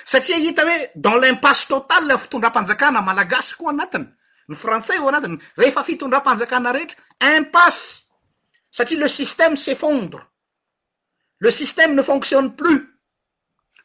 satria 0.05 0.37
ita 0.37 0.63
hoe 0.65 0.89
dans 0.95 1.15
l'impasse 1.15 1.67
total 1.67 2.09
a 2.11 2.17
fitondram-panjakana 2.17 3.01
malagasy 3.01 3.55
koa 3.57 3.71
anatiny 3.71 4.05
ny 4.49 4.55
frantsais 4.57 4.99
o 4.99 5.09
anatiny 5.09 5.37
rehefa 5.57 5.83
fitondram-panjakana 5.83 6.71
rehetra 6.71 7.37
impasse 7.37 8.03
satria 8.71 8.99
le 9.01 9.07
système 9.07 9.57
s'effondre 9.57 10.25
le 11.39 11.51
système 11.51 11.95
ne 11.95 12.01
fonctionne 12.01 12.55
plus 12.55 12.79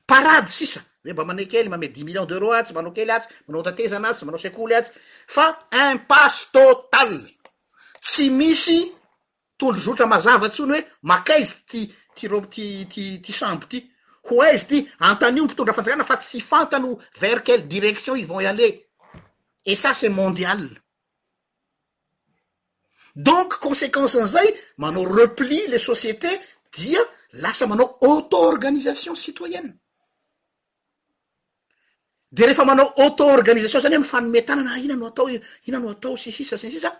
parady 0.06 0.52
sisa 0.52 0.80
hoe 0.80 1.10
eh, 1.10 1.12
mba 1.12 1.24
mane 1.28 1.46
kely 1.48 1.68
mame 1.68 1.88
dix 1.88 2.04
millions 2.04 2.26
d'euros 2.28 2.52
atsy 2.56 2.72
manao 2.76 2.92
kely 2.96 3.10
atsy 3.10 3.28
manao 3.48 3.62
tatezana 3.62 4.12
atsy 4.14 4.24
manao 4.24 4.40
sek'oly 4.40 4.74
atsy 4.78 4.92
fa 5.26 5.48
impasse 5.90 6.46
totale 6.52 7.36
tsy 8.00 8.30
misy 8.30 8.78
tolo 9.58 9.78
zotra 9.78 10.06
mazava 10.06 10.48
ntsony 10.48 10.78
hoe 10.78 10.86
makaizy 11.02 11.58
ty 11.68 11.82
tyro 12.16 12.40
tt 12.48 13.20
ty 13.24 13.32
sambo 13.32 13.66
ty 13.68 13.84
ho 14.28 14.44
iizy 14.44 14.64
ity 14.64 14.78
antanyio 15.12 15.42
mipitondra 15.44 15.74
fanjakana 15.74 16.04
fa 16.04 16.16
tsy 16.16 16.40
fantano 16.40 16.98
ver 17.20 17.42
quelle 17.42 17.66
direction 17.66 18.16
iva 18.16 18.38
aller 18.48 18.74
e 19.62 19.72
sas'et 19.76 20.08
mondial 20.10 20.62
donc 23.14 23.58
conséquenceanzay 23.58 24.48
manao 24.78 25.04
repli 25.04 25.66
les 25.68 25.78
sociétés 25.78 26.40
dia 26.72 27.00
lasa 27.42 27.66
manao 27.66 27.98
auto 28.00 28.38
organisation 28.38 29.14
citoyenne 29.14 29.76
de 32.32 32.44
rehefa 32.44 32.64
manao 32.64 32.92
auto 32.96 33.24
organization 33.26 33.80
zany 33.80 33.94
hoe 33.96 34.02
mifanome 34.04 34.40
tanana 34.44 34.70
ah, 34.74 34.78
ina 34.78 34.94
no 34.96 35.06
atao 35.06 35.28
i 35.28 35.40
ina 35.66 35.78
no 35.78 35.90
atao 35.90 36.16
sisisa 36.16 36.58
sisisa 36.58 36.90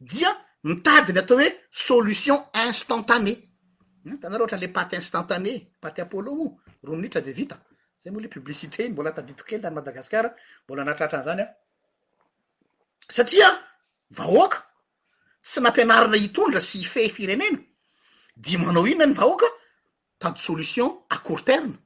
dia 0.00 0.30
mitadiny 0.62 1.18
atao 1.18 1.36
hoe 1.38 1.48
solution 1.70 2.38
instantané 2.66 3.47
Hm, 4.10 4.18
tanare 4.18 4.42
hatra 4.42 4.56
le 4.56 4.68
paty 4.70 4.96
instantané 4.96 5.54
paty 5.80 6.00
apolo 6.00 6.34
moa 6.34 6.52
ronnitra 6.82 7.20
de 7.20 7.32
vita 7.32 7.56
zay 8.02 8.10
moa 8.12 8.22
le 8.22 8.28
publicité 8.28 8.88
mbola 8.88 9.12
taditiko 9.12 9.46
kely 9.48 9.60
tany 9.60 9.74
madagasikara 9.74 10.30
mbola 10.64 10.82
anatrahatran'zany 10.82 11.40
a 11.40 11.44
ah. 11.44 11.54
satria 13.16 13.48
vahoaka 14.18 14.58
tsy 15.44 15.60
nampianarana 15.60 16.16
hitondra 16.24 16.60
sy 16.60 16.78
ife 16.84 17.10
firenena 17.14 17.58
di 18.36 18.56
manao 18.56 18.86
inona 18.86 19.06
ny 19.06 19.14
vahoaka 19.14 19.46
tady 20.20 20.38
solition 20.38 20.90
a 21.14 21.18
courterne 21.18 21.76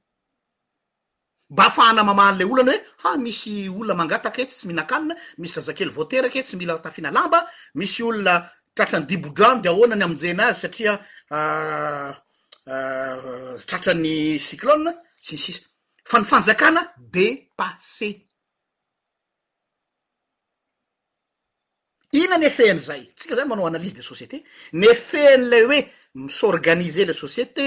mba 1.51 1.63
ahafahana 1.63 2.03
mamaany 2.05 2.39
le 2.39 2.45
olana 2.45 2.73
hoe 3.03 3.15
a 3.15 3.19
misy 3.19 3.69
olona 3.69 3.95
mangataka 3.95 4.43
etsy 4.43 4.55
tsy 4.57 4.67
mihnakanina 4.69 5.15
misy 5.39 5.55
zazakely 5.59 5.91
voateraky 5.91 6.39
e 6.39 6.43
tsy 6.43 6.57
mila 6.57 6.79
tafina 6.79 7.11
lamba 7.11 7.39
misy 7.75 8.03
olona 8.03 8.51
tratrany 8.75 9.05
dibodrano 9.07 9.61
de 9.63 9.69
aoanany 9.69 10.03
amije 10.07 10.33
nazy 10.41 10.61
satria 10.63 10.93
ah, 11.39 12.13
ah, 12.67 13.57
tratrany 13.69 14.15
cyclona 14.49 14.91
tsinsisy 15.23 15.61
fa 16.09 16.17
ny 16.21 16.25
fanjakana 16.31 16.81
depasse 17.15 18.09
ina 22.21 22.37
ny 22.39 22.49
fehan' 22.57 22.81
zay 22.89 23.03
atsika 23.13 23.35
zay 23.37 23.47
manao 23.49 23.67
analizy 23.71 23.95
de 23.99 24.03
société 24.11 24.37
ny 24.81 24.89
fehany 25.09 25.45
lay 25.51 25.65
oe 25.71 25.81
misorganise 26.23 27.03
le 27.09 27.13
société 27.23 27.67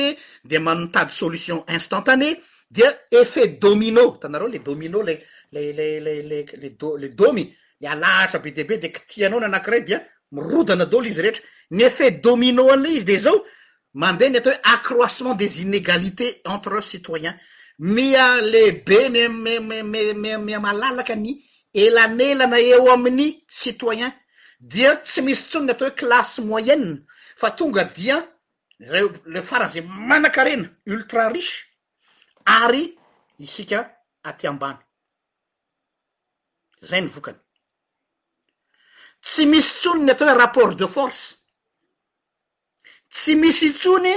de 0.50 0.58
manmtady 0.66 1.12
solution 1.20 1.60
instantané 1.76 2.30
dia 2.76 2.90
efet 3.22 3.52
domino 3.64 4.06
tanareo 4.22 4.48
le 4.54 4.60
domino 4.68 5.00
le 5.08 5.16
le 5.52 5.64
le 5.78 5.88
le 6.00 6.14
lelele 6.30 7.10
dômy 7.20 7.44
le 7.82 7.88
alahatra 7.88 8.40
be 8.40 8.52
dea 8.56 8.64
be 8.70 8.76
de 8.84 8.88
kitihanao 8.94 9.40
ny 9.40 9.46
anakiray 9.46 9.82
dia 9.88 10.00
mirodana 10.36 10.86
dôlo 10.92 11.08
izy 11.10 11.22
rehetra 11.26 11.44
ny 11.76 11.82
efet 11.88 12.22
domino 12.24 12.66
ana 12.74 12.90
izy 12.96 13.06
de 13.10 13.18
zao 13.26 13.38
mandeha 14.02 14.30
ny 14.34 14.38
atao 14.38 14.52
hoe 14.54 14.62
accroissement 14.76 15.36
des 15.36 15.60
inégalités 15.66 16.42
entre 16.54 16.82
citoyens 16.84 17.38
mia 17.80 18.28
leibe 18.42 19.00
mi 19.14 19.24
mmm- 19.28 20.46
mia 20.46 20.60
malalaka 20.66 21.16
ny 21.24 21.32
elanelana 21.84 22.60
eo 22.70 22.92
amin'ny 22.96 23.32
citoyen 23.60 24.12
dia 24.60 24.92
tsy 25.06 25.22
misy 25.26 25.44
tsonony 25.50 25.72
atao 25.74 25.88
hoe 25.88 25.98
klasse 26.02 26.40
moyene 26.42 26.90
fa 27.42 27.50
tonga 27.52 27.84
dia 27.98 28.18
reo 28.94 29.08
le 29.34 29.42
faraza 29.50 29.82
manankarena 29.82 30.68
ultra 30.94 31.30
riche 31.34 31.56
ary 32.46 32.84
isika 33.46 33.80
atyambana 34.30 34.80
zay 36.88 37.02
ny 37.02 37.10
vokany 37.16 37.40
tsy 39.26 39.46
misy 39.46 39.74
tsony 39.74 40.04
ny 40.06 40.10
atao 40.12 40.30
hoe 40.30 40.38
rapport 40.38 40.76
de 40.76 40.88
force 40.88 41.36
tsy 43.10 43.36
misy 43.36 43.70
ntsony 43.70 44.14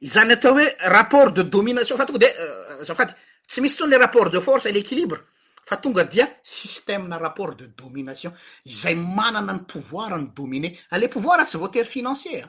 zany 0.00 0.32
atao 0.32 0.52
hoe 0.54 0.74
rapport 0.80 1.32
de 1.34 1.42
domination 1.48 1.98
fa 1.98 2.04
tonga 2.06 2.18
deafady 2.18 3.12
euh, 3.12 3.18
tsy 3.46 3.60
misy 3.60 3.74
tsony 3.74 3.90
le 3.90 3.96
rapport 3.98 4.30
de 4.32 4.40
force 4.40 4.64
le 4.72 4.78
equilibre 4.80 5.20
fa 5.64 5.76
tonga 5.76 6.04
dia 6.04 6.26
systemena 6.42 7.18
rapport 7.18 7.54
de 7.56 7.66
domination 7.74 8.32
zay 8.66 8.94
manana 8.94 9.52
ny 9.52 9.64
pouvoira 9.68 10.16
ny 10.18 10.32
domine 10.34 10.72
ale 10.90 11.08
pouvoir 11.08 11.44
tsy 11.46 11.58
voatery 11.58 11.86
financiera 11.88 12.48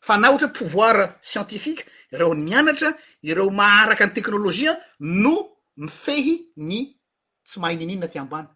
fa 0.00 0.16
na 0.18 0.30
ohatry 0.32 0.46
hoe 0.46 0.52
pouvoira 0.58 1.18
scientifique 1.22 1.86
ireo 2.12 2.34
nianatra 2.34 2.92
ireo 3.22 3.50
maharaky 3.50 4.02
any 4.02 4.10
teknolojia 4.12 4.76
no 4.98 5.58
mifehy 5.76 6.50
ny 6.56 6.98
tsy 7.44 7.60
mahinininna 7.60 8.08
ty 8.08 8.18
ambana 8.18 8.50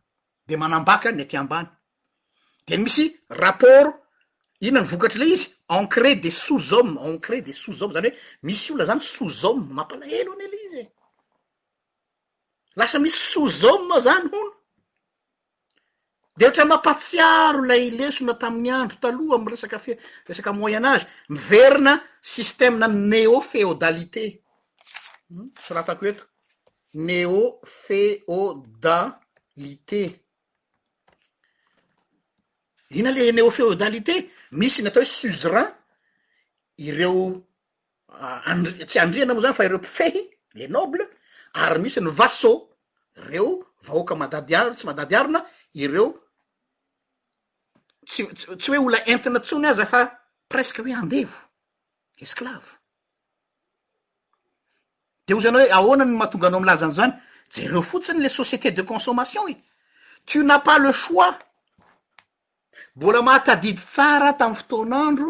de 0.47 0.57
manambaka 0.57 1.12
ny 1.12 1.26
deny 2.68 2.84
misy 2.84 3.16
rapport 3.40 3.92
inona 4.64 4.80
ny 4.84 4.88
vokatry 4.90 5.18
ley 5.20 5.32
izy 5.34 5.46
encré 5.78 6.10
de 6.16 6.30
sousome 6.32 6.94
encré 7.10 7.40
de 7.44 7.52
sousome 7.52 7.92
zany 7.94 8.08
hoe 8.10 8.16
misy 8.48 8.70
ona 8.72 8.84
zany 8.88 9.00
sousome 9.02 9.64
mampalahelo 9.76 10.30
any 10.34 10.44
ela 10.46 10.58
izy 10.66 10.80
e 10.80 10.82
lasa 12.76 12.98
misy 12.98 13.18
souzome 13.32 13.96
zany 14.06 14.26
hono 14.32 14.52
de 16.36 16.42
ohatra 16.46 16.64
mampatsiaro 16.70 17.60
lay 17.68 17.84
lesona 17.98 18.34
tamin'ny 18.40 18.70
andro 18.80 18.98
taloha 19.02 19.34
amyresaka 19.38 19.76
f 19.80 19.86
resaky 20.28 20.52
moyenazy 20.60 21.04
miverina 21.34 21.92
sistemena 22.34 22.86
neo 23.10 23.40
feodalité 23.52 24.26
hmm, 25.30 25.48
soratako 25.66 26.02
oeto 26.06 26.24
neo 27.06 27.38
feodalité 27.84 30.04
ina 32.91 33.11
le 33.11 33.32
neofeodalité 33.32 34.30
misy 34.53 34.82
ny 34.82 34.89
atao 34.89 35.03
hoe 35.03 35.07
suzeran 35.07 35.68
ireo 36.78 37.41
ah, 38.09 38.43
andr- 38.53 38.87
tsy 38.87 38.99
andriana 39.01 39.35
moa 39.35 39.43
zany 39.43 39.55
fa 39.55 39.64
ireo 39.64 39.78
pfehy 39.78 40.30
le 40.55 40.66
noble 40.68 41.09
ary 41.55 41.80
misy 41.80 42.01
ny 42.01 42.11
vasea 42.11 42.51
reo 43.16 43.64
vahoaka 43.82 44.14
madadiaro 44.14 44.74
tsy 44.74 44.87
madady 44.87 45.14
arina 45.14 45.45
ireo 45.74 46.14
tsy 48.07 48.22
tsy 48.59 48.70
hoe 48.70 48.78
ola 48.78 48.99
entina 49.11 49.39
ntsony 49.39 49.66
aza 49.66 49.87
fa 49.87 50.01
presque 50.49 50.82
hoe 50.82 50.95
andevo 50.95 51.39
esclave 52.20 52.68
de 55.26 55.35
ho 55.35 55.41
zana 55.41 55.59
hoe 55.59 55.72
ahoana 55.72 56.05
ny 56.05 56.16
mahatonga 56.16 56.47
anao 56.47 56.61
am'laza 56.61 56.87
any 56.87 56.93
zlany 56.95 57.14
jereo 57.55 57.82
fotsiny 57.82 58.20
le 58.22 58.28
société 58.28 58.70
de 58.72 58.82
consommation 58.82 59.49
i 59.49 59.57
tu 60.26 60.43
n'a 60.43 60.59
pas 60.59 60.78
le 60.78 60.91
coix 60.93 61.39
mbola 62.97 63.20
matadidy 63.22 63.82
tsara 63.86 64.32
tamy 64.38 64.55
fotoan'andro 64.59 65.28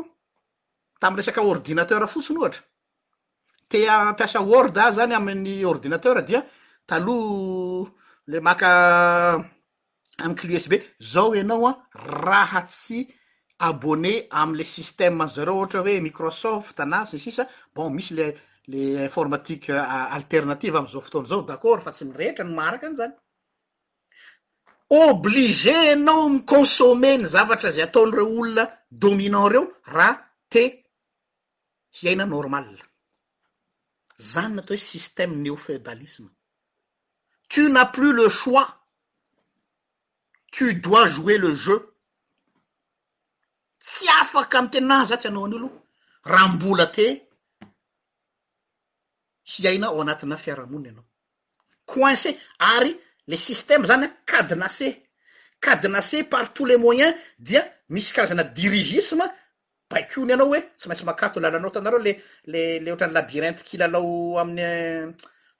tamy 1.00 1.14
resaky 1.18 1.40
ordinater 1.52 2.02
fotsiny 2.14 2.38
ohatra 2.42 2.60
tea 3.70 3.94
mpiasa 4.12 4.40
word 4.50 4.76
a 4.78 4.92
zany 4.96 5.14
aminy 5.18 5.54
ordinater 5.70 6.16
dia 6.28 6.40
taloa 6.86 7.86
le 8.30 8.38
maka 8.46 8.70
amy 10.24 10.34
clusb 10.40 10.72
zao 11.12 11.32
anaoa 11.40 11.72
rahatsy 12.22 12.98
abonne 13.68 14.12
amle 14.42 14.64
sistema 14.74 15.24
zareo 15.34 15.56
ohatra 15.58 15.80
hoe 15.84 15.94
microsoft 16.06 16.76
anasyny 16.84 17.20
sisa 17.20 17.42
bon 17.74 17.90
misy 17.94 18.14
le 18.14 18.26
le 18.66 18.80
informatiqe 19.08 19.70
euh, 19.72 20.14
alternativa 20.18 20.78
amzao 20.78 21.00
fotoana 21.04 21.28
zao 21.28 21.42
d'acord 21.48 21.82
fa 21.82 21.90
tsy 21.92 22.04
nirehetra 22.04 22.44
no 22.44 22.54
maaraka 22.60 22.86
any 22.86 22.96
zany 23.00 23.14
oblige 24.98 25.90
anao 25.92 26.28
my 26.28 26.44
consomme 26.48 27.10
ny 27.18 27.26
zavatra 27.32 27.70
zay 27.72 27.84
ataon'ireo 27.86 28.26
olona 28.30 28.64
dominant 28.90 29.48
reo 29.52 29.62
raha 29.94 30.12
te 30.52 30.62
hiaina 31.98 32.24
normale 32.32 32.82
zany 34.32 34.54
na 34.54 34.60
atao 34.62 34.76
hoe 34.76 34.86
systeme 34.92 35.36
neofeudalisme 35.36 36.30
tu 37.48 37.68
n'a 37.70 37.86
plus 37.86 38.12
le 38.12 38.28
soix 38.30 38.66
tu 40.52 40.72
dois 40.74 41.08
jouer 41.08 41.38
le 41.38 41.54
jeu 41.54 41.78
tsy 43.80 44.04
afaka 44.20 44.58
am 44.58 44.68
tena 44.70 45.04
za 45.08 45.16
tsy 45.16 45.28
anao 45.28 45.44
an' 45.46 45.56
olo 45.58 45.68
raha 46.30 46.48
mbola 46.54 46.86
te 46.86 47.06
hiaina 49.50 49.86
ao 49.88 50.00
anatina 50.00 50.36
fiarahmonina 50.44 50.90
anao 50.92 51.06
coincé 51.86 52.30
ary 52.58 52.98
le 53.26 53.36
systeme 53.36 53.86
zany 53.86 54.04
a 54.04 54.08
cade 54.26 54.52
nace 54.54 55.02
cade 55.60 55.86
nace 55.88 56.16
partout 56.30 56.66
les 56.66 56.76
moyens 56.76 57.14
dia 57.38 57.62
misy 57.88 58.12
karazana 58.14 58.42
dirigisme 58.44 59.24
baikony 59.90 60.30
ianao 60.32 60.48
hoe 60.50 60.60
tsy 60.78 60.86
maintsy 60.88 61.04
mahakato 61.08 61.38
lalanao 61.40 61.70
tanareo 61.70 61.98
le 62.04 62.12
le 62.52 62.62
le 62.84 62.90
ohatrany 62.90 63.12
labirinty 63.18 63.62
kilalao 63.68 64.38
ami'ny 64.42 64.60
eh, 64.60 65.06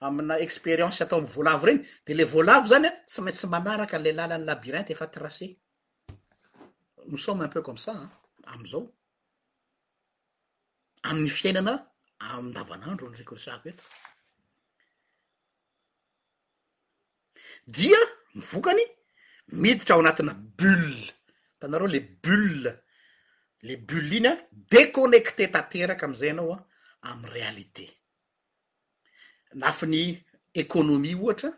amina 0.06 0.34
expérience 0.46 1.00
atao 1.02 1.18
amy 1.18 1.28
voalavo 1.34 1.64
reny 1.66 1.80
de 2.06 2.12
le 2.18 2.24
voalavo 2.32 2.66
zany 2.72 2.86
an 2.86 2.92
tsy 3.06 3.20
maintsy 3.22 3.46
manaraka 3.46 3.98
le 3.98 4.10
lalan'ny 4.12 4.44
labirinty 4.44 4.92
efa 4.92 5.06
trace 5.06 5.46
nosomme 7.08 7.42
un 7.44 7.48
peu 7.54 7.62
comm 7.62 7.78
çaa 7.84 7.98
amzao 8.52 8.82
amin'ny 11.08 11.30
fiainana 11.38 11.74
amdavanandro 12.20 13.08
nrakorsk 13.10 13.66
eto 13.70 13.84
dia 17.66 17.98
mivokany 18.34 18.82
miditra 19.52 19.94
ao 19.94 20.00
anatina 20.00 20.34
bulle 20.34 21.10
tanareo 21.58 21.86
le 21.86 22.00
bulle 22.22 22.72
le 23.62 23.76
bulle 23.78 24.16
iny 24.16 24.26
a 24.28 24.32
déconnecté 24.70 25.44
tanteraka 25.50 26.06
amizay 26.06 26.30
anao 26.30 26.52
an 26.54 26.60
amy 27.12 27.26
realité 27.34 27.86
lafi 29.60 29.86
ny 29.86 30.24
ekônomia 30.54 31.16
ohatra 31.16 31.50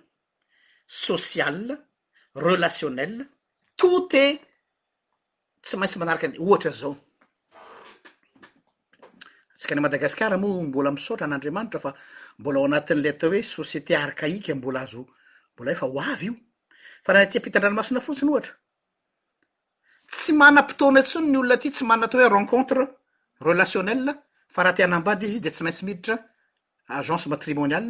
sosial 0.86 1.66
relationnel 2.34 3.26
tote 3.76 4.24
tsy 5.62 5.76
maintsy 5.76 5.98
manaraka 5.98 6.26
any 6.26 6.38
ohatra 6.38 6.70
zao 6.70 6.92
atsika 9.52 9.74
any 9.74 9.80
madagasikara 9.80 10.38
moa 10.38 10.62
mbola 10.62 10.90
misaotra 10.90 11.26
an'andriamanitra 11.26 11.80
fa 11.80 11.92
mbola 12.38 12.58
ao 12.58 12.64
anatin'le 12.66 13.08
atao 13.08 13.30
hoe 13.30 13.42
société 13.42 13.92
arkhaïka 13.96 14.54
mbola 14.54 14.80
azo 14.80 15.02
a 15.64 15.70
efaayiofaraha 15.72 17.26
tyapihtandranomasona 17.32 18.00
fotsiny 18.06 18.30
ohatra 18.30 18.54
tsy 20.10 20.32
mana 20.32 20.60
-potona 20.62 21.02
tsony 21.02 21.28
ny 21.32 21.38
olona 21.38 21.56
ty 21.56 21.70
tsy 21.70 21.84
mana 21.84 22.04
atao 22.06 22.20
hoe 22.20 22.28
rencôntre 22.36 22.82
relationel 23.40 24.02
fa 24.54 24.62
raha 24.62 24.74
teanambady 24.76 25.24
izy 25.26 25.40
de 25.40 25.50
tsy 25.50 25.62
maintsy 25.64 25.84
miditra 25.84 26.14
agence 26.96 27.26
matrimônial 27.32 27.86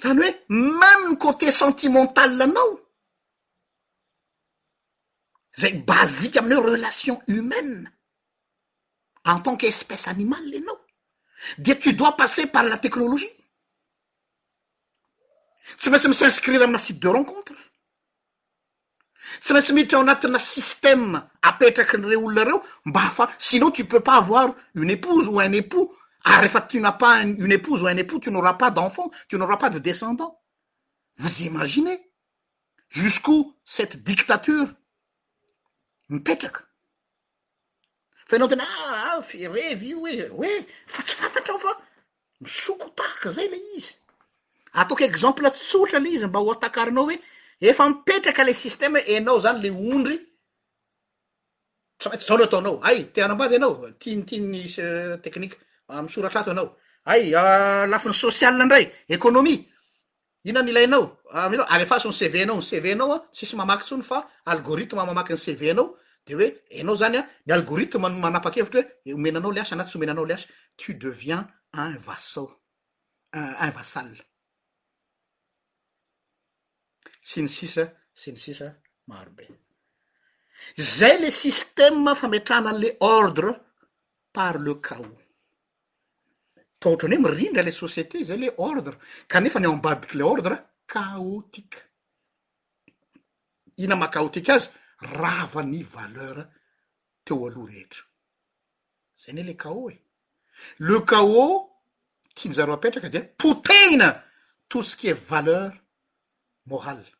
zany 0.00 0.20
oe 0.24 0.36
mêmey 0.50 1.16
côté 1.18 1.50
sentimentale 1.50 2.42
anao 2.44 2.72
zay 5.60 5.72
baziqe 5.90 6.36
amina 6.38 6.58
oe 6.60 6.68
relation 6.74 7.16
humaine 7.28 7.88
en 9.24 9.40
tant 9.40 9.56
que 9.56 9.66
espèce 9.72 10.08
animal 10.08 10.44
enao 10.58 10.78
de 11.64 11.72
tu 11.74 11.92
dois 11.92 12.16
passer 12.16 12.46
par 12.54 12.64
la 12.70 12.78
technologie 12.84 13.32
tsy 15.78 15.88
maintsy 15.90 16.08
misy 16.08 16.24
inscrire 16.32 16.62
amna 16.62 16.78
cite 16.86 17.00
de 17.02 17.08
rencontre 17.18 17.56
tsy 19.42 19.52
maintsy 19.52 19.72
metry 19.76 19.96
o 19.96 20.00
anatina 20.04 20.38
système 20.52 21.12
apetraky 21.48 21.96
reo 21.96 22.24
olonareo 22.26 22.58
mba 22.88 23.02
afa 23.10 23.24
sinon 23.38 23.70
tu 23.70 23.84
peux 23.90 24.00
pas 24.08 24.18
avoir 24.22 24.54
une 24.82 24.90
épouse 24.96 25.28
ou 25.28 25.40
un 25.40 25.52
époux 25.62 25.88
Ah, 26.28 26.44
efa 26.44 26.60
tunapa 26.60 27.20
uny 27.22 27.54
épouse 27.58 27.82
o 27.84 27.86
un 27.86 27.96
épouse 28.04 28.18
tonao 28.22 28.40
raha 28.42 28.54
pas 28.58 28.72
d'enfant 28.76 29.08
tinao 29.28 29.46
raha 29.46 29.58
pas 29.62 29.70
de 29.70 29.78
descendant 29.78 30.32
vozy 31.20 31.44
imazinez 31.46 32.00
jusqu'o 32.88 33.36
cette 33.64 34.02
diktature 34.02 34.66
mipetraka 36.08 36.62
ah, 36.62 36.66
ah, 38.16 38.24
fa 38.28 38.36
enao 38.36 38.48
tena 38.50 38.66
aa 38.66 39.22
firevy 39.28 39.86
io 39.92 39.98
oe 40.04 40.14
oe 40.40 40.50
fa 40.92 41.00
tsy 41.06 41.14
vantatra 41.22 41.52
ao 41.54 41.60
fa 41.66 41.72
misoko 42.42 42.88
tahaka 42.98 43.28
zay 43.36 43.48
le 43.54 43.58
izy 43.76 43.92
ataoko 44.80 45.02
exemple 45.10 45.46
tsotra 45.58 45.98
le 46.02 46.08
izy 46.16 46.26
mba 46.30 46.40
ho 46.42 46.50
atakarinao 46.56 47.04
hoe 47.06 47.16
efa 47.70 47.82
mipetraka 47.90 48.42
le 48.46 48.54
systeme 48.64 48.98
enao 49.14 49.38
zany 49.44 49.60
le 49.64 49.70
ondry 49.94 50.16
tsy 51.98 52.08
maintsy 52.08 52.26
zao 52.28 52.38
nataonao 52.38 52.74
ay 52.88 52.98
teanambady 53.14 53.56
anao 53.56 53.72
tiny 54.00 54.22
tinnys 54.28 54.74
euh, 54.82 55.16
teknique 55.22 55.58
msoratra 55.88 56.40
ato 56.40 56.50
enao 56.50 56.76
ay 57.04 57.34
ah, 57.34 57.86
lafi 57.86 58.08
ny 58.08 58.14
sosial 58.14 58.54
ndray 58.54 58.90
ekonomie 59.08 59.70
ina 60.44 60.62
n' 60.62 60.68
ilainao 60.68 61.18
ah, 61.32 61.44
ah, 61.46 61.50
a 61.50 61.68
alefaso 61.74 62.08
ny 62.08 62.14
cv 62.16 62.34
enao 62.34 62.56
ny 62.58 62.62
svanao 62.62 63.12
an 63.12 63.20
tsisy 63.32 63.56
mamaky 63.56 63.84
tsony 63.84 64.02
fa 64.02 64.26
algoritma 64.46 65.04
mamaky 65.06 65.32
ny 65.34 65.38
cv 65.44 65.62
anao 65.70 65.96
de 66.26 66.34
hoe 66.34 66.48
enao 66.70 66.96
zany 66.96 67.16
a 67.18 67.22
ny 67.46 67.52
algoritma 67.52 68.08
manapa-kevitra 68.08 68.82
hoe 68.82 69.12
homenanao 69.14 69.50
eh, 69.50 69.54
le 69.54 69.60
asa 69.60 69.74
anaty 69.74 69.88
tsy 69.90 69.96
omenanao 69.98 70.26
le 70.26 70.34
asy 70.34 70.46
to 70.76 70.92
deviens 70.92 71.46
unvasao 71.72 72.50
unvasale 73.34 74.22
si 77.22 77.42
ny 77.42 77.48
sisa 77.48 77.84
sy 78.14 78.30
ny 78.32 78.36
sisa 78.38 78.66
marobe 79.06 79.46
zay 80.96 81.18
le 81.22 81.30
systema 81.30 82.14
fametrananle 82.14 82.96
ordre 83.00 83.50
par 84.32 84.58
le 84.58 84.74
cao 84.86 85.06
ta 86.80 86.88
ohatrany 86.88 87.14
hoe 87.16 87.20
mirindra 87.24 87.62
le 87.62 87.70
société 87.72 88.16
zay 88.28 88.38
le 88.42 88.48
ordre 88.68 88.94
kanefa 89.32 89.58
ny 89.60 89.66
ambadiky 89.70 90.14
le 90.18 90.24
ordre 90.34 90.56
caotiqe 90.92 91.78
ina 93.84 93.94
maha 93.96 94.12
kaotika 94.14 94.52
azy 94.56 94.66
rava 95.18 95.60
ny 95.62 95.80
valeur 95.96 96.36
teo 97.24 97.40
aloa 97.48 97.68
rehetra 97.70 98.02
zay 99.22 99.32
ny 99.34 99.40
e 99.42 99.48
le 99.48 99.54
cao 99.62 99.84
e 99.94 99.96
le 100.88 100.98
cao 101.10 101.44
tiany 102.36 102.54
zaro 102.56 102.72
ampetraka 102.74 103.08
dia 103.14 103.22
potehina 103.40 104.08
tosque 104.72 105.10
valeur 105.30 105.70
morale 106.70 107.12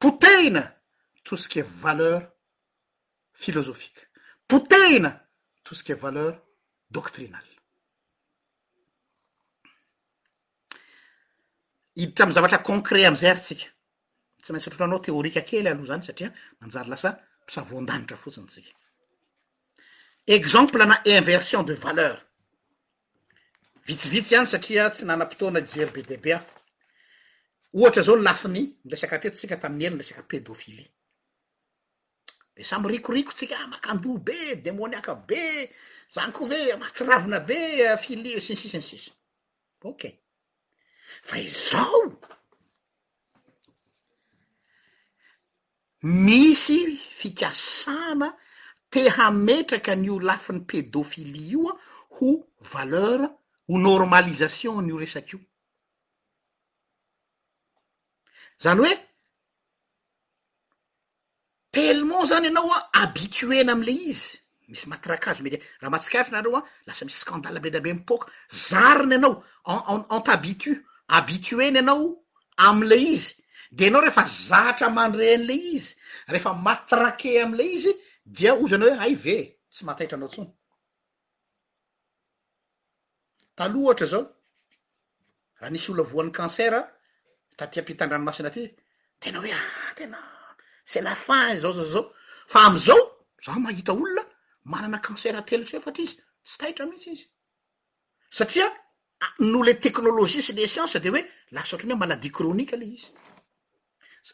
potehina 0.00 0.62
tosqu 1.26 1.56
e 1.62 1.64
valeur 1.84 2.20
pfilozophique 3.38 4.02
potehina 4.50 5.10
tosque 5.66 5.92
valeur 6.04 6.32
doctrinale 6.96 7.53
trmzavatra 12.14 12.58
concret 12.58 13.06
amizay 13.06 13.30
ary 13.30 13.40
tsika 13.40 13.66
tsy 14.42 14.52
maintsy 14.52 14.68
trotra 14.70 14.86
anao 14.86 14.98
teorika 15.04 15.40
kely 15.48 15.68
aloha 15.68 15.86
zany 15.90 16.02
satria 16.08 16.30
manjary 16.60 16.88
lasa 16.90 17.08
misavoan-danitra 17.46 18.16
fotsiny 18.22 18.48
tsika 18.50 18.72
exemple 20.26 20.84
na 20.86 20.96
inversion 21.14 21.62
de 21.68 21.74
valeur 21.84 22.16
vitsivitsy 23.86 24.34
any 24.36 24.46
satria 24.52 24.82
tsy 24.90 25.04
nanam-potoana 25.06 25.58
ijery 25.60 25.92
be 25.94 26.02
dea 26.08 26.18
be 26.24 26.30
a 26.34 26.38
ohatra 27.78 28.02
zao 28.06 28.16
ny 28.18 28.22
lafiny 28.28 28.62
nyresaka 28.84 29.18
tetotsika 29.22 29.56
tami'ny 29.62 29.84
heryny 29.84 29.98
resaka 30.02 30.22
pedôfily 30.30 30.84
de 32.56 32.62
samy 32.68 32.88
rikoriko 32.92 33.32
tsika 33.36 33.66
makandoa 33.72 34.18
be 34.26 34.36
demoniaka 34.64 35.14
be 35.28 35.42
zany 36.14 36.32
koa 36.36 36.48
ve 36.50 36.58
mahtsiravina 36.82 37.38
be 37.48 37.58
fili 38.02 38.40
sisisinsisyok 38.46 40.14
fa 41.22 41.38
izao 41.38 42.02
misy 46.02 46.96
fikasana 47.18 48.28
te 48.90 49.02
hametraky 49.16 49.90
an'io 49.90 50.18
lafiny 50.28 50.60
pedofilie 50.70 51.48
io 51.54 51.68
a 51.72 51.78
ho 52.16 52.30
valeur 52.72 53.20
ho 53.68 53.74
normalisation 53.88 54.84
n'io 54.84 54.98
resak' 55.02 55.32
io 55.32 55.40
zany 58.62 58.78
hoe 58.80 58.92
telement 61.74 62.26
zany 62.30 62.46
anao 62.52 62.70
a 62.76 62.80
abituena 63.02 63.72
amle 63.72 63.92
izy 64.10 64.38
misy 64.68 64.86
matirakazo 64.88 65.42
mety 65.42 65.58
raha 65.80 65.90
mahatsikartr 65.92 66.32
nareo 66.32 66.56
a 66.60 66.66
lasa 66.86 67.04
misy 67.04 67.18
skandaly 67.22 67.60
be 67.60 67.70
da 67.70 67.80
be 67.80 67.92
mipoka 67.94 68.26
zarina 68.68 69.16
anao 69.16 69.34
ene 69.90 70.04
entabitue 70.18 70.76
abitueny 71.08 71.76
ianao 71.78 72.24
am'lay 72.56 73.06
izy 73.12 73.34
de 73.70 73.86
anao 73.86 74.00
rehefa 74.00 74.22
zahatra 74.26 74.90
mandrean'lay 74.90 75.60
izy 75.76 75.94
rehefa 76.32 76.52
matraque 76.54 77.40
am'lay 77.42 77.68
izy 77.76 77.92
dia 78.34 78.52
ozana 78.62 78.86
hoe 78.86 78.96
ai 79.04 79.14
ve 79.24 79.36
tsy 79.72 79.82
mataitra 79.84 80.16
anao 80.16 80.28
tsony 80.32 80.50
taloha 83.56 83.84
ohatra 83.88 84.06
zao 84.12 84.22
raha 85.60 85.70
nisy 85.72 85.88
olona 85.90 86.10
voan'ny 86.12 86.32
kansera 86.38 86.80
tatyampihtandranomasina 87.58 88.48
aty 88.50 88.62
tena 89.22 89.38
hoe 89.40 89.52
ah 89.60 89.92
tena 89.98 90.18
celahin 90.90 91.58
zao 91.62 91.72
za 91.78 91.84
zao 91.92 92.04
fa 92.52 92.58
amizao 92.68 93.02
za 93.44 93.52
mahita 93.64 93.92
olona 93.92 94.22
manana 94.72 94.98
kansera 95.06 95.40
telotsy 95.48 95.76
e 95.76 95.80
fatraizy 95.86 96.14
tsy 96.46 96.56
taitra 96.60 96.86
mihitsy 96.86 97.10
izy 97.16 97.26
satria 98.36 98.68
no 99.40 99.62
le 99.62 99.78
tekhnolozie 99.80 100.42
sy 100.42 100.54
le 100.56 100.66
science 100.70 101.00
de 101.02 101.10
oe 101.12 101.20
las 101.56 101.70
ohatrany 101.72 101.94
hoe 101.94 102.00
maladie 102.02 102.30
croniqa 102.32 102.76
le 102.78 102.86
izy 102.94 103.08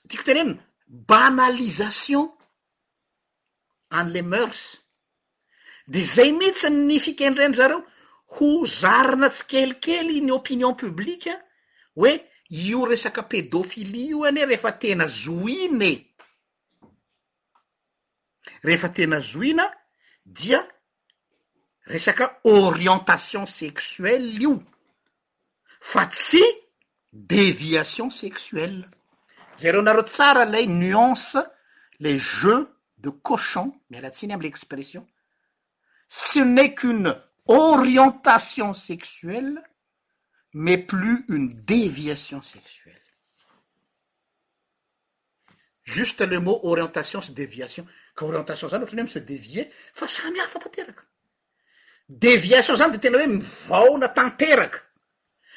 tiako 0.08 0.26
teneno 0.28 0.54
banalisation 0.86 2.28
an' 3.98 4.12
le 4.14 4.22
mers 4.32 4.60
de 5.90 6.02
zay 6.14 6.32
miintsy 6.32 6.70
ny 6.70 6.98
fikendreny 7.02 7.54
zareo 7.60 7.82
ho 8.38 8.50
zarana 8.78 9.30
tsy 9.30 9.44
kelikely 9.52 10.20
ny 10.24 10.32
opinion 10.36 10.76
publika 10.78 11.34
oe 12.00 12.12
io 12.66 12.84
resaka 12.90 13.22
pedofilie 13.30 14.04
io 14.10 14.24
any 14.28 14.42
e 14.42 14.44
rehefa 14.50 14.72
tena 14.82 15.06
zoine 15.08 15.92
refa 18.68 18.88
tena 18.90 19.18
zoina 19.20 19.66
dia 20.22 20.60
resaka 21.92 22.26
orientation 22.44 23.46
sexuelle 23.46 24.30
io 24.44 24.54
fatsy 25.80 26.42
déviation 27.12 28.10
sexuelle 28.10 28.88
zay 29.58 29.72
reo 29.72 29.82
nareo 29.82 30.02
tsara 30.04 30.44
lay 30.44 30.66
nuance 30.66 31.36
les 31.98 32.16
jeux 32.18 32.68
de 32.98 33.10
cochon 33.10 33.72
mialatsiny 33.90 34.34
am 34.34 34.42
l'expression 34.42 35.06
ce 36.08 36.38
n'est 36.38 36.74
qu'une 36.74 37.16
orientation 37.46 38.74
sexuelle 38.74 39.62
mais 40.52 40.78
plus 40.78 41.24
une 41.28 41.48
déviation 41.64 42.42
sexuelle 42.42 43.00
juste 45.82 46.20
le 46.20 46.40
mot 46.40 46.60
orientation 46.62 47.22
sy 47.22 47.32
déviation 47.32 47.86
qa 48.14 48.26
orientation 48.26 48.68
zany 48.68 48.82
no 48.84 48.90
fane 48.90 49.02
mi 49.08 49.14
se 49.16 49.22
dévier 49.32 49.66
fa 49.94 50.06
ça 50.06 50.28
mihafa 50.30 50.58
tanteraka 50.60 51.02
déviation 52.08 52.76
zany 52.76 52.92
de 52.92 52.98
tena 53.02 53.18
hoe 53.18 53.26
mivaona 53.34 54.08
tanteraka 54.10 54.78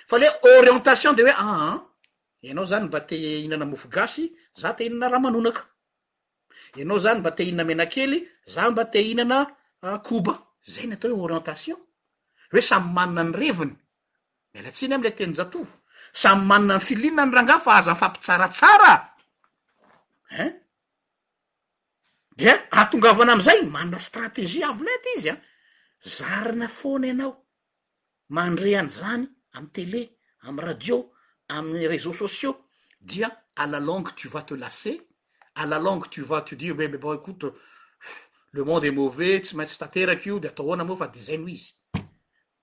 fa 0.05 0.17
le 0.17 0.27
orientation 0.59 1.13
de 1.13 1.23
hoe 1.23 1.31
aa 1.31 1.43
ah, 1.43 1.67
ah, 1.69 2.49
anao 2.49 2.65
zany 2.71 2.85
mba 2.87 2.99
te 3.07 3.15
ihinana 3.35 3.65
mofogasy 3.71 4.25
za 4.61 4.69
te 4.77 4.83
inana 4.89 5.07
raha 5.11 5.21
manonaka 5.25 5.63
anao 6.79 6.97
zany 7.05 7.19
mba 7.21 7.31
te 7.35 7.43
inana 7.49 7.63
menakely 7.69 8.17
za 8.53 8.61
mba 8.71 8.83
te 8.91 8.99
iinana 9.07 9.39
ah, 9.85 9.97
koba 10.07 10.33
zay 10.71 10.85
ny 10.87 10.93
atao 10.95 11.13
hoe 11.17 11.25
orientation 11.27 11.79
hoe 12.51 12.61
samy 12.69 12.87
manina 12.95 13.23
ny 13.29 13.33
reviny 13.41 13.75
mialatsiny 14.53 14.93
amla 14.95 15.11
tenijatovo 15.17 15.73
samy 16.21 16.43
manina 16.49 16.75
ny 16.77 16.81
filinina 16.87 17.23
ny 17.25 17.31
ranga 17.35 17.57
fa 17.63 17.71
azamy 17.79 17.97
fampitsaratsara 18.01 18.91
en 20.41 20.53
de 22.37 22.49
aatongavana 22.77 23.31
amzay 23.35 23.59
manina 23.75 23.99
stratezia 24.07 24.65
avolay 24.71 24.95
aty 24.99 25.11
izy 25.17 25.29
an 25.33 25.41
zarina 26.15 26.67
foana 26.79 27.05
ianao 27.11 27.33
mandrehan' 28.35 28.89
zany 28.99 29.27
atele 29.53 30.17
amy 30.41 30.61
radio 30.61 31.09
amy 31.47 31.87
reseax 31.87 32.17
sociax 32.17 32.57
dia 32.99 33.29
a 33.61 33.65
lalangue 33.67 34.13
tu 34.15 34.27
va 34.29 34.41
te 34.43 34.55
lace 34.55 34.91
alalangue 35.55 36.07
tu 36.09 36.21
va 36.25 36.41
te 36.41 36.55
di 36.55 36.73
be 36.73 36.87
bba 36.89 37.17
koute 37.17 37.47
le 38.51 38.61
monde 38.63 38.85
et 38.87 38.91
mauvais 38.91 39.39
tsy 39.41 39.55
maintsy 39.55 39.77
tateraky 39.77 40.27
io 40.29 40.39
de 40.39 40.47
atao 40.47 40.69
ona 40.71 40.83
moa 40.83 40.97
fa 40.97 41.07
de 41.07 41.21
zay 41.21 41.37
no 41.37 41.47
izy 41.47 41.71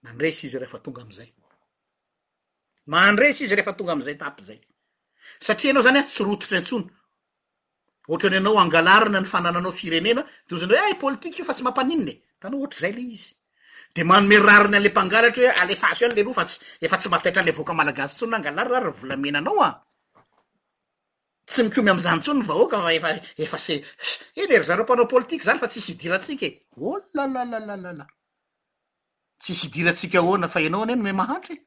mandresy 0.02 0.46
izy 0.46 0.58
rehefa 0.58 0.78
tonga 0.78 1.02
amzay 1.02 1.32
mandresy 2.86 3.44
izy 3.44 3.54
rehefa 3.54 3.72
tonga 3.72 3.92
amizay 3.92 4.16
tap 4.18 4.40
zay 4.42 4.60
satria 5.40 5.70
anao 5.70 5.82
zany 5.82 5.98
a 5.98 6.02
tso 6.04 6.24
rototra 6.24 6.58
antsono 6.58 6.90
ohatra 8.08 8.30
ny 8.30 8.36
anao 8.36 8.58
angalarina 8.58 9.20
ny 9.20 9.26
fanananao 9.26 9.72
firenena 9.72 10.22
de 10.48 10.54
ozna 10.54 10.74
hoe 10.82 10.92
a 10.92 10.94
politike 10.96 11.38
io 11.38 11.44
fa 11.44 11.54
tsy 11.54 11.62
mampanininytanay 11.62 12.94
de 13.94 14.02
manome 14.04 14.36
rariny 14.38 14.74
ale 14.76 14.88
mpangalatra 14.88 15.42
hoe 15.42 15.50
alefa 15.62 15.86
aso 15.92 16.02
iany 16.04 16.14
leroa 16.14 16.34
fa 16.38 16.44
tsy 16.46 16.58
efa 16.86 16.96
tsy 16.98 17.08
matetra 17.08 17.40
anle 17.42 17.52
voaka 17.58 17.72
malagasy 17.74 18.12
ntsononangalary 18.14 18.70
ra 18.70 18.80
ra 18.80 18.90
volamenanao 18.90 19.60
a 19.66 19.70
tsy 21.50 21.62
mikomy 21.64 21.90
am'zany 21.90 22.20
tsonony 22.22 22.46
vahoaka 22.50 22.76
fa 22.84 22.90
efa 22.96 23.08
efa 23.44 23.58
se 23.58 23.74
iny 24.40 24.50
eh, 24.52 24.56
ery 24.56 24.64
zareo 24.64 24.84
mpanao 24.84 25.06
politiky 25.06 25.44
zany 25.46 25.58
fa 25.58 25.68
tsi 25.68 25.80
sy 25.80 25.92
hidiratsika 25.92 26.46
e 26.46 26.52
olalalalalala 26.80 28.04
oh 28.04 28.12
tsisy 29.42 29.66
hidiratsika 29.66 30.18
aoana 30.18 30.48
fa 30.48 30.60
ianao 30.60 30.82
an 30.82 30.90
eno 30.90 31.02
me 31.02 31.12
mahantro 31.12 31.54
e 31.54 31.58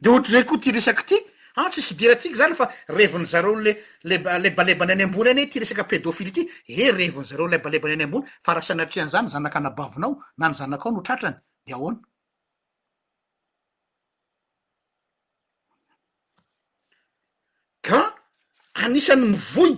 de 0.00 0.08
ohatra 0.08 0.32
rey 0.32 0.44
koa 0.44 0.58
ty 0.58 0.70
resaky 0.70 1.02
ty 1.08 1.16
a 1.56 1.62
ah, 1.64 1.68
tsi 1.72 1.80
sy 1.86 1.94
dirantsika 2.00 2.36
zany 2.40 2.54
fa 2.60 2.64
revin' 2.98 3.24
zareo 3.32 3.54
le 3.64 3.72
lele 4.08 4.48
balebany 4.56 4.92
any 4.92 5.02
ambony 5.06 5.30
eny 5.30 5.46
ty 5.50 5.56
resaka 5.60 5.84
pedofily 5.90 6.28
ity 6.30 6.42
e 6.82 6.84
revin' 7.00 7.24
zareo 7.30 7.46
lay 7.52 7.58
balebany 7.64 7.94
any 7.96 8.04
ambony 8.04 8.24
fa 8.44 8.50
raha 8.54 8.66
sanatrean' 8.66 9.08
zany 9.14 9.26
zanak' 9.32 9.56
anabavinao 9.58 10.12
na 10.38 10.44
ny 10.48 10.54
zanak 10.60 10.84
ao 10.86 10.92
notratrany 10.92 11.36
de 11.66 11.72
aoana 11.76 12.00
ka 17.86 18.00
anisany 18.84 19.24
mivoy 19.30 19.72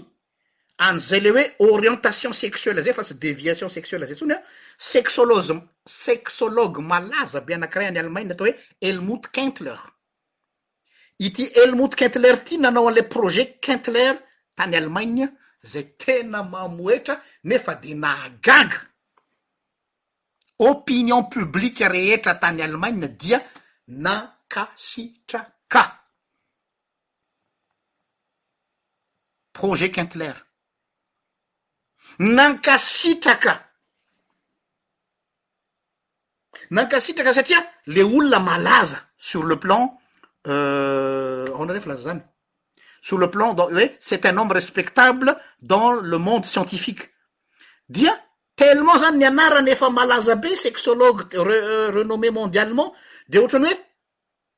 an'zay 0.86 1.20
le 1.24 1.30
hoe 1.32 1.44
orientation 1.74 2.32
sexuele 2.42 2.80
zay 2.86 2.92
fa 2.96 3.04
tsy 3.08 3.14
deviation 3.24 3.70
sexuella 3.76 4.08
zay 4.10 4.18
tsony 4.18 4.34
a 4.36 4.38
sexolôge 4.92 5.54
sexologe 6.06 6.78
malaza 6.90 7.38
be 7.46 7.52
anakiray 7.54 7.86
any 7.90 7.98
alemainy 8.02 8.28
ny 8.28 8.32
atao 8.34 8.46
hoe 8.50 8.58
elmot 8.88 9.24
kentler 9.38 9.78
ity 11.18 11.50
elmoot 11.64 11.94
qantler 11.98 12.36
ty 12.44 12.58
nanao 12.58 12.88
an'le 12.88 13.06
projet 13.08 13.58
quintler 13.64 14.12
tany 14.56 14.74
allemagna 14.76 15.26
zay 15.64 15.86
tena 16.00 16.42
mamoetra 16.42 17.18
nefa 17.44 17.74
de 17.74 17.94
naagaga 17.94 18.78
opinion 20.70 21.24
publique 21.24 21.84
rehetra 21.94 22.34
tany 22.34 22.62
allemagne 22.62 23.08
dia 23.18 23.40
nankasitraka 23.88 25.84
projet 29.52 29.90
quintler 29.96 30.36
nankasitraka 32.20 33.54
nankasitraka 36.70 37.32
satria 37.34 37.60
le 37.86 38.02
olona 38.04 38.38
malaza 38.40 39.02
sur 39.18 39.42
le 39.42 39.58
plan 39.58 39.98
aona 40.46 41.48
euh, 41.48 41.72
ree 41.72 41.80
fa 41.80 41.88
laza 41.90 42.02
zany 42.02 42.20
sor 43.02 43.18
le 43.18 43.30
pland 43.30 43.56
oe 43.58 43.90
cest 44.00 44.24
un 44.26 44.32
nombe 44.32 44.52
respectable 44.52 45.36
dans 45.62 45.92
le 45.92 46.18
monde 46.18 46.46
scientifique 46.46 47.10
dia 47.88 48.12
tellement 48.56 48.98
zany 48.98 49.18
nianarany 49.18 49.70
efa 49.70 49.90
malazabe 49.90 50.54
sexologue 50.56 51.34
euh, 51.34 51.90
renomme 51.90 52.30
mondialement 52.30 52.94
de 53.28 53.38
ohatran'ny 53.38 53.72
oe 53.72 53.78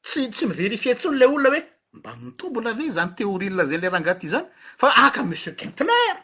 tsy 0.05 0.29
tsy 0.31 0.47
miverifientsyony 0.47 1.19
le 1.19 1.27
olona 1.27 1.57
hoe 1.59 1.63
mba 1.93 2.17
mitombona 2.23 2.71
ave 2.71 2.91
zany 2.99 3.15
teoriny 3.17 3.57
lazay 3.57 3.79
le 3.79 3.89
raha 3.89 3.99
angaty 4.01 4.29
zany 4.29 4.47
fa 4.79 4.91
aka 5.07 5.23
monsieur 5.23 5.53
kentler 5.55 6.15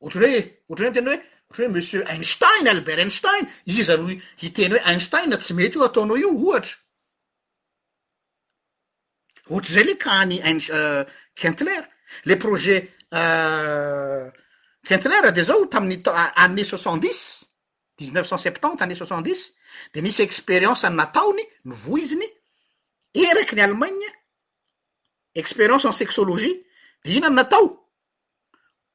ohatrany 0.00 0.28
oe 0.28 0.44
oatray 0.64 0.64
oe 0.68 0.92
mitena 0.92 1.10
oe 1.14 1.20
oty 1.50 1.62
hoe 1.64 1.72
monsieur 1.76 2.02
einstein 2.06 2.68
albert 2.68 3.00
einstein 3.06 3.44
izano 3.66 4.08
hitena 4.42 4.76
hoe 4.76 4.84
einstein 4.92 5.36
tsy 5.38 5.52
mety 5.54 5.76
io 5.78 5.84
ataonao 5.86 6.16
io 6.16 6.30
ohatr 9.52 9.70
zay 9.70 9.84
le 9.84 9.92
ka 9.96 10.10
hany 10.20 10.40
en 10.44 10.58
qentler 11.36 11.78
euh, 11.78 11.82
le 12.24 12.36
projet 12.38 12.90
qintler 13.10 14.30
euh, 15.24 15.30
de 15.36 15.42
zao 15.42 15.66
tamin'ny 15.66 16.02
ta 16.02 16.14
année 16.44 16.64
soixante 16.64 17.00
dix 17.00 17.20
dixneuf 17.98 18.26
cent 18.26 18.38
septante 18.38 18.80
anée 18.82 18.94
soixantdix 18.94 19.54
de 19.94 20.00
misy 20.00 20.22
expérience 20.22 20.84
ay 20.84 20.90
nataony 20.94 21.44
nyvoiziny 21.64 22.26
eraky 23.14 23.54
ny 23.56 23.60
allemane 23.62 24.06
expérience 25.34 25.84
en 25.84 25.92
sexologie 26.02 26.54
de 27.04 27.10
inyany 27.12 27.34
natao 27.36 27.68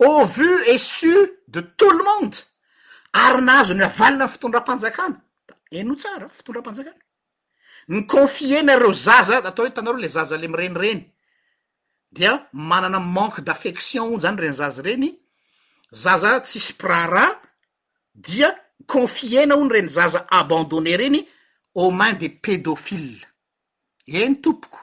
a 0.07 0.23
vu 0.37 0.49
esus 0.75 1.29
de 1.47 1.59
tout 1.77 1.91
lo 1.99 2.03
monde 2.09 2.35
ary 3.13 3.41
naazo 3.47 3.73
ny 3.77 3.83
avalina 3.89 4.25
ny 4.25 4.29
fotondra-panjakana 4.33 5.17
da 5.47 5.55
eno 5.79 5.95
tsara 5.95 6.27
fotondram-panjakana 6.37 7.03
ny 7.87 8.03
konfie 8.05 8.61
nareo 8.63 8.91
zaza 8.93 9.37
atao 9.43 9.65
hoe 9.65 9.73
tanareo 9.75 10.01
le 10.03 10.09
zaza 10.15 10.35
le 10.37 10.47
myrenireny 10.47 11.01
dia 12.15 12.33
manana 12.69 12.99
manque 13.15 13.41
d'affection 13.47 14.03
oo 14.13 14.19
zany 14.23 14.39
reni 14.41 14.57
zaza 14.57 14.81
reny 14.87 15.09
zaza 16.03 16.31
tsisyprara 16.45 17.25
dia 18.27 18.49
konfiena 18.91 19.53
o 19.59 19.63
no 19.63 19.73
reni 19.75 19.89
zaza 19.97 20.19
abandonne 20.39 20.93
reny 21.01 21.19
a 21.81 21.91
main 21.99 22.15
de 22.21 22.27
pedofile 22.43 23.21
eny 24.21 24.35
tompoko 24.43 24.79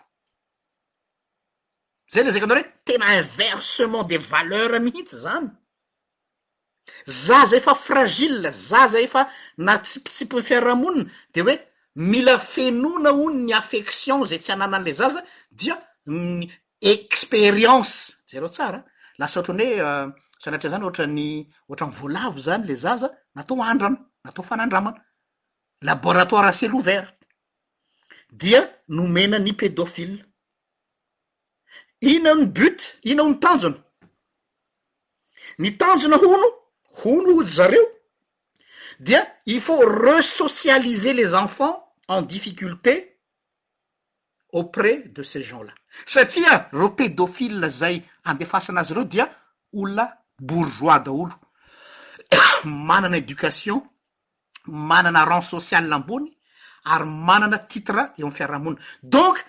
zay 2.12 2.22
le 2.24 2.30
zayko 2.32 2.46
ana 2.48 2.54
re 2.58 2.64
tena 2.86 3.06
inversement 3.20 4.04
de 4.10 4.16
valeur 4.30 4.72
mihitsy 4.84 5.16
zany 5.24 5.48
zaza 7.26 7.54
efa 7.60 7.74
frazil 7.86 8.36
zaza 8.70 8.98
efa 9.06 9.22
na 9.66 9.72
tsipitsipy 9.84 10.36
ny 10.36 10.42
fiarahamonina 10.48 11.10
de 11.34 11.40
oe 11.48 11.56
mila 11.96 12.38
fenona 12.38 13.12
o 13.12 13.28
ny 13.30 13.52
affection 13.54 14.24
zay 14.24 14.38
tsy 14.38 14.52
hananan'le 14.52 14.92
zaza 14.92 15.22
dia 15.50 15.76
ny 16.06 16.48
experience 16.80 18.12
zareo 18.26 18.48
tsara 18.48 18.84
lasaoatrany 19.18 19.62
hoe 19.62 19.78
eh, 19.80 20.08
sanatrea 20.38 20.70
zany 20.70 20.84
oatrany 20.84 21.48
ohatra 21.68 21.86
nny 21.86 21.94
voalavo 21.98 22.38
zany 22.38 22.66
le 22.66 22.74
zaza 22.76 23.10
natao 23.34 23.62
andrana 23.62 23.96
natao 24.24 24.44
fanandramana 24.44 24.98
laboratoire 25.82 26.52
cell 26.52 26.74
ouverte 26.74 27.14
dia 28.32 28.70
nomena 28.88 29.38
ny 29.38 29.52
pedofile 29.54 30.24
ina 32.00 32.34
ny 32.34 32.46
but 32.46 32.82
ina 33.02 33.22
hony 33.22 33.38
tanjona 33.38 33.78
ny 35.58 35.70
tanjona 35.78 36.16
hono 36.16 36.48
hono 36.90 37.30
hojy 37.38 37.48
zareo 37.54 37.93
dia 38.98 39.24
i 39.46 39.60
faut 39.60 39.84
resocialiser 39.86 41.14
les 41.14 41.34
enfants 41.34 41.78
en 42.08 42.22
difficulté 42.22 43.20
auprès 44.52 44.98
de 45.12 45.22
ces 45.22 45.42
gens 45.42 45.62
là 45.62 45.72
satria 46.06 46.68
reo 46.72 46.90
pedofil 46.94 47.66
zay 47.70 48.02
andefasanazy 48.24 48.94
reo 48.94 49.04
dia 49.04 49.28
olona 49.72 50.08
bourgois 50.38 51.00
daolo 51.00 51.32
manana 52.64 53.16
education 53.16 53.82
manana 54.66 55.24
ran 55.24 55.42
social 55.42 55.86
naambony 55.88 56.36
ary 56.84 57.04
manana 57.04 57.58
titre 57.58 58.12
eo 58.18 58.26
amy 58.26 58.34
fiarahamonina 58.34 58.82
donc 59.02 59.40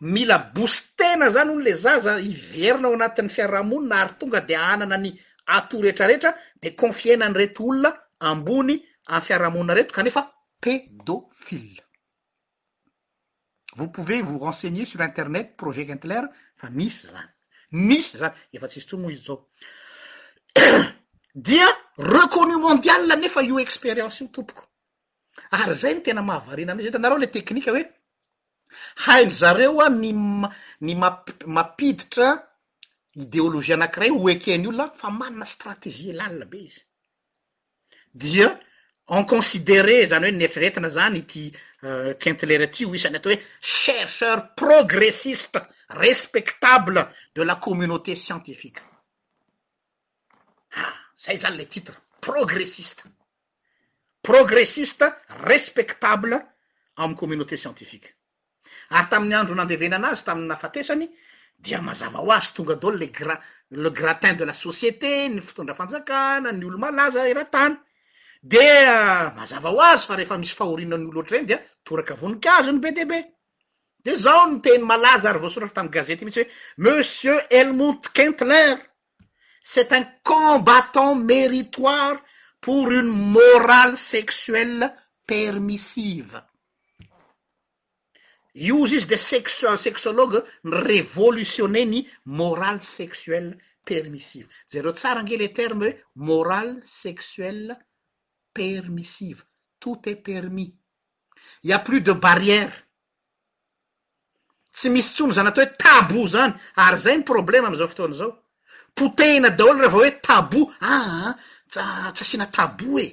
mila 0.00 0.38
bosetena 0.38 1.30
zany 1.30 1.50
ono 1.50 1.60
le 1.60 1.74
zaza 1.74 2.18
hiverina 2.20 2.88
ao 2.88 2.94
anatin'ny 2.94 3.28
fiarahamonina 3.28 4.00
ary 4.00 4.12
tonga 4.18 4.40
de 4.40 4.54
anana 4.56 4.96
ny 4.98 5.12
ato 5.46 5.80
retrarehetra 5.82 6.34
de 6.62 6.74
confiena 6.76 7.28
ny 7.28 7.34
rety 7.34 7.62
olona 7.62 7.92
ambony 8.20 8.84
ay 9.06 9.20
fiarahamonina 9.20 9.74
reto 9.74 9.94
kanefa 9.94 10.22
pedohile 10.60 11.82
vo 13.76 13.86
pove 13.92 14.22
vo 14.22 14.38
renseigne 14.44 14.84
sur 14.86 15.00
internet 15.02 15.56
projet 15.56 15.86
qentler 15.86 16.24
fa 16.56 16.68
misy 16.78 17.06
zany 17.12 17.30
misy 17.88 18.16
zany 18.18 18.34
efa 18.52 18.66
tsyisy 18.68 18.86
tso 18.88 18.96
moa 18.98 19.12
izy 19.12 19.24
zao 19.26 19.38
dia 21.46 21.66
reconnu 21.98 22.58
mondiala 22.58 23.16
nefa 23.16 23.40
io 23.42 23.58
experience 23.58 24.22
io 24.24 24.28
tompoko 24.30 24.62
ary 25.50 25.74
zay 25.80 25.94
ny 25.94 26.00
tena 26.02 26.22
mahavariana 26.22 26.72
amizy 26.72 26.90
ta 26.90 26.98
nareo 26.98 27.18
le 27.18 27.26
teknika 27.30 27.70
hoe 27.72 27.84
haindy 29.04 29.34
zareo 29.40 29.80
a 29.80 29.88
ny 29.88 30.12
ma 30.12 30.48
ny 30.80 30.92
map- 30.94 31.44
mapiditra 31.46 32.26
idéolozia 33.24 33.74
anakiray 33.74 34.10
hoeken' 34.10 34.66
olona 34.68 34.90
fa 35.00 35.08
manina 35.10 35.44
stratezie 35.44 36.12
lalina 36.12 36.44
be 36.46 36.58
izy 36.64 36.87
dia 38.12 38.48
en 39.10 39.24
considéré 39.24 40.06
zany 40.06 40.28
hoe 40.28 40.32
nefiretina 40.42 40.88
zany 40.90 41.22
ty 41.26 41.48
quinteler 42.20 42.60
euh, 42.64 42.68
aty 42.68 42.84
hoisany 42.88 43.16
atao 43.18 43.32
hoe 43.32 43.40
chercheur 43.60 44.38
progressiste 44.60 45.60
respectable 46.02 47.04
de 47.34 47.42
la 47.44 47.56
communauté 47.56 48.12
scientifique 48.16 48.80
ah 50.82 50.94
zay 51.22 51.38
zany 51.38 51.56
le 51.56 51.66
titre 51.66 51.94
progressiste 52.20 53.04
progressiste 54.20 55.04
respectable 55.48 56.34
amy 56.96 57.14
communauté 57.14 57.56
scientifique 57.56 58.08
ary 58.90 59.08
tamin'ny 59.10 59.34
andro 59.40 59.54
nandevenanazy 59.56 60.24
tamiy 60.24 60.46
nafatesany 60.48 61.08
dia 61.56 61.80
mazava 61.80 62.18
ho 62.20 62.30
azy 62.32 62.52
tonga 62.54 62.74
daolo 62.74 62.96
le 63.00 63.08
gra 63.10 63.38
le 63.70 63.90
gratin 63.90 64.34
de 64.36 64.44
la 64.44 64.52
société 64.52 65.28
ny 65.28 65.40
fitondra 65.40 65.74
fanjakana 65.74 66.52
ny 66.52 66.64
olo 66.64 66.78
malazaeratany 66.78 67.78
de 68.40 68.86
mazava 69.34 69.70
ho 69.70 69.80
azy 69.82 70.06
fa 70.06 70.14
rehefa 70.14 70.36
misy 70.38 70.54
fahorinan'olo 70.54 71.20
ohatra 71.20 71.36
reny 71.38 71.48
de 71.48 71.56
toraka 71.86 72.14
voninkazony 72.20 72.78
be 72.80 72.90
db 72.92 73.12
de 74.04 74.12
zao 74.24 74.46
nyteny 74.50 74.82
malaza 74.88 75.28
ary 75.30 75.40
voasoratra 75.42 75.74
tamiy 75.76 75.92
gazete 75.96 76.22
mihitsy 76.24 76.44
hoe 76.44 76.50
monsieur 76.84 77.40
elmont 77.58 78.02
kentler 78.16 78.78
c'et 79.70 79.90
un 79.92 80.04
combattant 80.24 81.14
méritoire 81.30 82.18
pour 82.60 82.90
uny 82.90 83.10
morale 83.10 83.96
sexuelle 83.96 84.86
permissive 85.26 86.34
io 88.54 88.86
zy 88.86 88.96
izy 89.00 89.06
de 89.08 89.18
sex 89.18 89.64
sexologe 89.86 90.38
y 90.38 90.44
revolutionne 90.88 91.82
ny 91.90 92.06
morale 92.24 92.80
sexuelle 92.82 93.58
permissive 93.84 94.46
zareo 94.70 94.92
tsara 94.92 95.20
angele 95.20 95.48
terme 95.52 95.86
hoe 95.88 95.96
morale 96.14 96.80
sexuelle 96.84 97.76
permissive 98.66 99.44
tout 99.78 100.00
et 100.06 100.16
permis 100.16 100.76
ia 101.62 101.78
plus 101.78 102.00
de 102.00 102.12
barrières 102.12 102.74
tsy 104.74 104.90
misy 104.94 105.10
tsono 105.14 105.32
zan 105.36 105.50
atao 105.50 105.62
hoe 105.62 105.74
tabo 105.82 106.20
zany 106.34 106.52
ary 106.84 106.98
zay 107.04 107.16
ny 107.18 107.24
probleme 107.32 107.66
amzao 107.68 107.88
fotoana 107.90 108.16
zao 108.20 108.30
poteina 108.98 109.48
daholo 109.58 109.78
raha 109.82 109.92
vao 109.94 110.02
hoe 110.04 110.10
tabo 110.26 110.60
aa 110.80 110.98
ah, 110.98 111.28
ah, 111.28 111.34
tsa 111.72 111.82
tsy 112.14 112.22
asina 112.24 112.46
tabo 112.56 112.90
e 113.06 113.08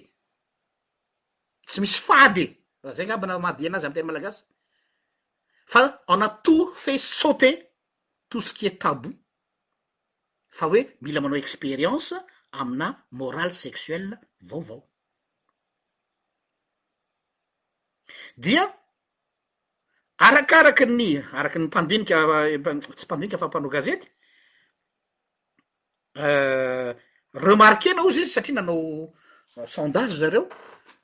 tsy 1.70 1.78
misy 1.82 2.00
fady 2.08 2.46
e 2.52 2.54
raha 2.84 2.96
zay 2.98 3.06
ny 3.08 3.14
aby 3.16 3.26
na 3.28 3.38
mahadi 3.46 3.68
anazy 3.68 3.86
am 3.88 3.94
tena 3.96 4.08
malagasy 4.10 4.42
fa 5.72 5.80
ana 6.14 6.28
tout 6.46 6.70
fe 6.84 6.94
sote 7.20 7.50
tousequi 8.30 8.66
e 8.70 8.74
tabo 8.82 9.10
fa 10.58 10.66
hoe 10.70 10.82
mila 11.04 11.20
manao 11.22 11.38
experience 11.44 12.12
amina 12.62 12.88
morale 13.20 13.56
sexuelle 13.66 14.16
vaovao 14.50 14.80
dia 18.38 18.64
arakaraky 20.18 20.86
ny 20.86 21.10
araky 21.34 21.58
ny 21.60 21.66
mpandinika 21.68 22.16
tsy 22.98 23.06
mpandinika 23.06 23.36
hafampanao 23.38 23.70
gazety 23.76 24.08
euh, 26.26 26.90
remarke 27.46 27.90
nao 27.96 28.10
izy 28.12 28.22
izy 28.22 28.32
satria 28.36 28.56
nanao 28.56 29.14
sondage 29.76 30.14
zareo 30.22 30.44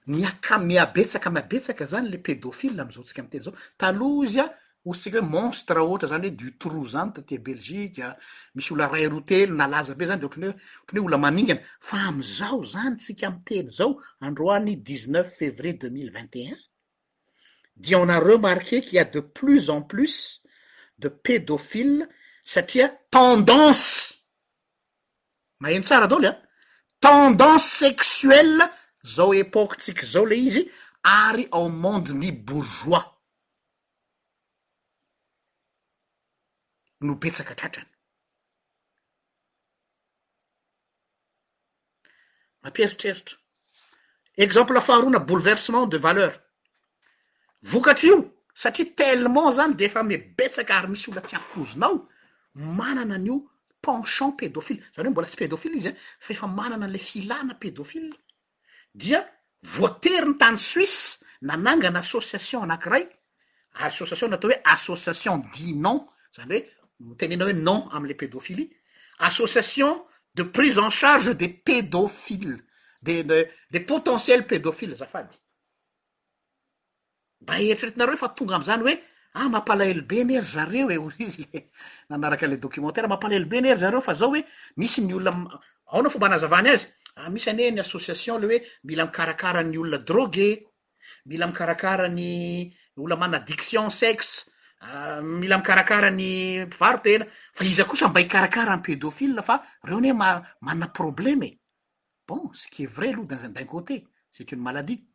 niaka- 0.08 0.60
miabetsaka 0.70 1.28
miabetsaka 1.36 1.84
zany 1.92 2.08
le 2.12 2.18
pedofily 2.26 2.80
amizao 2.82 3.04
tsika 3.06 3.22
m 3.22 3.28
teny 3.32 3.44
zao 3.46 3.56
taloha 3.82 4.24
izy 4.30 4.40
a 4.44 4.48
ozytsika 4.90 5.18
hoe 5.22 5.30
monstre 5.36 5.80
ohatra 5.86 6.08
zany 6.12 6.24
hoe 6.28 6.38
du 6.40 6.48
trou 6.62 6.86
zany 6.94 7.12
tatya 7.16 7.38
belgika 7.48 8.08
misy 8.56 8.70
olla 8.74 8.88
ray 8.94 9.06
rotely 9.14 9.48
nalaza 9.62 9.94
be 10.00 10.06
zany 10.10 10.20
de 10.22 10.26
otrnyo 10.30 10.52
ohtrny 10.82 11.00
hoe 11.02 11.08
olla 11.10 11.18
mamingana 11.26 11.62
fa 11.88 11.98
amizao 12.10 12.64
zany 12.74 12.96
tsika 13.02 13.26
m 13.34 13.44
teny 13.48 13.68
zao 13.78 13.90
androany 14.28 14.72
dixneuf 14.88 15.28
fevrier 15.40 15.76
deuxmille 15.82 16.12
vingteun 16.18 16.60
d 17.84 17.96
ona 17.96 18.18
remarque 18.20 18.78
qu'i 18.86 19.00
a 19.00 19.06
de 19.06 19.20
plus 19.22 19.70
en 19.76 19.82
plus 19.82 20.42
de 21.02 21.10
pédophile 21.24 22.02
satria 22.54 22.88
tendance 23.18 23.90
maheno 25.62 25.86
tsara 25.88 26.08
daoly 26.12 26.28
a 26.32 26.36
tendance 27.10 27.68
sexuelle 27.86 28.64
zao 29.16 29.32
époqe 29.46 29.76
tsika 29.82 30.06
zao 30.14 30.26
le 30.30 30.38
izy 30.48 30.64
ary 31.28 31.46
ao 31.58 31.68
monde 31.84 32.12
ny 32.22 32.30
bourgeois 32.46 33.06
no 37.06 37.14
betsakatratrany 37.22 37.90
mamperitreritra 42.62 43.36
exemple 44.46 44.80
faharona 44.88 45.20
bouleversement 45.30 45.86
de 45.88 45.98
valeurs 46.08 46.40
vokatry 47.64 48.08
io 48.08 48.22
satria 48.54 48.88
tellement 48.98 49.52
zany 49.54 49.76
de 49.76 49.86
efa 49.86 50.02
mebetsaka 50.04 50.80
ary 50.80 50.90
misy 50.92 51.10
oona 51.12 51.22
tsy 51.22 51.36
ampozinao 51.38 52.08
manana 52.58 53.16
an'io 53.16 53.38
penshant 53.86 54.34
pédofily 54.38 54.82
zany 54.96 55.08
oe 55.08 55.12
mbola 55.14 55.28
tsy 55.30 55.38
pédofily 55.46 55.78
izy 55.78 55.90
a 55.90 55.94
fa 56.20 56.34
efa 56.34 56.48
manana 56.48 56.86
an'le 56.88 56.98
filana 56.98 57.54
pédofile 57.56 58.10
dia 58.94 59.22
voateri 59.62 60.26
ny 60.30 60.38
tany 60.42 60.58
suisse 60.58 61.22
nanangana 61.42 62.00
association 62.00 62.64
anankiray 62.66 63.06
asoiation 63.86 64.30
natao 64.34 64.50
hoe 64.50 64.60
association 64.74 65.44
dix 65.54 65.76
non 65.76 66.02
zany 66.36 66.54
hoe 66.54 66.66
mitenena 67.14 67.46
hoe 67.46 67.54
non 67.54 67.86
am'le 67.92 68.16
pédofily 68.18 68.70
association 69.20 70.06
de 70.36 70.42
prise 70.44 70.80
en 70.80 70.90
charge 70.90 71.38
des 71.38 71.50
pédofiles 71.50 72.58
dedes 73.04 73.86
potentiels 73.88 74.46
pédofiles 74.48 74.98
b 77.42 77.50
ertrretinareoe 77.74 78.22
fa 78.22 78.30
tonga 78.38 78.56
amzany 78.60 78.84
oe 78.86 78.96
a 79.34 79.42
ah, 79.42 79.50
mampalaelibe 79.50 80.22
nery 80.26 80.46
zareo 80.46 80.90
eledomentara 80.92 83.02
e. 83.04 83.08
mampalaelben 83.08 83.66
ery 83.66 83.80
zareo 83.80 84.02
fa 84.02 84.14
zao 84.14 84.30
oe 84.32 84.46
misy 84.78 85.02
m 85.02 85.10
olonaaonao 85.18 86.10
fomba 86.12 86.30
nazavany 86.30 86.70
azy 86.70 86.88
ah, 87.16 87.30
misy 87.30 87.50
ane 87.50 87.72
ny 87.72 87.80
asoiation 87.82 88.40
le 88.42 88.48
oe 88.48 88.62
mila 88.84 89.06
mikarakarany 89.06 89.78
olona 89.78 89.98
droge 89.98 90.68
mila 91.26 91.48
mikarakara 91.48 92.08
ny 92.10 92.74
olona 92.98 93.16
manadition 93.16 93.90
sexe 93.90 94.42
ah, 94.82 95.22
mila 95.22 95.58
mikarakarany 95.58 96.66
pivaro 96.70 96.98
tena 97.02 97.26
fa 97.54 97.66
iza 97.66 97.86
kosa 97.86 98.08
mba 98.08 98.20
hikarakarany 98.22 98.82
pedofil 98.82 99.42
fa 99.42 99.64
reo 99.84 100.00
ny 100.00 100.08
e 100.10 100.14
manna 100.14 100.88
probleme 100.94 101.46
e 101.48 101.60
bon 102.28 102.54
syque 102.54 102.86
vra 102.88 103.08
aloa 103.10 103.26
da 103.26 103.50
duncôté 103.50 104.06
t 104.32 104.52
ny 104.56 104.62
maladi 104.62 105.11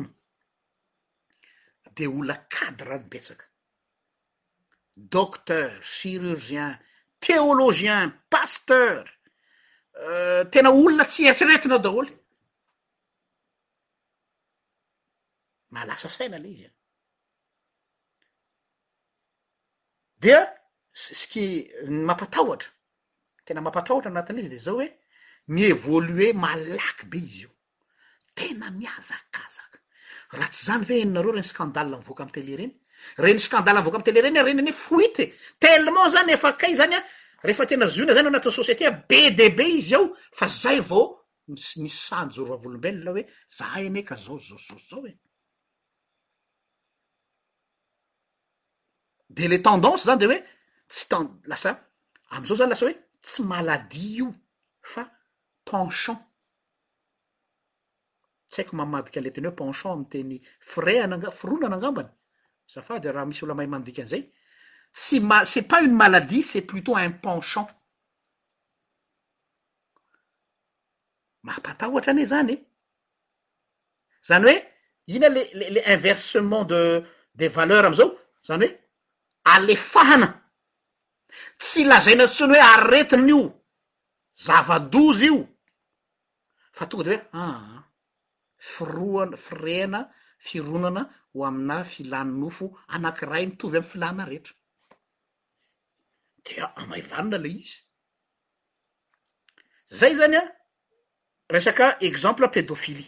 de 1.97 2.05
olona 2.07 2.35
cadra 2.55 2.97
nobetsaka 2.99 3.47
docter 5.13 5.67
chirurgien 5.93 6.71
theologien 7.25 8.03
pasteur 8.33 9.03
euh, 10.05 10.45
tena 10.53 10.71
olona 10.71 11.05
tsy 11.11 11.21
eritreretinao 11.27 11.79
daholy 11.87 12.13
malasa 15.73 16.09
saina 16.09 16.39
le 16.39 16.49
izy 16.55 16.65
a 16.67 16.71
dea 20.23 20.60
ski 20.93 21.71
ny 21.87 22.05
mampatahotra 22.05 22.71
tena 23.47 23.61
mampatahotra 23.65 24.11
anatin'izy 24.11 24.49
de 24.55 24.59
zao 24.67 24.77
hoe 24.81 24.89
mievoloe 25.55 26.29
malaky 26.45 27.05
be 27.11 27.19
izy 27.27 27.39
io 27.43 27.49
tena 28.39 28.67
miazakzaka 28.81 29.81
raha 30.39 30.51
tsy 30.53 30.65
zany 30.69 30.85
ve 30.89 30.95
eninareo 31.05 31.33
reny 31.35 31.43
skandal 31.53 31.89
mivoka 31.99 32.23
amy 32.23 32.33
telereny 32.33 32.75
reny 33.25 33.39
skandal 33.47 33.77
mvoak 33.81 33.95
my 33.99 34.03
telereny 34.07 34.41
reny 34.47 34.63
ny 34.63 34.73
foity 34.87 35.25
telement 35.65 36.11
zany 36.15 36.33
efa 36.37 36.51
kay 36.61 36.73
zany 36.81 36.95
an 36.99 37.03
refa 37.49 37.65
tena 37.71 37.87
zoina 37.95 38.13
zany 38.17 38.27
anatiny 38.31 38.53
sosiété 38.59 38.87
be 39.09 39.21
de 39.39 39.47
be 39.57 39.65
izy 39.79 39.95
ao 39.99 40.05
fa 40.39 40.47
zay 40.49 40.79
vao 40.89 41.03
msmissanjorova 41.49 42.57
volombelo 42.63 43.05
la 43.05 43.11
hoe 43.15 43.23
za 43.57 43.65
haeneka 43.73 44.17
zao 44.17 44.39
zoszas 44.39 44.83
zao 44.91 45.07
e 45.11 45.15
de 49.35 49.49
le 49.49 49.59
tendanse 49.63 50.05
zany 50.09 50.19
de 50.21 50.27
oe 50.33 50.39
tytalasa 50.95 51.71
amizao 52.35 52.57
zany 52.59 52.71
lasa 52.73 52.87
hoe 52.87 52.97
tsy 53.25 53.41
maladie 53.51 54.09
io 54.21 54.29
fa 54.91 55.03
penchant 55.69 56.21
tsy 58.51 58.59
aiko 58.61 58.73
mamadika 58.81 59.17
ale 59.21 59.31
teny 59.33 59.47
hoe 59.49 59.59
penchant 59.63 59.95
amy 59.99 60.09
teny 60.13 60.35
frais 60.71 61.03
ananga 61.05 61.31
frona 61.41 61.67
anangambany 61.69 62.09
zafady 62.75 63.09
raha 63.15 63.27
misy 63.29 63.43
ola 63.45 63.55
may 63.59 63.67
mandikan'izay 63.75 64.25
sy 65.03 65.17
ma- 65.29 65.45
set 65.53 65.69
pas 65.69 65.81
uny 65.85 65.95
maladie 66.03 66.43
c'et 66.43 66.63
plutôt 66.71 66.97
un 66.97 67.11
penchant 67.25 67.69
maampata 71.47 71.85
ohatran 71.89 72.19
e 72.23 72.27
zany 72.33 72.53
e 72.55 72.59
zany 74.29 74.45
hoe 74.47 74.57
ina 75.15 75.29
leele 75.35 75.81
inversements 75.95 76.67
dedes 76.71 77.55
valeurs 77.57 77.87
amizao 77.89 78.11
zany 78.49 78.67
hoe 78.67 78.79
alefahna 79.57 80.29
tsy 81.59 81.85
lazaina 81.85 82.27
tsoiny 82.29 82.55
hoe 82.59 82.65
aretin' 82.75 83.29
io 83.29 83.43
zava-dozy 84.45 85.25
io 85.29 85.39
fa 86.77 86.85
tonga 86.87 87.05
da 87.07 87.13
hoe 87.15 87.29
aa 87.41 87.57
ah, 87.57 87.83
firoana 88.57 89.37
firena 89.37 90.01
fironana 90.47 91.03
ho 91.33 91.45
amina 91.49 91.79
filanynofo 91.93 92.67
anankiray 92.95 93.47
mitovy 93.47 93.77
am'y 93.77 93.91
filana 93.93 94.25
rehetra 94.31 94.55
dia 96.45 96.65
amai 96.81 97.03
vanina 97.11 97.39
le 97.43 97.49
izy 97.61 97.77
zay 99.99 100.13
zany 100.21 100.37
an 100.43 100.49
resaka 101.55 101.87
exemple 102.09 102.47
pedôfily 102.55 103.07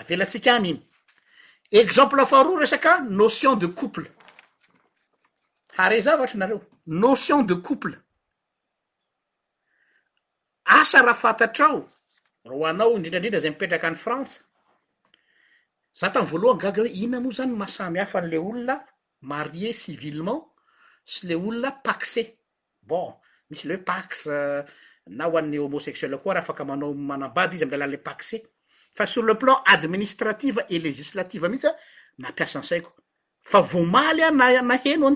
avelatsika 0.00 0.50
any 0.58 0.70
iny 0.70 0.80
exemple 1.82 2.22
afaharoa 2.22 2.60
resaka 2.62 2.92
notion 3.20 3.54
de 3.62 3.68
couple 3.80 4.06
are 5.76 6.00
zavaatra 6.02 6.38
nareo 6.38 6.60
notion 6.90 7.42
de 7.42 7.54
couple 7.54 7.94
asa 10.64 11.00
raha 11.02 11.14
fantatrao 11.14 11.86
ro 12.44 12.64
anao 12.66 12.92
indrindraindrindra 12.96 13.40
zay 13.40 13.50
mipetraky 13.50 13.86
any 13.86 13.94
frantsa 13.94 14.40
za 16.00 16.10
tam' 16.10 16.26
voalohan 16.26 16.58
gaga 16.58 16.82
hoe 16.82 16.90
ina 16.90 17.20
moa 17.20 17.32
zany 17.32 17.54
masamyhafa 17.56 18.18
an'le 18.18 18.38
olona 18.38 18.76
marie 19.22 19.72
civilement 19.72 20.42
sy 21.06 21.28
le 21.30 21.34
olona 21.36 21.70
pase 21.72 22.26
bon 22.82 23.14
misy 23.50 23.68
le 23.68 23.74
hoe 23.76 23.84
pas 23.86 24.26
euh, 24.26 24.62
na 25.14 25.28
ho 25.30 25.36
anny 25.38 25.58
homosexuel 25.58 26.18
koa 26.18 26.34
raha 26.34 26.42
afaka 26.44 26.64
manao 26.64 26.94
manambady 26.94 27.54
izy 27.56 27.64
am 27.64 27.70
lealaanle 27.70 27.98
paxe 28.02 28.42
fa 28.96 29.06
sur 29.06 29.22
le 29.22 29.38
plan 29.38 29.62
administrative 29.66 30.66
et 30.68 30.80
legislative 30.80 31.46
mihitsy 31.46 31.66
a 31.70 31.76
nampiasa 32.18 32.58
ansaiko 32.58 32.90
fa 33.46 33.60
vomaly 33.60 34.22
a 34.24 34.30
naheno 34.32 35.14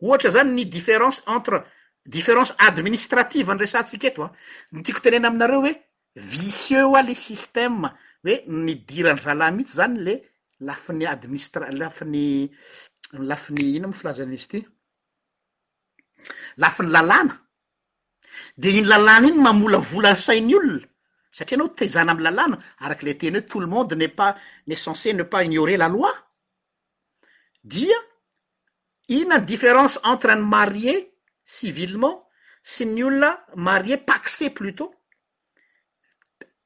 ohatra 0.00 0.30
zany 0.30 0.52
ny 0.54 0.64
différence 0.66 1.22
entre 1.26 1.64
différence 2.06 2.52
administrativa 2.58 3.54
ny 3.54 3.60
resantsika 3.60 4.08
etoa 4.10 4.26
ah. 4.28 4.32
ny 4.72 4.82
tiako 4.84 5.00
tenena 5.02 5.28
aminareo 5.28 5.60
hoe 5.62 5.72
viciex 6.14 6.94
a 6.98 7.02
le 7.02 7.14
systema 7.14 7.88
hoe 8.24 8.42
ny 8.46 8.74
dirany 8.88 9.20
rala 9.24 9.50
mihitsy 9.50 9.76
zany 9.76 9.98
le 10.06 10.14
lafiny 10.60 11.06
administra 11.06 11.70
lafiny 11.70 12.50
lafiny 13.12 13.76
ina 13.76 13.86
mo 13.88 13.92
filazan'izy 13.94 14.44
ity 14.44 14.60
lafiny 16.56 16.88
lalàna 16.90 17.34
de 18.58 18.68
iny 18.70 18.86
lalàna 18.86 19.28
iny 19.28 19.38
mamola 19.46 19.78
vola 19.90 20.12
nsainy 20.12 20.54
olona 20.56 20.86
satria 21.36 21.56
anao 21.56 21.68
tezana 21.78 22.12
amy 22.12 22.22
lalàna 22.22 22.56
araky 22.84 23.04
le 23.06 23.14
teny 23.20 23.34
hoe 23.36 23.46
tout 23.48 23.60
lo 23.60 23.66
monde 23.66 23.94
ne 23.96 24.06
pas 24.08 24.36
ne 24.66 24.74
censé 24.74 25.12
ne 25.12 25.22
pas 25.24 25.42
ignorer 25.44 25.76
laloi 25.78 26.14
dia 27.64 27.98
différence 29.08 30.00
entre 30.02 30.30
un 30.30 30.36
marie 30.36 31.08
civilement 31.44 32.28
sinulla 32.62 33.44
marie 33.54 33.96
paxe 33.96 34.44
plutôt 34.54 34.92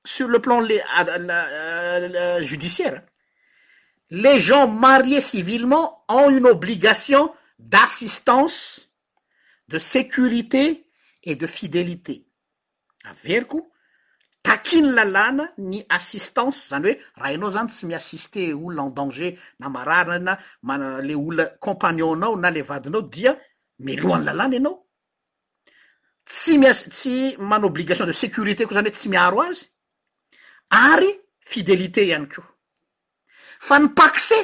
sur 0.05 0.29
le 0.29 0.39
plan 0.41 0.67
ah, 0.97 2.43
judiciaire 2.43 3.03
les 4.11 4.39
gens 4.41 4.67
mariés 4.69 5.21
civilement 5.21 6.05
ont 6.09 6.31
une 6.31 6.47
obligation 6.47 7.35
d'assistance 7.59 8.89
de 9.69 9.79
sécurité 9.79 10.89
et 11.23 11.37
de 11.37 11.47
fidélité 11.47 12.27
àver 13.05 13.43
taki 14.43 14.81
ny 14.83 14.93
lalàna 14.97 15.45
ny 15.59 15.83
assistance 15.93 16.69
zany 16.73 16.91
hoe 16.95 17.21
raha 17.21 17.35
anao 17.37 17.51
zany 17.53 17.69
tsy 17.71 17.87
miassiste 17.87 18.45
olola 18.55 18.83
en 18.89 18.91
danger 18.97 19.33
na 19.61 19.69
mararia 19.69 20.19
na 20.19 20.39
mana 20.63 21.01
le 21.01 21.15
olla 21.17 21.47
companon-nao 21.67 22.37
na 22.41 22.51
le 22.51 22.63
vadinao 22.63 23.03
dia 23.03 23.35
melohan'ny 23.85 24.25
lalàna 24.25 24.57
anao 24.61 24.77
tsy 26.25 26.59
mias- 26.59 26.89
tsy 26.91 27.37
man 27.39 27.65
obligation 27.65 28.07
de 28.07 28.13
sécurité 28.13 28.65
koa 28.65 28.79
zany 28.81 28.89
hoe 28.89 28.95
tsy 28.97 29.09
miaro 29.09 29.43
azy 29.43 29.67
ary 30.71 31.11
fidelité 31.41 32.07
ihany 32.07 32.29
koo 32.29 32.45
fa 33.61 33.79
ny 33.79 33.91
pakse 33.97 34.41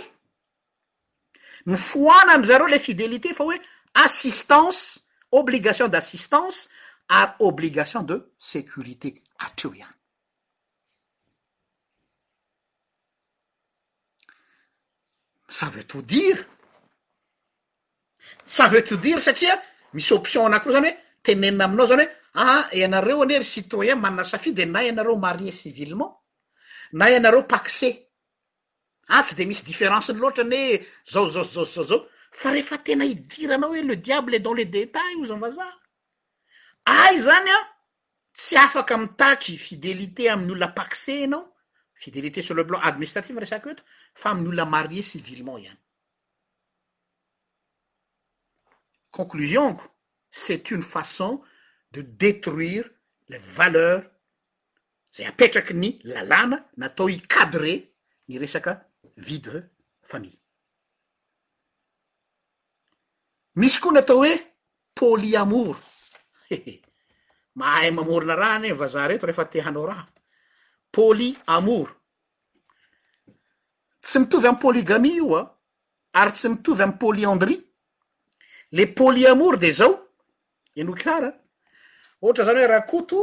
ny 1.67 1.77
foana 1.77 2.35
amzareo 2.37 2.69
le 2.69 2.79
fidelité 2.79 3.33
fa 3.33 3.45
oe 3.45 3.57
assistance 4.05 5.01
obligation 5.33 5.89
d'assistance 5.89 6.69
ary 7.09 7.33
obligation 7.41 8.03
de 8.03 8.35
sécurité 8.39 9.23
atreo 9.39 9.73
any 9.73 9.85
sa 15.49 15.69
ve 15.71 15.85
totdiry 15.85 16.45
sa 18.45 18.69
ve 18.69 18.83
todiry 18.85 19.21
satria 19.21 19.55
misy 19.95 20.13
option 20.15 20.47
ana 20.47 20.61
koroa 20.61 20.75
zany 20.77 20.89
hoe 20.89 20.99
tenenina 21.25 21.65
aminao 21.67 21.87
zany 21.91 22.05
hoe 22.05 22.13
aa 22.35 22.69
ianareo 22.79 23.21
e 23.21 23.25
anery 23.25 23.45
citoyen 23.53 24.01
manna 24.05 24.25
safi 24.31 24.51
de 24.57 24.65
na 24.67 24.81
ianareo 24.87 25.17
marier 25.25 25.55
sivilment 25.61 26.15
na 26.99 27.05
ianareo 27.13 27.43
pakse 27.53 27.91
a 29.09 29.17
ah, 29.19 29.23
tsy 29.25 29.35
de 29.39 29.45
misy 29.49 29.63
différanceny 29.69 30.19
loatra 30.21 30.45
noe 30.45 30.65
zaozaosizaosizao 31.13 31.85
zao 31.91 32.01
fa 32.39 32.49
rehefa 32.53 32.79
tena 32.85 33.05
hidiranao 33.05 33.71
hoe 33.71 33.83
le 33.83 33.97
diable 33.97 34.35
est 34.37 34.41
dans 34.45 34.55
le 34.57 34.65
detail 34.65 35.17
io 35.19 35.27
zavazaha 35.31 35.75
ay 36.85 37.17
zany 37.19 37.51
a 37.51 37.59
tsy 38.37 38.57
afaka 38.57 38.97
mitaky 38.99 39.57
fidelité 39.57 40.29
ami'n' 40.29 40.51
olola 40.53 40.69
pakse 40.69 41.09
anao 41.25 41.53
fidélité 41.95 42.43
sur 42.43 42.55
le 42.55 42.67
plac 42.67 42.81
administratife 42.85 43.39
resaka 43.41 43.71
oeto 43.71 43.83
fa 44.15 44.31
ami'ny 44.31 44.49
olola 44.51 44.67
marie 44.67 45.03
sivilement 45.03 45.57
ihany 45.59 45.81
conclusion 49.11 49.73
ko 49.75 49.89
c'est 50.31 50.71
uny 50.71 50.83
façon 50.85 51.43
de 51.93 52.03
détruire 52.03 52.85
les 53.29 53.39
valeurs 53.59 54.05
zay 55.15 55.25
apetraky 55.33 55.73
ny 55.75 55.91
lalàna 56.13 56.59
natao 56.77 57.09
i 57.09 57.19
cadré 57.35 57.77
ny 58.29 58.37
resaka 58.43 58.75
vie 59.17 59.41
de 59.41 59.65
famille 60.13 60.39
misy 63.57 63.81
koa 63.81 63.97
natao 63.97 64.21
hoe 64.25 64.35
poly 64.95 65.31
amouro 65.41 65.81
mahay 67.57 67.91
mamorina 67.91 68.37
raha 68.37 68.59
nyey 68.61 68.73
vazareto 68.73 69.27
rehefa 69.27 69.45
te 69.45 69.61
hanao 69.61 69.87
raha 69.87 70.05
pôly 70.93 71.29
amoro 71.47 71.93
tsy 74.05 74.19
mitovy 74.19 74.47
amy 74.49 74.59
pôligamia 74.63 75.15
io 75.21 75.37
a 75.39 75.43
ary 76.21 76.33
tsy 76.37 76.49
mitovy 76.49 76.83
amy 76.85 76.97
poly 77.01 77.23
andri 77.33 77.57
le 78.71 78.87
poly 78.97 79.27
amoro 79.27 79.57
de 79.57 79.71
zao 79.79 79.93
enokara 80.81 81.31
ohatra 82.23 82.45
zany 82.47 82.61
hoe 82.61 82.67
rahakoto 82.73 83.19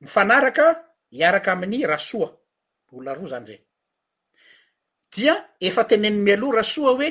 mifanaraka 0.00 0.64
iaraky 1.20 1.50
amin'ny 1.50 1.86
rasoa 1.92 2.28
olona 2.92 3.14
roa 3.14 3.28
zany 3.32 3.46
rey 3.50 3.60
dia 5.16 5.34
efa 5.68 5.84
teneny 5.88 6.18
mialoha 6.26 6.56
rasoa 6.56 6.90
hoe 6.96 7.08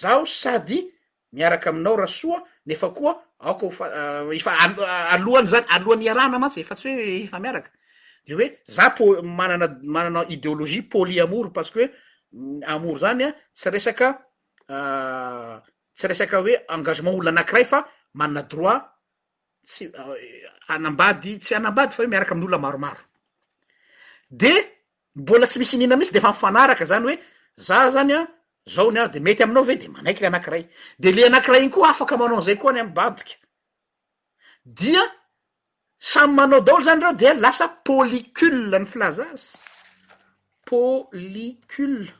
zaho 0.00 0.26
sady 0.26 0.92
miaraky 1.32 1.68
aminao 1.68 1.96
rasoa 1.96 2.44
nefa 2.66 2.88
koa 2.94 3.29
akofa 3.40 3.84
eh, 4.30 4.36
efa 4.36 4.50
a 4.60 4.66
eh, 4.68 5.14
alohany 5.16 5.48
zany 5.48 5.66
alohany 5.68 6.02
iarahna 6.04 6.38
mantsy 6.38 6.62
fa 6.62 6.74
tsy 6.76 6.88
hoe 6.88 7.22
efa 7.26 7.38
miaraka 7.40 7.70
de 8.26 8.34
hoe 8.34 8.58
za 8.68 8.90
po- 8.90 9.22
manana 9.22 9.66
manana 9.82 10.24
idéolozie 10.28 10.82
poly 10.82 11.16
mm, 11.18 11.22
amoro 11.24 11.50
parse 11.50 11.72
qe 11.72 11.84
amoro 12.68 12.98
zany 12.98 13.24
an 13.24 13.34
tsy 13.56 13.70
resaka 13.70 14.08
eh, 14.68 15.54
tsy 15.96 16.06
resaka 16.06 16.36
hoe 16.42 16.54
angazement 16.68 17.14
olono 17.14 17.28
anankiray 17.30 17.64
fa 17.64 17.78
manana 18.14 18.42
droit 18.50 18.82
tsy 19.66 19.84
anambady 20.68 21.38
tsy 21.40 21.54
hanambady 21.54 21.92
fa 21.94 22.02
oe 22.02 22.08
miaraka 22.08 22.34
amin' 22.34 22.44
olona 22.44 22.58
maromaro 22.58 23.00
de 24.30 24.52
mbola 25.14 25.46
tsy 25.46 25.58
misy 25.58 25.74
inihina 25.76 25.96
mihtsy 25.96 26.12
de 26.12 26.18
efa 26.18 26.30
mifanaraka 26.32 26.84
zany 26.90 27.04
hoe 27.08 27.16
za 27.56 27.90
zany 27.90 28.12
a 28.12 28.22
zao 28.68 28.90
ny 28.90 28.98
aho 29.00 29.08
de 29.08 29.20
mety 29.20 29.42
aminao 29.42 29.64
va 29.64 29.74
de 29.76 29.88
manaiky 29.88 30.20
le 30.22 30.26
anankiray 30.28 30.62
de 30.98 31.10
le 31.14 31.22
anakiray 31.26 31.60
iny 31.64 31.72
koa 31.74 31.90
afaka 31.90 32.14
manaozay 32.20 32.56
koa 32.60 32.70
any 32.72 32.80
ambadika 32.80 33.34
dia 34.64 35.02
samy 36.10 36.32
manao 36.36 36.60
daolo 36.60 36.82
zany 36.86 37.00
reo 37.02 37.14
di 37.20 37.24
lasa 37.42 37.66
policule 37.86 38.78
ny 38.78 38.86
filaza 38.92 39.24
azy 39.34 39.56
policule 40.66 42.10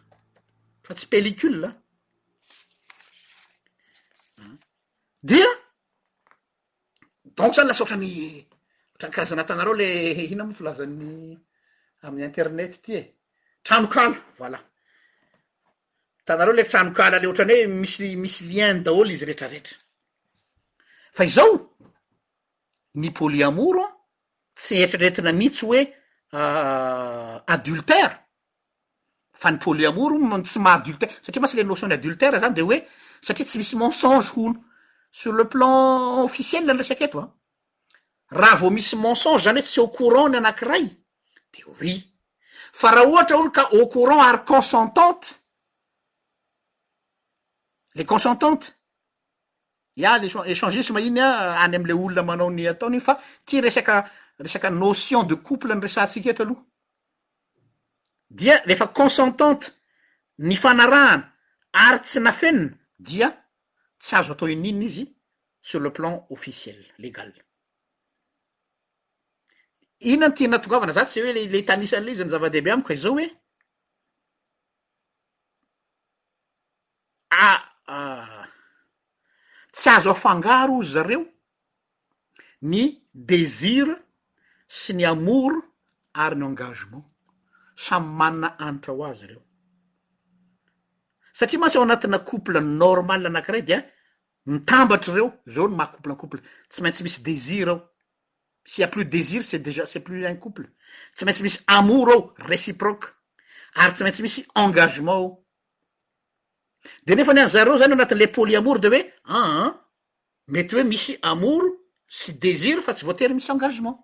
fa 0.84 0.92
tsy 0.94 1.06
pelicul 1.10 1.64
ah. 1.64 1.74
hmm. 4.40 4.56
dia 5.28 5.46
donk 7.36 7.54
zany 7.54 7.68
lasa 7.68 7.82
oatranny 7.84 8.10
ohatrany 8.96 9.12
karazana 9.14 9.44
tanareo 9.48 9.74
le 9.76 9.86
hina 10.28 10.44
mo 10.44 10.54
filazanny 10.54 11.38
aminy 12.04 12.24
internety 12.24 12.78
ty 12.84 12.92
e 13.00 13.02
tranokalo 13.64 14.16
vola 14.38 14.60
reo 16.36 16.52
letranoklale 16.54 17.26
oatranyoe 17.26 17.66
mimisy 17.66 18.44
indlo 18.50 19.04
izyzao 21.18 21.70
ny 22.94 23.10
poli 23.10 23.42
amoro 23.42 23.84
tsy 24.54 24.80
etriretina 24.82 25.32
mihitsy 25.32 25.64
oe 25.66 25.80
euh, 26.32 27.42
adiltera 27.46 28.18
fa 29.32 29.50
ny 29.50 29.58
poli 29.58 29.86
amoro 29.86 30.38
tsy 30.42 30.58
mahalsatra 30.58 31.40
matsy 31.40 31.56
le 31.56 31.62
notionny 31.62 31.94
adltera 31.94 32.38
zany 32.40 32.54
de 32.54 32.62
oe 32.62 32.78
satria 33.22 33.46
tsy 33.46 33.58
misy 33.58 33.76
mensonge 33.76 34.30
olo 34.36 34.54
sur 35.10 35.32
le 35.34 35.44
plan 35.48 36.22
officiellany 36.22 36.78
resak' 36.78 37.00
etoa 37.02 37.26
raha 38.30 38.56
vao 38.56 38.70
misy 38.70 38.94
mensonge 38.96 39.42
zany 39.42 39.58
oe 39.58 39.62
tsy 39.66 39.80
au 39.80 39.88
courantny 39.88 40.36
anankiray 40.36 40.86
de 41.52 41.86
i 41.90 41.94
fa 42.72 42.90
raha 42.90 43.06
ohatra 43.06 43.36
olo 43.36 43.50
ka 43.50 43.68
au 43.72 43.86
courant 43.86 44.22
ary 44.22 44.44
consentante 44.46 45.39
le 47.94 48.04
consentante 48.04 48.76
ia 49.96 50.18
leéchangese 50.18 50.90
mainy 50.92 51.20
a 51.20 51.26
euh, 51.58 51.64
any 51.64 51.74
am'la 51.76 51.94
olona 51.94 52.22
manao 52.22 52.50
ny 52.50 52.66
ataony 52.70 52.98
iny 53.00 53.04
fa 53.04 53.16
ti 53.46 53.60
resaka 53.60 54.04
resaka 54.38 54.70
notion 54.70 55.24
de 55.24 55.34
couple 55.34 55.74
ny 55.74 55.82
resantsika 55.82 56.30
eto 56.30 56.44
aloha 56.46 56.62
dia 58.30 58.60
refa 58.68 58.86
consentante 59.00 59.72
ny 60.38 60.56
fanarahana 60.56 61.26
ary 61.86 62.00
tsy 62.06 62.20
nafenina 62.24 62.70
dia 62.98 63.28
tsy 63.98 64.14
azo 64.16 64.32
atao 64.36 64.48
in'ininy 64.48 64.86
izy 64.86 65.06
sur 65.60 65.80
le 65.80 65.90
plan 65.92 66.24
officiel 66.30 66.78
legal 66.98 67.34
inona 70.00 70.28
ny 70.30 70.34
tianatongavana 70.38 70.92
za 70.96 71.04
tsy 71.08 71.24
hoe 71.26 71.34
le 71.34 71.64
tanisan'ley 71.66 72.14
izy 72.14 72.24
ny 72.24 72.30
zava-dehibe 72.36 72.70
amiko 72.72 72.92
izao 72.94 73.12
hoea 73.18 73.26
ah, 77.40 77.66
tsy 79.72 79.88
azo 79.88 80.10
afangaro 80.10 80.76
o 80.78 80.82
zareo 80.82 81.24
ny 82.62 82.98
desira 83.14 83.94
sy 84.68 84.92
ny 84.94 85.04
amouro 85.06 85.62
ary 86.14 86.36
ny 86.38 86.46
engazement 86.50 87.04
samyy 87.76 88.10
manana 88.18 88.56
anitra 88.58 88.92
ho 88.94 89.04
azy 89.10 89.26
reo 89.30 89.42
satria 91.32 91.60
ma 91.60 91.70
sy 91.70 91.78
ao 91.78 91.84
anatina 91.86 92.18
coupley 92.18 92.62
normal 92.62 93.26
anakiray 93.26 93.62
dia 93.62 93.80
mitambatra 94.46 95.14
reo 95.14 95.32
zao 95.46 95.68
ny 95.68 95.76
mahacouple 95.76 96.12
n 96.12 96.16
couple 96.18 96.40
tsy 96.68 96.82
maintsy 96.82 97.02
misy 97.06 97.22
desire 97.22 97.70
ao 97.70 97.86
sy 98.66 98.82
a 98.84 98.88
plus 98.90 99.06
desire 99.08 99.42
c'et 99.42 99.62
dejà 99.62 99.86
s' 99.86 100.00
pluis 100.04 100.24
any 100.26 100.38
couple 100.40 100.66
tsy 101.14 101.24
maintsy 101.24 101.42
misy 101.42 101.60
amoro 101.66 102.12
ao 102.12 102.34
reciproque 102.50 103.12
ary 103.74 103.94
tsy 103.94 104.02
maintsy 104.04 104.22
misy 104.22 104.42
engazemento 104.54 105.39
de 107.06 107.14
nefa 107.14 107.32
ny 107.34 107.42
an'zareo 107.44 107.74
zany 107.80 107.94
anatin'le 107.94 108.30
poly 108.36 108.54
amoro 108.60 108.80
de 108.84 108.88
hoe 108.92 109.00
aa 109.00 109.36
ah, 109.36 109.58
ah, 109.64 109.72
mety 110.52 110.72
hoe 110.76 110.84
misy 110.92 111.14
amoro 111.30 111.68
sy 112.18 112.30
desiry 112.42 112.82
fa 112.86 112.92
tsy 112.94 113.04
voatery 113.06 113.34
misy 113.36 113.50
angazement 113.54 113.98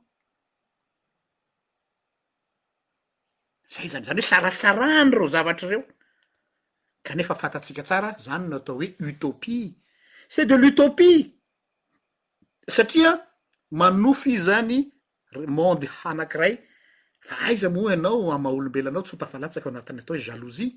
zay 3.75 3.87
zany 3.93 4.05
zany 4.09 4.21
hoe 4.21 4.29
sarasarahany 4.33 5.11
reo 5.17 5.27
zavatra 5.35 5.67
reo 5.73 5.83
ka 7.07 7.13
nefa 7.15 7.35
fantatsika 7.43 7.83
tsara 7.89 8.11
zany 8.25 8.45
no 8.49 8.57
atao 8.61 8.77
hoe 8.81 8.89
utopie 9.09 9.71
c'et 10.33 10.47
de 10.51 10.55
l'utopie 10.61 11.19
satria 12.77 13.13
manofo 13.81 14.29
izy 14.35 14.45
zany 14.51 14.79
monde 15.57 15.87
hanankiray 16.03 16.55
fa 17.29 17.35
aiza 17.49 17.69
mo 17.75 17.81
oa 17.87 17.93
ianao 17.95 18.33
ama 18.37 18.49
olombelaanao 18.57 19.03
tsy 19.07 19.15
o 19.15 19.19
tafalatsaka 19.21 19.69
o 19.69 19.73
anatiny 19.73 20.01
atao 20.01 20.15
hoe 20.17 20.25
jalouzi 20.29 20.69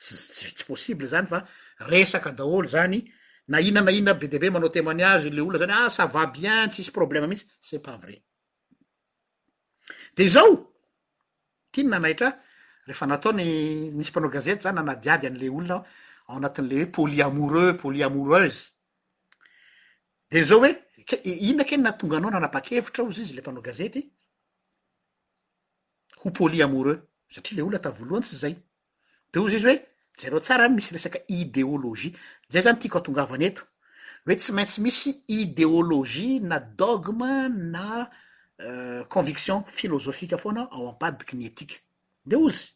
tsy 0.00 0.64
possible 0.64 1.04
zany 1.06 1.26
fa 1.26 1.40
resaka 1.78 2.32
daolo 2.32 2.68
zany 2.68 3.00
na 3.48 3.60
ina 3.60 3.80
na 3.80 3.90
iona 3.90 4.14
be 4.14 4.26
deabe 4.28 4.48
manao 4.50 4.68
temoiny 4.68 5.02
azo 5.04 5.28
le 5.30 5.40
olona 5.42 5.58
zany 5.60 5.72
asavabyany 5.76 6.64
ah, 6.64 6.68
tsiisy 6.72 6.90
problema 6.90 7.26
mihitsy 7.28 7.46
se 7.60 7.78
pa 7.78 7.96
vre 7.98 8.22
de 10.16 10.26
zao 10.28 10.72
tiny 11.70 11.88
nanahitra 11.88 12.30
rehefa 12.86 13.06
nataony 13.06 13.46
misy 13.96 14.10
mpanao 14.10 14.30
gazety 14.30 14.62
zany 14.64 14.74
nanadiady 14.74 15.26
an'le 15.26 15.50
olona 15.50 15.76
o 15.76 15.84
ao 16.28 16.36
anatin'leho 16.36 16.86
poli 16.92 17.22
amoureux 17.22 17.72
poly 17.76 18.02
amoureuzy 18.02 18.68
de 20.30 20.42
zao 20.44 20.60
oe 20.64 20.72
e 21.24 21.30
iona 21.46 21.64
keny 21.64 21.82
natonga 21.82 22.16
anao 22.16 22.30
nanapa-kevitra 22.30 23.04
ozy 23.04 23.22
izy 23.22 23.34
le 23.36 23.40
mpanao 23.44 23.62
gazety 23.62 24.08
ho 26.24 26.30
poli 26.30 26.62
amourex 26.62 27.00
satria 27.30 27.56
le 27.56 27.62
olona 27.62 27.76
ata 27.76 27.90
voalohany 27.90 28.24
tsy 28.24 28.36
zay 28.36 28.56
de 29.32 29.38
ozy 29.38 29.56
izy 29.56 29.66
oe 29.76 29.89
zareo 30.18 30.40
tsara 30.40 30.68
misy 30.68 30.92
resaka 30.94 31.20
idéologie 31.28 32.12
zay 32.50 32.62
zany 32.64 32.78
tiako 32.80 32.98
atongava 32.98 33.34
any 33.36 33.46
eto 33.50 33.62
oe 34.26 34.36
tsy 34.36 34.52
maintsy 34.56 34.80
misy 34.82 35.10
idéologie 35.38 36.40
na 36.40 36.58
dogma 36.58 37.48
na 37.48 38.10
euh, 38.62 39.04
conviction 39.06 39.62
philozophique 39.66 40.36
foana 40.38 40.68
ao 40.72 40.88
ampadiky 40.92 41.34
ny 41.36 41.46
etiqe 41.52 41.76
de 42.26 42.36
ozy 42.36 42.68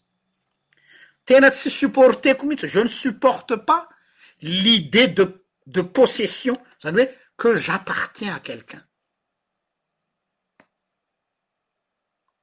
tena 1.24 1.50
tsy 1.50 1.70
supporteko 1.70 2.46
mihitsy 2.46 2.68
je 2.74 2.84
ny 2.86 2.90
supporte 2.90 3.56
pas 3.66 3.88
l'idée 4.42 5.08
dede 5.08 5.82
possession 5.92 6.56
zany 6.82 7.00
oe 7.02 7.08
que 7.36 7.56
j'appartiens 7.56 8.34
à 8.36 8.40
quelqu'un 8.40 8.82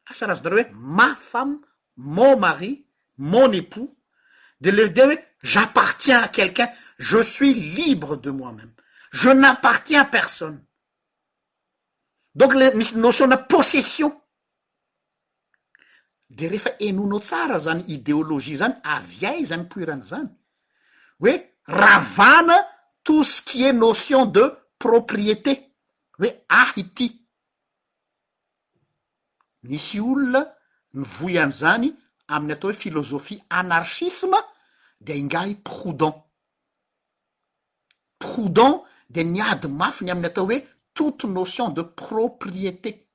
asarazonareo 0.05 0.59
ah, 0.59 0.67
oe 0.67 0.75
ma 0.75 1.15
femme 1.15 1.57
mon 1.97 2.37
mari 2.37 2.85
mon 3.17 3.51
époux 3.51 3.89
doe 4.61 5.17
j'appartiens 5.41 6.21
à 6.21 6.27
quelqu'un 6.27 6.69
je 6.99 7.19
suis 7.21 7.53
libre 7.53 8.15
de 8.15 8.29
moi-même 8.29 8.73
je 9.11 9.29
n'appartiens 9.29 10.01
à 10.01 10.05
personne 10.05 10.63
donc 12.35 12.53
le 12.53 12.71
misy 12.73 12.97
notion 12.97 13.27
da 13.27 13.37
possession 13.37 14.17
de 16.29 16.47
rehefa 16.47 16.71
enona 16.79 17.19
tsara 17.19 17.59
zany 17.59 17.83
idéologie 17.89 18.55
zany 18.61 18.75
avy 18.83 19.25
ay 19.25 19.45
zany 19.49 19.65
pouiran' 19.67 20.01
zany 20.11 20.29
oe 21.21 21.33
raavana 21.65 22.57
tout 23.03 23.23
ce 23.23 23.41
qui 23.41 23.63
est 23.63 23.73
notion 23.73 24.25
de 24.27 24.45
propriété 24.79 25.73
oe 26.19 26.29
ahi 26.49 26.87
ty 26.93 27.09
misy 29.63 29.99
olona 29.99 30.45
ny 30.93 31.01
voy 31.17 31.39
an' 31.43 31.51
zany 31.63 31.93
amin'ny 32.29 32.53
atao 32.53 32.69
hoe 32.71 32.79
philosophie 32.85 33.41
anarchisme 33.49 34.31
e 35.09 35.17
ingai 35.17 35.55
prodent 35.55 36.23
prodent 38.19 38.85
de 39.09 39.21
niady 39.23 39.67
mafiny 39.67 40.11
am'ny 40.11 40.25
atao 40.27 40.45
hoe 40.45 40.61
toute 40.93 41.23
notion 41.25 41.69
de 41.71 41.81
propriété 41.81 43.07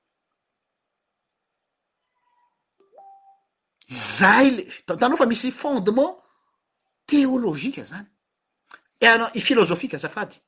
zay 3.89 4.51
le 4.51 4.63
tanao 4.99 5.17
fa 5.17 5.27
misy 5.27 5.51
fondement 5.51 6.21
théolozika 7.07 7.85
zany 7.85 8.07
na 9.01 9.31
i 9.35 9.41
filôzofika 9.41 9.99
zafady 9.99 10.39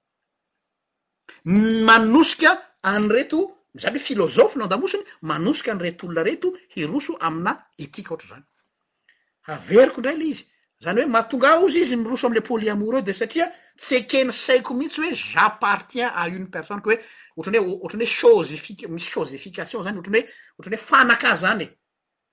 manosika 1.86 2.58
any 2.82 3.08
reto 3.08 3.38
zaly 3.74 3.98
filôzofy 3.98 4.58
no 4.58 4.64
andamosiny 4.64 5.04
manosika 5.22 5.72
any 5.72 5.80
reto 5.82 6.06
olona 6.06 6.22
reto 6.22 6.48
hiroso 6.74 7.16
amina 7.20 7.52
etika 7.78 8.10
ohatra 8.14 8.28
zany 8.34 8.44
averiko 9.54 10.00
ndray 10.00 10.16
le 10.16 10.26
izy 10.26 10.44
zany 10.84 11.00
hoe 11.02 11.10
matonga 11.10 11.48
a 11.52 11.58
izy 11.66 11.80
izy 11.82 11.96
miroso 11.96 12.26
amla 12.26 12.40
poli 12.40 12.68
amore 12.70 13.00
de 13.06 13.12
satria 13.14 13.46
ts 13.80 13.88
ekeny 13.98 14.30
saiko 14.32 14.74
mihitsy 14.74 15.00
hoe 15.04 15.14
jappartien 15.30 16.08
à 16.20 16.28
une 16.28 16.50
personne 16.54 16.80
koa 16.82 16.94
oe 16.94 17.00
otrany 17.40 17.58
oe 17.58 17.78
oatrany 17.82 18.06
hoe 18.18 18.44
fi 18.64 18.76
misy 18.88 19.08
chosefication 19.12 19.82
zany 19.86 19.98
ohtrany 19.98 20.20
oe 20.22 20.28
ohatrany 20.58 20.76
oe 20.78 20.84
fanakaa 20.88 21.36
zany 21.42 21.62
e 21.62 21.68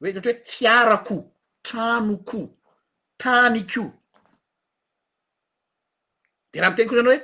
oe 0.03 0.11
ohatra 0.11 0.31
hoe 0.31 0.41
tiarakoo 0.49 1.21
tranokoo 1.67 2.45
tanyko 3.17 3.83
de 6.53 6.59
rah 6.61 6.69
miteny 6.69 6.87
koa 6.89 6.99
zany 7.01 7.09
oe 7.15 7.19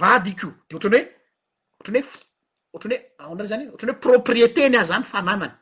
vadikio 0.00 0.50
de 0.68 0.76
oatrany 0.76 1.00
hoe 1.02 1.12
ohatrany 1.80 2.02
oef 2.04 2.16
oatrany 2.74 2.94
oe 2.94 3.00
aondray 3.28 3.48
zany 3.48 3.64
e 3.64 3.70
oatrany 3.72 3.94
oe 3.96 4.00
propriete 4.08 4.68
ny 4.68 4.76
a 4.76 4.84
zany 4.84 5.04
fananany 5.08 5.54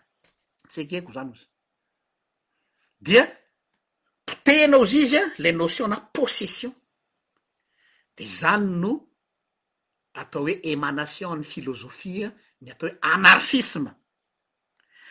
ts 0.68 0.82
ekeiko 0.82 1.12
zany 1.12 1.30
izy 1.36 1.46
dia 2.98 3.28
ptenao 4.28 4.84
zy 4.84 4.98
izy 5.02 5.18
an 5.18 5.30
le 5.38 5.52
notion 5.52 5.88
na 5.90 6.00
possession 6.12 6.72
de 8.16 8.26
zany 8.26 8.66
no 8.82 8.92
atao 10.12 10.42
hoe 10.42 10.58
emanation 10.72 11.38
ny 11.38 11.44
filozofia 11.44 12.30
ny 12.60 12.70
atao 12.72 12.88
hoe 12.88 12.98
anarsisme 13.14 13.90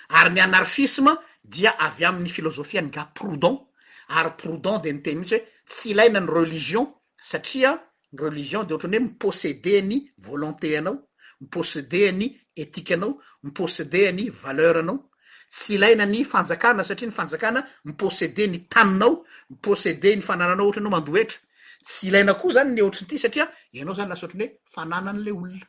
ary 0.09 0.33
ny 0.33 0.41
anarsisme 0.43 1.11
dia 1.43 1.73
avy 1.87 2.05
amin'ny 2.05 2.29
filozofiea 2.29 2.81
ny 2.81 2.89
nga 2.91 3.05
prodent 3.19 3.59
ary 4.07 4.31
prodent 4.37 4.83
de 4.83 4.91
ny 4.93 5.01
teny 5.03 5.19
mihitsy 5.19 5.35
hoe 5.35 5.47
tsy 5.69 5.89
ilaina 5.91 6.19
ny 6.19 6.31
relizion 6.37 6.85
satria 7.29 7.71
yrelizion 8.19 8.67
de 8.67 8.73
ohatrany 8.73 8.97
hoe 8.97 9.05
mipossédeny 9.09 9.99
volonté 10.17 10.77
anao 10.77 10.95
miposédeny 11.41 12.25
etikeanao 12.55 13.13
miposédeny 13.43 14.29
valeuranao 14.41 15.06
tsy 15.51 15.73
ilaina 15.75 16.05
ny 16.05 16.23
fanjakana 16.23 16.83
satria 16.83 17.07
ny 17.09 17.15
fanjakana 17.15 17.61
mipossede 17.85 18.47
ny 18.47 18.59
taninao 18.69 19.23
miposede 19.49 20.15
ny 20.15 20.21
fanananao 20.21 20.67
ohtra 20.67 20.81
enao 20.81 20.91
mandohetra 20.91 21.39
tsy 21.83 22.07
ilaina 22.07 22.33
koa 22.33 22.53
zany 22.55 22.71
ny 22.75 22.81
oatriny 22.83 23.07
ity 23.07 23.17
satria 23.19 23.47
ianao 23.73 23.95
zany 23.95 24.09
las 24.09 24.23
oatrany 24.23 24.47
hoe 24.47 24.59
fananany 24.75 25.19
le 25.25 25.31
olona 25.31 25.65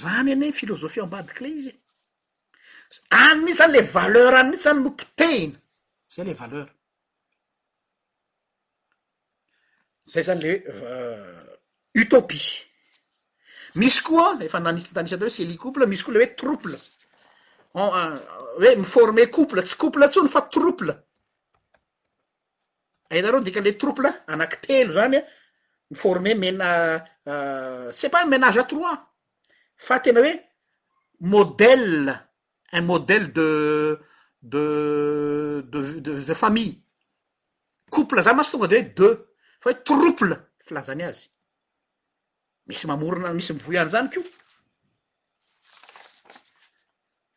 zany 0.00 0.32
ane 0.32 0.52
filozofia 0.52 1.02
ambadikyle 1.02 1.48
izy 1.48 1.72
any 3.22 3.40
myisy 3.44 3.58
zany 3.58 3.72
le 3.72 3.82
valeur 3.94 4.32
any 4.38 4.48
mhitsy 4.50 4.64
zany 4.68 4.80
nompitehina 4.80 5.56
zay 6.14 6.24
le 6.24 6.34
valeur 6.42 6.66
zay 10.12 10.22
zany 10.28 10.40
le 10.44 10.52
euh, 10.72 12.00
utopie 12.02 12.50
misy 13.78 14.00
koa 14.06 14.26
efa 14.46 14.58
nanistanisantahoe 14.60 15.30
selicouple 15.36 15.86
misy 15.86 16.02
koa 16.04 16.12
le 16.14 16.20
hoe 16.24 16.34
trouple 16.42 16.76
hoe 17.74 17.82
euh, 17.82 18.16
euh, 18.60 18.76
miforme 18.76 19.26
cople 19.30 19.62
tsy 19.62 19.76
kople 19.78 20.06
ntsony 20.08 20.28
fa 20.34 20.42
trouple 20.54 20.90
ahita 23.10 23.30
reo 23.30 23.40
ndika 23.40 23.60
le 23.66 23.72
trouple 23.80 24.06
anaky 24.26 24.56
telo 24.66 24.92
zany 24.96 25.18
miforme 25.90 26.34
mena 26.42 26.68
euh, 27.28 27.92
se 27.92 28.08
pa 28.08 28.24
ménaze 28.26 28.58
à 28.58 28.64
trois 28.64 28.96
fa 29.76 30.00
tena 30.00 30.20
hoe 30.20 30.34
modèle 31.20 32.18
un 32.72 32.82
modele 32.82 33.32
de 33.32 34.00
deede 34.42 36.34
famille 36.34 36.80
kouple 37.90 38.22
za 38.22 38.32
ma 38.34 38.42
tsy 38.42 38.50
tonga 38.52 38.66
de 38.66 38.76
oe 38.78 38.92
deux 38.98 39.18
fa 39.60 39.70
hoe 39.70 39.84
trople 39.84 40.34
filazany 40.66 41.02
azy 41.06 41.30
misy 42.66 42.86
mamorona- 42.86 43.32
misy 43.34 43.52
mivoiy 43.52 43.78
ana 43.78 43.90
zany 43.94 44.10
ko 44.10 44.20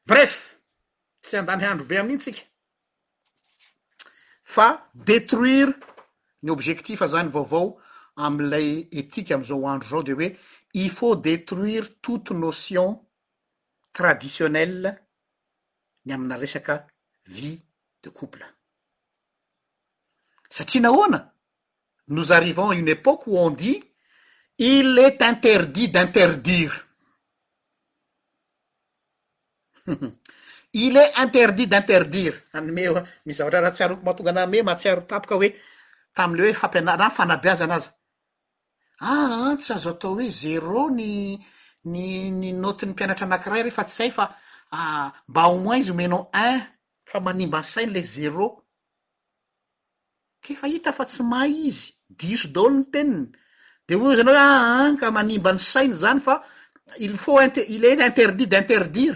bref 0.06 0.60
tsy 1.22 1.38
andany 1.38 1.64
andro 1.66 1.86
be 1.86 1.98
amin'inytsika 1.98 2.42
fa 4.44 4.90
détruire 4.94 5.72
ny 6.42 6.52
objectif 6.52 7.00
zany 7.08 7.30
vaovao 7.30 7.80
amlay 8.16 8.88
ethique 8.92 9.32
amzao 9.32 9.60
hoandro 9.62 9.90
zao 9.90 10.04
de 10.04 10.14
hoe 10.14 10.28
i 10.74 10.90
faut 10.90 11.16
détruire 11.16 11.88
toute 12.02 12.32
notion 12.34 13.06
traditionnelle 13.94 15.02
ny 16.06 16.12
amina 16.14 16.36
resaka 16.36 16.86
vie 17.28 17.64
de 18.04 18.10
couple 18.10 18.46
satria 20.50 20.82
na 20.82 20.90
hoana 20.92 21.34
nos 22.10 22.32
arrivons 22.34 22.74
une 22.74 22.90
époque 22.92 23.28
o 23.28 23.40
on 23.40 23.52
dit 23.52 23.82
il 24.58 25.00
est 25.00 25.22
interdit 25.22 25.88
d'interdire 25.88 26.83
il 30.74 30.98
e 30.98 31.10
interdit 31.18 31.68
d'interdire 31.68 32.36
amemis 32.54 32.88
oh, 32.90 33.00
zavatra 33.38 33.60
rahatsaromahatonga 33.62 34.32
name 34.38 34.60
matsiaro 34.70 35.02
tapoka 35.12 35.36
oe 35.40 35.50
tamile 36.16 36.48
hoe 36.60 36.80
ma 36.88 37.10
fanabiaza 37.18 37.64
anaza 37.68 37.92
aa 39.10 39.54
tsy 39.62 39.74
azo 39.76 39.90
atao 39.94 40.14
hoe 40.18 40.28
zero 40.42 40.84
ny 40.98 41.12
nny 41.92 42.48
notiny 42.62 42.92
mpianatra 42.94 43.26
anakiray 43.28 43.62
rehefa 43.66 43.84
tsy 43.88 43.96
zay 43.98 44.12
fa 44.18 44.26
ah, 44.78 45.10
mba 45.30 45.42
oins 45.48 45.80
izy 45.82 45.92
omenao 45.94 46.24
un 46.48 46.60
fa 47.10 47.18
manimba 47.26 47.60
ny 47.60 47.66
sainy 47.74 47.92
le 47.96 48.02
zero 48.16 48.46
ke 50.44 50.52
fa 50.60 50.68
hita 50.74 50.92
fa 50.98 51.04
tsy 51.10 51.22
mah 51.32 51.48
izy 51.68 51.88
diso 52.20 52.48
dôlony 52.56 52.86
teniny 52.94 53.26
de 53.88 53.94
o 54.04 54.08
izanao 54.14 54.34
hoe 54.38 54.42
aa 54.42 54.44
ah, 54.44 54.90
ah, 54.90 54.96
ka 55.00 55.08
manimba 55.18 55.50
ny 55.56 55.60
sainy 55.74 55.94
zany 56.02 56.20
fa 56.26 56.36
ilfauenterditdnterdir 57.06 59.16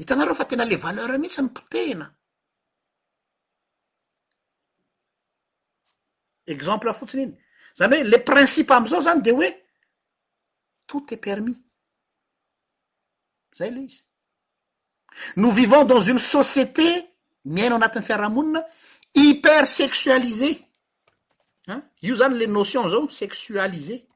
hitreofa 0.00 0.44
tena 0.48 0.64
les 0.64 0.80
valeurs 0.80 1.18
mihitsy 1.20 1.42
ny 1.44 1.50
potena 1.56 2.06
exemple 6.54 6.90
a 6.90 6.94
fotsin' 7.00 7.24
iny 7.26 7.32
zany 7.78 7.96
hoe 8.00 8.08
les 8.12 8.24
principes 8.30 8.76
amzao 8.78 9.02
zany 9.04 9.20
de 9.22 9.32
oe 9.36 9.50
toute 10.86 11.12
est 11.14 11.22
permis 11.28 11.58
zay 13.58 13.70
le 13.70 13.82
izy 13.84 14.00
nos 15.36 15.52
vivons 15.60 15.84
dans 15.84 16.00
une 16.00 16.18
société 16.34 16.88
miainao 17.44 17.76
anatin'ny 17.76 18.06
fiarahamonina 18.08 18.64
hypersexualisée 19.14 20.56
io 22.02 22.14
zany 22.16 22.34
les 22.40 22.46
notions 22.58 22.88
zao 22.90 23.08
sexualisée 23.10 24.06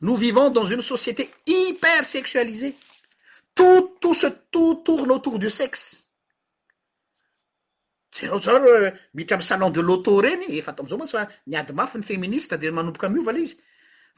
nous 0.00 0.14
vivons 0.16 0.48
dans 0.50 0.64
une 0.64 0.80
société 0.80 1.28
hypersexualisée 1.46 2.76
tse 4.08 4.26
tout 4.50 4.76
tourne 4.84 5.10
autour 5.10 5.38
du 5.38 5.50
sexe 5.50 6.04
jereo 8.16 8.36
oh, 8.36 8.40
zare 8.40 8.94
mitra 9.14 9.36
am 9.36 9.42
salon 9.42 9.70
de 9.76 9.80
l'ôto 9.86 10.12
reny 10.24 10.46
efato 10.60 10.82
amzao 10.84 10.98
matsy 11.00 11.16
fa 11.18 11.24
miady 11.50 11.72
mafy 11.78 11.98
ny 12.00 12.04
feministe 12.10 12.54
de 12.62 12.68
manomboka 12.76 13.08
mio 13.12 13.22
va 13.28 13.32
la 13.32 13.38
izy 13.46 13.56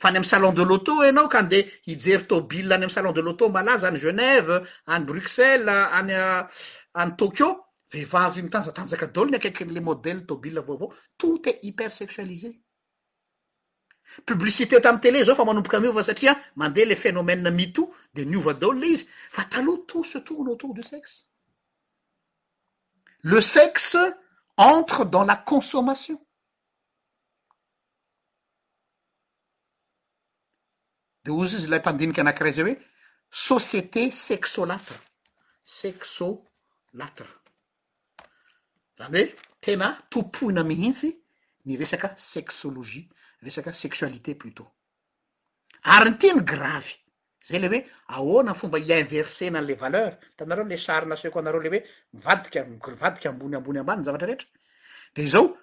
fany 0.03 0.17
amy 0.21 0.27
salon 0.31 0.53
de 0.59 0.63
l'ôto 0.69 0.99
anao 1.07 1.29
ka 1.35 1.41
nde 1.47 1.59
hijery 1.89 2.25
tôbilla 2.31 2.75
any 2.77 2.85
amy 2.87 2.93
salon 2.97 3.13
de 3.17 3.21
l'ôto 3.25 3.49
malaza 3.57 3.89
any 3.91 3.99
genève 4.05 4.51
any 4.95 5.05
bruxelles 5.05 5.69
an 5.69 6.09
any 6.09 6.17
uh, 6.17 7.13
tokio 7.21 7.49
vehivavy 7.93 8.43
mitanjatanjaka 8.47 9.07
daolo 9.15 9.31
ny 9.31 9.37
akaikyle 9.41 9.81
modele 9.89 10.23
tôbile 10.31 10.63
vaovao 10.69 10.93
tot 11.21 11.47
e 11.53 11.57
hpereualisé 11.71 12.57
publicité 14.27 14.81
tamy 14.81 15.01
telé 15.01 15.23
zao 15.25 15.37
fa 15.39 15.45
manomboka 15.47 15.79
miova 15.81 16.03
satria 16.05 16.33
mandeha 16.57 16.87
le 16.89 16.95
fénomènea 16.97 17.51
mito 17.51 17.85
de 18.15 18.25
niova 18.25 18.55
dolla 18.55 18.87
izy 18.87 19.07
fa 19.31 19.45
taloha 19.53 19.85
tout 19.89 20.05
se 20.05 20.19
torne 20.27 20.49
autour 20.51 20.75
du 20.75 20.83
sexe 20.83 21.29
le 23.23 23.41
sexe 23.41 23.97
entre 24.57 25.05
dans 25.05 25.25
la 25.25 25.37
consommation 25.37 26.19
de 31.25 31.31
ozy 31.31 31.57
izy 31.57 31.67
lay 31.69 31.81
mpandinika 31.81 32.21
anakira 32.25 32.51
zay 32.57 32.63
hoe 32.71 32.77
société 33.31 34.11
sexolatre 34.11 34.97
sexolatre 35.63 37.29
zany 38.99 39.23
hoe 39.23 39.31
tena 39.65 39.89
topohina 40.11 40.65
mihintsy 40.65 41.11
ny 41.65 41.77
resaka 41.77 42.15
sexologie 42.17 43.09
esasexualité 43.49 44.35
plutôt 44.35 44.69
ary 45.85 46.11
nyteny 46.11 46.43
gravy 46.45 46.93
zay 47.47 47.59
le 47.59 47.69
oe 47.69 47.85
aoanan 48.09 48.55
fomba 48.55 48.79
hiinversena 48.79 49.59
anle 49.59 49.75
valeur 49.75 50.13
tanareo 50.37 50.65
le 50.65 50.77
sarina 50.77 51.17
seko 51.17 51.39
anareo 51.39 51.61
le 51.61 51.69
oe 51.71 51.83
mivadika 52.13 52.65
vadika 53.03 53.29
ambonyambony 53.31 53.79
ambanyny 53.79 54.05
zavatra 54.05 54.27
rehetra 54.29 54.49
de 55.17 55.27
zao 55.29 55.57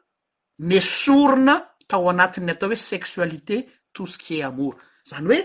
me 0.67 0.79
sorona 0.81 1.55
tao 1.87 2.09
anatin'ny 2.09 2.51
atao 2.51 2.69
hoe 2.69 2.77
sexualité 2.91 3.55
tosquie 3.93 4.43
amoro 4.43 4.77
zany 5.09 5.27
hoe 5.29 5.39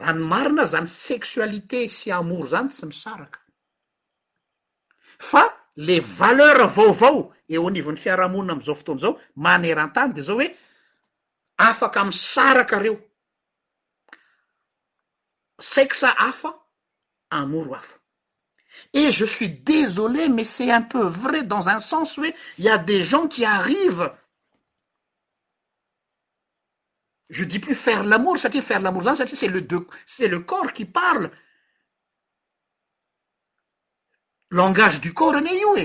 ranomarina 0.00 0.64
zany 0.72 0.88
sexualité 0.88 1.88
sy 1.96 2.10
amoro 2.12 2.46
zany 2.52 2.68
tsy 2.68 2.84
misaraka 2.86 3.38
fa 5.30 5.42
le 5.86 5.96
valeur 6.18 6.58
vaovao 6.76 7.18
eo 7.52 7.68
anivan'ny 7.68 8.00
fiarahamonina 8.02 8.52
amizao 8.52 8.74
fotoanay 8.78 9.02
zao 9.04 9.20
manerantany 9.44 10.12
de 10.14 10.22
zao 10.28 10.36
oe 10.38 10.48
afa 11.58 12.04
msarakareo 12.04 12.96
sex 15.60 16.00
hafa 16.00 16.54
amouro 17.30 17.74
hafa 17.74 17.96
et 18.92 19.10
je 19.12 19.24
suis 19.26 19.48
désolé 19.48 20.28
mais 20.28 20.44
c'est 20.44 20.70
un 20.70 20.82
peu 20.82 21.02
vrai 21.04 21.42
dans 21.42 21.68
un 21.68 21.80
sens 21.80 22.16
oue 22.18 22.32
y 22.58 22.68
a 22.68 22.78
des 22.78 23.02
gens 23.02 23.26
qui 23.26 23.44
arriva 23.44 24.16
je 27.28 27.44
dis 27.44 27.58
plus 27.58 27.74
faire 27.74 28.04
l'amour 28.04 28.38
satria 28.38 28.62
faire 28.62 28.80
l'amour 28.80 29.02
zany 29.02 29.16
satria 29.16 29.36
c'est 29.36 29.48
le 29.48 29.62
dexc'est 29.62 30.28
le 30.28 30.40
corps 30.40 30.72
qui 30.72 30.84
parle 30.84 31.28
langage 34.52 35.00
du 35.00 35.12
corps 35.12 35.34
ene 35.34 35.52
io 35.58 35.74
e 35.76 35.84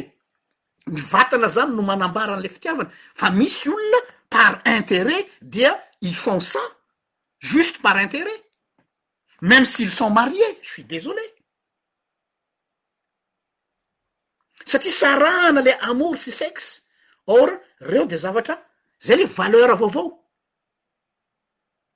my 0.86 1.02
vatana 1.02 1.50
zany 1.50 1.74
no 1.74 1.82
manambaran' 1.82 2.42
le 2.44 2.50
fitiavana 2.50 2.90
fa 3.16 3.32
misy 3.32 3.70
olona 3.70 4.00
intérêt 4.66 5.28
die 5.42 5.66
ils 6.02 6.16
font 6.16 6.40
ça 6.40 6.60
juste 7.40 7.82
par 7.82 7.98
intérêt 7.98 8.32
même 9.42 9.66
s'ils 9.66 9.92
sont 9.92 10.10
mariés 10.10 10.60
je 10.62 10.70
suis 10.70 10.84
désolé 10.84 11.22
ca 14.66 14.80
ti 14.80 14.92
sarana 14.92 15.62
les 15.62 15.74
amour 15.90 16.18
se 16.18 16.32
sexe 16.32 16.84
or 17.28 17.50
reo 17.82 18.06
desavatra 18.06 18.58
za 19.02 19.16
le 19.16 19.26
valeur 19.26 19.70
ava 19.72 19.88
vau 19.88 20.10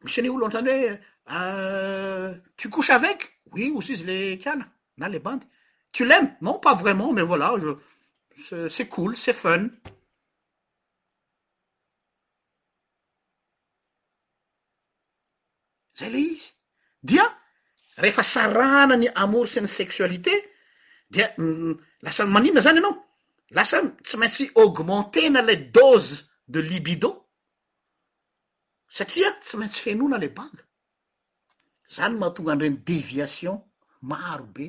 miseni 0.04 0.30
ou 0.30 0.38
lontane 0.38 1.00
euh, 1.32 2.36
tu 2.58 2.70
couches 2.70 2.92
avec 3.00 3.40
oui 3.52 3.72
ousise 3.74 4.06
le 4.06 4.36
kana 4.36 4.66
na 4.98 5.10
les 5.10 5.20
bande 5.20 5.44
tu 5.92 6.04
l'aimes 6.06 6.36
non 6.42 6.60
pas 6.60 6.76
vraiment 6.76 7.12
mais 7.14 7.22
voilà 7.30 7.56
je 8.40 8.68
c'est 8.70 8.88
cool 8.88 9.18
c'est 9.18 9.34
feune 9.34 9.72
zay 16.00 16.10
le 16.10 16.20
izy 16.20 16.46
dia 17.10 17.26
rehefa 18.04 18.24
sarana 18.34 18.96
ny 19.02 19.08
amor 19.24 19.46
sy 19.50 19.60
ny 19.64 19.70
sexualité 19.70 20.34
dia 21.10 21.34
mm, 21.38 21.74
lasa 22.06 22.22
manina 22.26 22.62
zany 22.66 22.80
ianao 22.80 22.94
lasa 23.58 23.78
tsy 24.06 24.16
maintsy 24.20 24.46
aogmente 24.60 25.22
na 25.34 25.42
la 25.48 25.56
dose 25.56 26.16
de 26.54 26.60
libido 26.72 27.10
satria 28.96 29.30
tsy 29.42 29.56
maintsy 29.60 29.80
fenona 29.86 30.18
le 30.24 30.30
banga 30.38 30.64
zany 31.96 32.14
mahatonga 32.20 32.52
anyi 32.54 32.64
reny 32.70 32.80
deviation 32.90 33.58
maro 34.10 34.46
be 34.56 34.66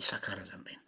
isan-karazany 0.00 0.64
ireny 0.70 0.80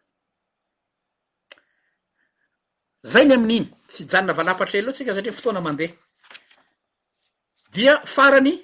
zay 3.12 3.24
ny 3.28 3.34
amin'iny 3.36 3.66
tsy 3.90 4.00
ijanona 4.06 4.32
valapatra 4.38 4.78
e 4.78 4.82
loatsika 4.86 5.12
satria 5.14 5.34
fotoana 5.36 5.60
mandeha 5.66 5.92
dia 7.74 7.92
farany 8.14 8.54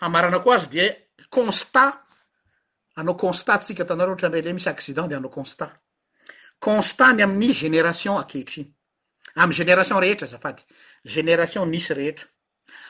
amarana 0.00 0.38
ko 0.42 0.50
azy 0.52 0.68
die 0.70 0.88
constat 1.30 1.94
anao 2.96 3.14
constat 3.16 3.62
tsika 3.62 3.84
taonareo 3.84 4.12
ohatra 4.14 4.28
nydra 4.28 4.42
le 4.42 4.52
misy 4.52 4.68
accident 4.68 5.08
de 5.08 5.14
anao 5.14 5.30
constat 5.30 5.72
constat 6.58 7.14
ny 7.16 7.22
amin'ny 7.22 7.52
genération 7.54 8.18
akehitriny 8.18 8.68
amy 9.36 9.54
genération 9.54 9.98
rehetra 10.00 10.26
zafady 10.26 10.62
genération 11.04 11.66
nisy 11.66 11.92
rehetra 11.94 12.26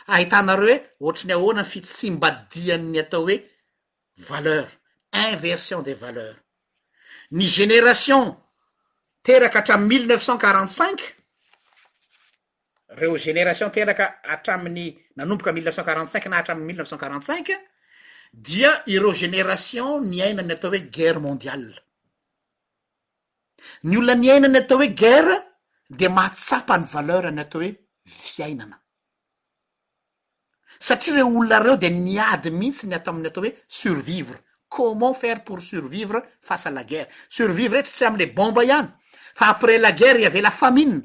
ahitanareo 0.06 0.64
hoe 0.76 0.80
ohatrany 1.00 1.32
ahoana 1.32 1.64
fitsimbadianny 1.64 2.98
atao 3.00 3.22
hoe 3.28 3.38
valeur 4.28 4.66
inversion 5.12 5.82
des 5.82 5.94
valeurs 5.94 6.36
ny 7.30 7.46
genération 7.48 8.36
terakahatram' 9.22 9.86
mille 9.88 10.06
neuf 10.06 10.22
cent 10.22 10.38
quarante 10.38 10.72
cinq 10.72 11.16
reo 12.96 13.16
genération 13.16 13.70
telaka 13.74 14.06
hatraamin'ny 14.30 14.86
nanomboka 15.18 15.50
mieneufcentquaantci 15.56 16.28
na 16.30 16.36
hatramiy 16.38 16.64
mieneucentquatcn 16.68 17.54
dia 18.46 18.72
ireo 18.94 19.12
genération 19.22 19.92
ny 20.10 20.16
ainany 20.26 20.52
atao 20.56 20.70
hoe 20.72 20.80
guerre 20.96 21.18
mondial 21.26 21.64
ny 23.88 23.94
olona 23.98 24.14
ny 24.22 24.28
ainany 24.34 24.56
atao 24.60 24.78
hoe 24.80 24.88
guerra 25.02 25.36
de 26.00 26.06
mahatsapa 26.16 26.74
ny 26.80 26.86
valeur 26.94 27.24
ny 27.36 27.40
atao 27.44 27.60
hoe 27.62 27.72
fiainana 28.26 28.76
satria 30.88 31.16
reo 31.16 31.26
olonareo 31.38 31.76
de 31.82 31.90
nyady 31.90 32.50
mihitsy 32.60 32.84
ny 32.88 32.94
ato 32.98 33.08
amin'ny 33.12 33.26
atao 33.30 33.42
hoe 33.44 33.52
survivre 33.80 34.38
comment 34.76 35.14
faire 35.22 35.40
pour 35.44 35.60
survivre 35.60 36.18
face 36.42 36.66
la 36.70 36.84
guerre 36.84 37.08
survivre 37.28 37.74
rety 37.76 37.90
tsy 37.94 38.04
am'le 38.04 38.26
bomba 38.38 38.64
ihany 38.64 38.88
fa 39.38 39.48
après 39.54 39.78
la 39.78 39.92
guerre 39.92 40.20
iavelafamina 40.22 41.00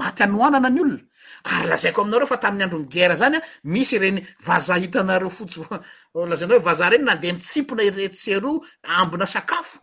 maty 0.00 0.22
anoanana 0.22 0.70
ny 0.70 0.80
olona 0.80 1.04
rylazaiko 1.46 2.00
ah, 2.00 2.04
aminareo 2.04 2.26
fa 2.26 2.36
tamin'ny 2.38 2.64
andronnygera 2.64 3.16
zany 3.16 3.36
an 3.36 3.42
misy 3.64 3.98
reny 3.98 4.20
vazahitanareo 4.46 5.30
fotsy 5.30 5.60
oh, 6.14 6.26
lazanao 6.26 6.58
vazareny 6.60 7.04
nandeha 7.04 7.32
mitsimpona 7.34 7.82
irettsearoo 7.82 8.60
ambona 8.82 9.26
sakafo 9.26 9.78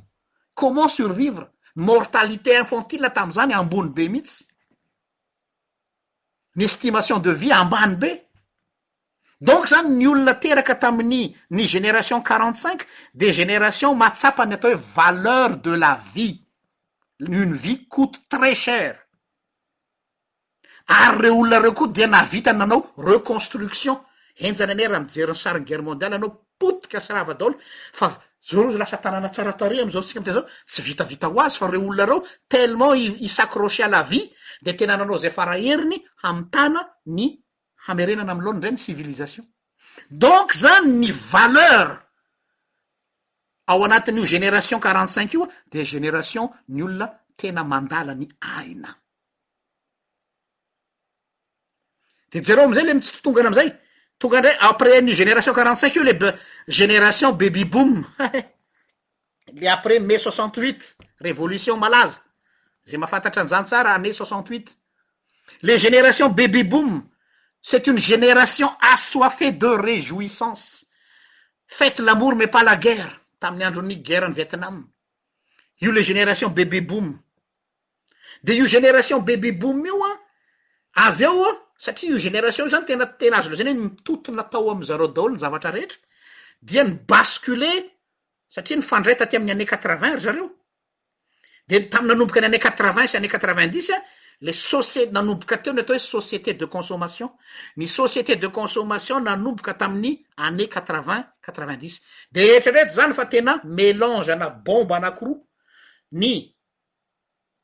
comment 0.54 0.90
survivre 0.90 1.46
ny 1.76 1.84
mortalité 1.86 2.60
infantile 2.60 3.10
tamzany 3.10 3.54
ambony 3.54 3.90
be 3.94 4.08
mihitsy 4.10 4.46
ny 6.56 6.64
estimation 6.66 7.20
de 7.22 7.32
vie 7.34 7.54
ambany 7.54 7.96
be 7.96 8.12
donc 9.42 9.68
zany 9.68 9.90
ny 9.96 10.08
olona 10.08 10.34
teraka 10.36 10.76
tamin'ny 10.76 11.36
ny 11.50 11.64
génération 11.64 12.22
quarante 12.22 12.58
cinq 12.60 12.84
de 13.14 13.32
générations 13.32 13.96
mahtsapany 13.96 14.54
atao 14.54 14.72
hoe 14.76 14.82
valeur 14.96 15.58
de 15.58 15.72
la 15.78 16.00
vie 16.14 16.44
uny 17.22 17.56
vietetr 17.58 19.03
ary 20.88 21.22
reo 21.22 21.36
olonareo 21.40 21.72
koa 21.74 21.88
di 21.88 22.06
navita 22.06 22.54
nanao 22.54 22.94
reconstruktion 22.98 23.98
enjana 24.40 24.74
ane 24.74 24.88
raha 24.88 25.00
mijer 25.06 25.30
sarinygerre 25.44 25.82
mondial 25.84 26.14
anao 26.14 26.32
tika 26.82 27.00
syrahavado 27.02 27.46
fa 27.94 28.08
za 28.50 28.58
rozy 28.58 28.78
lasa 28.78 28.98
tanàna 28.98 29.30
tsaratar 29.34 29.72
amzo 29.84 30.02
tsika 30.02 30.22
te 30.26 30.32
zao 30.34 30.44
tsy 30.70 30.82
vitavita 30.88 31.28
hoazy 31.34 31.58
fa 31.60 31.68
reo 31.72 31.82
olonareo 31.90 32.18
telement 32.52 32.96
isaroe 33.28 33.88
la 33.88 34.02
vi 34.10 34.20
de 34.66 34.72
tena 34.74 34.98
nanao 34.98 35.18
zay 35.24 35.32
farah 35.32 35.58
eriny 35.72 35.98
amy 36.30 36.44
tana 36.54 36.82
ny 37.16 37.22
hamerenana 37.88 38.32
aloan 38.34 38.60
dray 38.62 38.72
ny 38.72 38.80
ivilization 38.92 39.46
donk 40.10 40.52
zany 40.54 40.88
ny 41.02 41.12
valer 41.32 41.88
ao 43.68 43.84
anatin'io 43.86 44.26
genération 44.26 44.80
quarantcin 44.84 45.30
io 45.34 45.48
de 45.72 45.86
genratonnyolonatenaandalan 45.86 48.20
jaro 52.42 52.64
amzay 52.64 52.84
le 52.84 52.94
mitsitongana 52.96 53.50
amzay 53.50 53.72
tonga 54.20 54.40
ndra 54.40 54.52
après 54.62 55.02
ni 55.02 55.14
génération 55.14 55.54
quarante 55.54 55.78
cinq 55.80 55.96
io 55.96 56.04
leb 56.04 56.24
génération 56.68 57.32
bebiboom 57.34 58.06
le 59.54 59.68
après 59.68 60.00
mai 60.00 60.18
soixante 60.18 60.58
huit 60.58 60.98
revolution 61.20 61.78
malaza 61.78 62.20
zay 62.88 62.98
mahafantatra 62.98 63.42
anzantsara 63.44 63.94
anée 63.94 64.14
soixante 64.14 64.50
huit 64.50 64.76
le 65.62 65.78
génération 65.78 66.30
bebi 66.30 66.64
boom 66.64 67.04
cet 67.62 67.88
uny 67.88 68.00
génération 68.00 68.72
assoifée 68.82 69.52
de 69.52 69.68
rejoissance 69.68 70.86
faty 71.68 72.02
lamouro 72.02 72.36
ma 72.36 72.48
pa 72.48 72.64
la 72.64 72.76
guerra 72.78 73.10
tamin'ny 73.40 73.66
androny 73.66 73.98
guerrany 73.98 74.34
vietnam 74.34 74.88
io 75.82 75.92
le 75.92 76.02
génération 76.02 76.50
bebi 76.50 76.82
boom 76.82 77.20
de 78.44 78.54
io 78.54 78.66
génération 78.66 79.20
bebiboom 79.22 79.86
io 79.86 80.04
a 80.04 80.20
avy 81.08 81.24
eo 81.24 81.60
satria 81.84 82.16
generation 82.18 82.70
zany 82.72 82.86
tenatenaazo 82.92 83.50
lo 83.52 83.56
zny 83.60 83.72
oe 83.76 83.80
mitoton 83.84 84.38
atao 84.44 84.72
amzareo 84.76 85.08
daolo 85.16 85.34
nyzavatra 85.36 85.72
rehetra 85.76 86.00
dia 86.68 86.84
ny 86.88 86.94
basle 87.10 87.72
satria 88.50 88.78
nyfandraytaty 88.80 89.36
aminy 89.38 89.52
anné 89.56 89.66
q 89.68 89.74
r 89.76 90.20
zareo 90.26 90.48
de 91.68 91.78
tamy 91.92 92.08
nanoboka 92.08 92.40
ny 92.42 92.48
ané 92.48 92.60
q 92.60 92.68
synq 94.54 94.88
le 94.98 95.12
nanomboka 95.12 95.58
teonatao 95.58 95.94
hoe 95.96 96.00
société 96.14 96.54
de 96.58 96.66
consommation 96.66 97.30
ny 97.78 97.86
société 97.88 98.36
de 98.36 98.48
consomation 98.48 99.20
nanomboka 99.24 99.74
tami'ny 99.76 100.24
ané 100.38 100.68
qt 100.72 100.88
de 102.32 102.42
hetrreeto 102.48 102.94
zany 102.96 103.14
fa 103.14 103.26
tena 103.28 103.60
melanze 103.64 104.36
na 104.38 104.50
bomba 104.50 104.96
anakoro 104.98 105.36
ny 106.12 106.50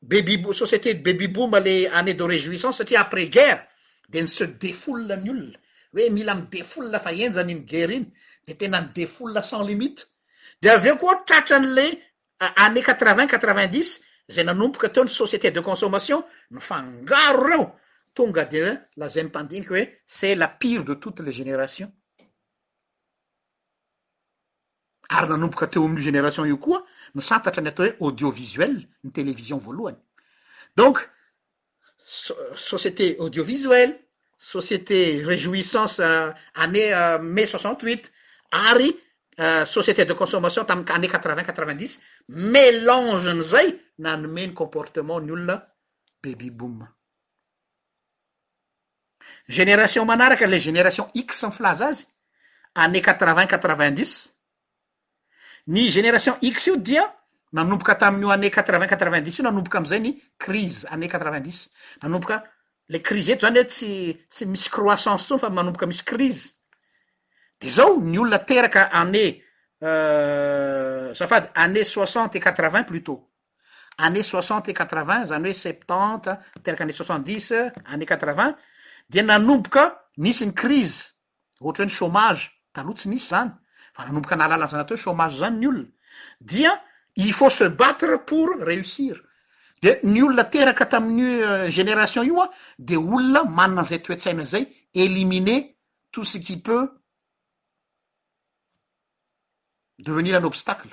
sétbebiboma 0.04 1.60
le 1.60 1.88
anée 1.92 2.14
de 2.14 2.24
de 4.10 4.20
ny 4.20 4.28
se 4.28 4.46
de 4.58 4.72
folna 4.74 5.16
ny 5.16 5.30
olona 5.30 5.58
oe 5.94 6.10
mila 6.10 6.34
mi 6.34 6.46
de 6.50 6.62
folla 6.66 7.00
fa 7.02 7.12
enjanyny 7.12 7.64
gery 7.68 7.96
iny 7.98 8.06
de 8.46 8.54
tena 8.58 8.80
ny 8.82 8.92
defolna 8.94 9.42
cens 9.42 9.66
limite 9.66 10.06
de 10.62 10.70
avyeo 10.70 10.96
koa 10.98 11.16
tratrany 11.26 11.66
le 11.76 11.84
anné 12.40 12.82
quatrevingt 12.82 13.30
quatre 13.30 13.54
vingt 13.58 13.72
dix 13.74 14.00
zay 14.32 14.44
nanomboka 14.44 14.88
teo 14.90 15.04
ny 15.04 15.10
société 15.14 15.50
de 15.54 15.60
consommation 15.62 16.24
ny 16.50 16.60
fangaro 16.60 17.44
reo 17.46 17.70
tonga 18.14 18.44
de 18.44 18.74
la 18.96 19.08
zay 19.08 19.24
ny 19.24 19.28
mpandiniky 19.30 19.70
hoe 19.72 19.86
c'et 20.06 20.34
la 20.34 20.48
pire 20.48 20.84
de 20.84 20.94
toutes 20.94 21.20
les 21.26 21.32
générations 21.32 21.92
ary 25.08 25.28
nanomboka 25.30 25.66
teo 25.70 25.84
omin'io 25.86 26.02
génération 26.02 26.44
io 26.44 26.58
koa 26.58 26.82
nysantatrany 27.14 27.70
atao 27.70 27.86
hoe 27.86 27.96
audio 28.00 28.30
visuelle 28.30 28.88
ny 29.04 29.12
television 29.14 29.58
voalohany 29.62 29.98
donc 30.76 30.98
société 32.10 33.16
audiovisuelle 33.18 34.00
société 34.36 35.22
rejouissance 35.24 36.00
euh, 36.00 36.30
anée 36.54 36.92
euh, 36.92 37.18
mai 37.20 37.46
soixanteuit 37.46 38.02
ary 38.50 38.98
euh, 39.38 39.64
société 39.64 40.04
de 40.04 40.12
consommation 40.12 40.64
tamiy 40.64 40.86
année 40.90 41.06
quatrevingt 41.08 41.46
uatrevingt 41.46 41.76
dix 41.78 42.00
melangeny 42.28 43.42
zay 43.42 43.78
nanomeny 43.98 44.52
comportement 44.54 45.20
ny 45.20 45.30
olona 45.30 45.58
bebibome 46.22 46.88
géneration 49.48 50.04
manaraka 50.04 50.48
le 50.48 50.58
génération 50.58 51.06
x 51.14 51.46
filaza 51.52 51.90
azy 51.92 52.06
anée 52.74 53.02
quatrevingt 53.02 53.46
quatre 53.46 53.76
vingt 53.76 53.92
dix 53.94 54.34
ny 55.68 55.90
génération 55.90 56.34
x 56.42 56.66
io 56.66 56.76
dia 56.76 57.06
nanomboka 57.52 57.94
tamin'io 57.94 58.30
ané 58.30 58.50
qutevingt 58.50 58.88
qutevint 58.90 59.22
dix 59.24 59.38
io 59.38 59.44
nanomboka 59.44 59.78
amizay 59.78 59.98
ny 60.00 60.12
crize 60.38 60.86
anée 60.90 61.08
qutevintdix 61.10 61.68
nanomboka 62.02 62.42
le 62.88 63.00
krize 63.02 63.32
eto 63.34 63.46
zany 63.46 63.58
hoe 63.58 63.66
tsytsy 63.66 64.46
misy 64.46 64.68
croissance 64.70 65.24
tson 65.26 65.38
fa 65.38 65.50
manomboka 65.50 65.86
misy 65.86 66.04
krize 66.06 66.50
de 67.60 67.68
zao 67.70 67.98
ny 68.00 68.18
olona 68.18 68.38
teraka 68.38 68.86
anee 68.92 69.42
zafady 71.16 71.46
euh, 71.46 71.52
anée 71.54 71.84
soixante 71.84 72.36
et 72.36 72.40
quatrevingt 72.40 72.84
plutôt 72.84 73.28
anée 73.98 74.22
soixante 74.22 74.68
et 74.68 74.74
quatrevingt 74.74 75.26
zany 75.26 75.48
hoe 75.48 75.54
septante 75.54 76.36
teraka 76.62 76.84
ané 76.84 76.92
soixantedix 76.92 77.52
anée 77.86 78.06
quatrevingt 78.06 78.56
di 79.08 79.22
nanomboka 79.22 79.98
nisy 80.18 80.46
ny 80.46 80.52
crize 80.54 81.04
ohatra 81.60 81.84
hoe 81.84 81.90
ny 81.90 81.98
ômaze 82.06 82.46
talo 82.72 82.92
tsy 82.94 83.08
nisy 83.08 83.26
zany 83.26 83.50
fa 83.92 84.06
nanomboka 84.06 84.36
nalalanzana 84.36 84.86
atooeômaze 84.86 85.38
zanynyolond 85.42 85.90
i 87.16 87.32
faut 87.32 87.50
se 87.50 87.64
battre 87.68 88.24
pour 88.24 88.50
réussir 88.60 89.20
de 89.82 89.98
ny 90.04 90.20
olona 90.22 90.44
teraka 90.44 90.86
tamin'ny 90.86 91.42
euh, 91.42 91.70
genération 91.70 92.22
io 92.22 92.40
a 92.42 92.50
de 92.78 92.96
olona 92.96 93.44
manna 93.44 93.84
zay 93.84 94.00
toetsaina 94.02 94.44
zay 94.46 94.68
eliminer 94.94 95.76
tout 96.10 96.24
ce 96.24 96.38
qui 96.38 96.58
peut 96.60 96.98
devenir 99.98 100.36
any 100.36 100.44
obstacle 100.44 100.90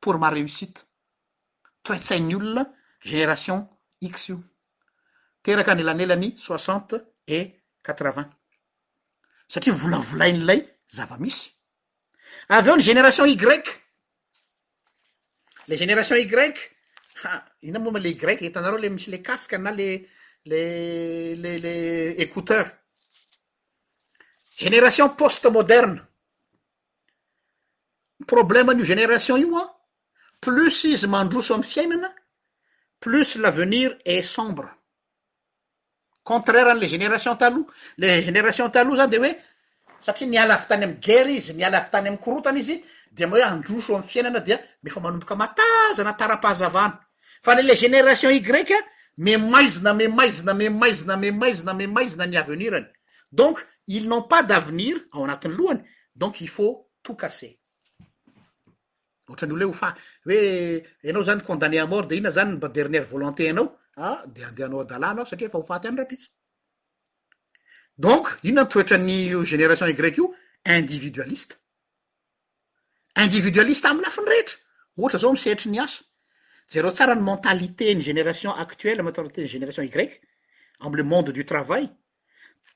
por 0.00 0.18
ma 0.18 0.28
réussite 0.28 0.86
toetsainy 1.82 2.34
olona 2.34 2.70
génération 3.00 3.68
x 4.04 4.28
io 4.28 4.42
teraka 5.42 5.74
ny 5.74 5.80
elanelany 5.80 6.36
soixante 6.36 6.96
et 7.26 7.64
quatre-vingt 7.82 8.30
satria 9.48 9.72
myvolavolainylay 9.74 10.60
zava-misy 10.92 11.50
avy 12.50 12.68
eo 12.70 12.76
ny 12.76 12.82
genération 12.82 13.24
ygreqe 13.24 13.87
le 15.68 15.76
générations 15.76 16.16
i 16.20 16.24
greqe 16.24 16.74
a 17.24 17.44
ina 17.68 17.78
moma 17.78 17.98
le 18.00 18.08
igreq 18.10 18.40
hitanareo 18.42 18.78
le 18.78 18.90
misy 18.90 19.10
le 19.10 19.20
casquena 19.20 19.70
le 19.70 19.90
lel 20.44 21.40
le 21.44 21.74
écouteur 22.20 22.70
génération 24.56 25.10
poste 25.10 25.46
moderne 25.58 26.06
problème 28.26 28.70
an'io 28.70 28.84
génération 28.94 29.36
io 29.36 29.56
a 29.56 29.64
plus 30.40 30.82
izy 30.84 31.06
mandroso 31.06 31.54
amy 31.54 31.66
fiainana 31.72 32.10
plus 32.98 33.36
l'avenir 33.36 33.98
e 34.04 34.22
sombre 34.22 34.68
contraire 36.22 36.68
anle 36.70 36.86
génération 36.86 37.36
talo 37.36 37.62
le 37.96 38.22
génération 38.22 38.70
talo 38.70 38.96
zany 38.96 39.10
de 39.10 39.18
oe 39.20 39.32
satria 40.00 40.28
niala 40.32 40.56
vy 40.62 40.66
tany 40.70 40.84
amy 40.88 40.96
guerre 41.06 41.34
izy 41.38 41.52
niala 41.60 41.84
vy 41.84 41.90
tany 41.92 42.08
am 42.08 42.16
kourotany 42.24 42.60
izy 42.64 42.76
oanroo 43.26 43.96
am 43.96 44.02
fiainana 44.02 44.40
dia 44.40 44.58
mefa 44.82 45.00
manomboka 45.00 45.34
matazana 45.36 46.12
tara-pahazavana 46.12 46.98
fa 47.42 47.54
ny 47.54 47.62
le 47.62 47.74
generation 47.74 48.30
i 48.32 48.40
greka 48.40 48.74
me 49.18 49.36
maizina 49.36 49.94
me 49.94 50.08
maizina 50.08 50.54
me 50.54 50.68
maizina 50.68 51.16
me 51.16 51.30
maizna 51.30 51.74
me 51.74 51.86
aizina 52.00 52.26
ny 52.26 52.36
avenirany 52.36 52.86
donc 53.32 53.64
ily 53.86 54.06
non 54.08 54.22
pas 54.22 54.42
d'avenir 54.42 54.96
ao 55.12 55.24
anatiy 55.24 55.50
loany 55.50 55.80
donc 56.14 56.40
i 56.40 56.46
fa 56.46 56.62
to 57.02 57.16
aseo 57.20 57.56
nrdina 61.04 61.34
n 62.24 63.10
mona 69.68 71.24
o 71.24 71.67
iividaisteam 73.26 74.00
lafinrehetra 74.04 74.56
ohatra 75.00 75.18
zao 75.18 75.32
miseritry 75.32 75.70
ny 75.70 75.78
asa 75.80 76.02
zereo 76.72 76.92
tsarany 76.92 77.22
mentalité 77.22 77.94
ny 77.94 78.00
génération 78.02 78.52
actuellenationree 78.54 80.10
amle 80.80 81.02
monde 81.02 81.32
du 81.32 81.44
travail 81.44 81.88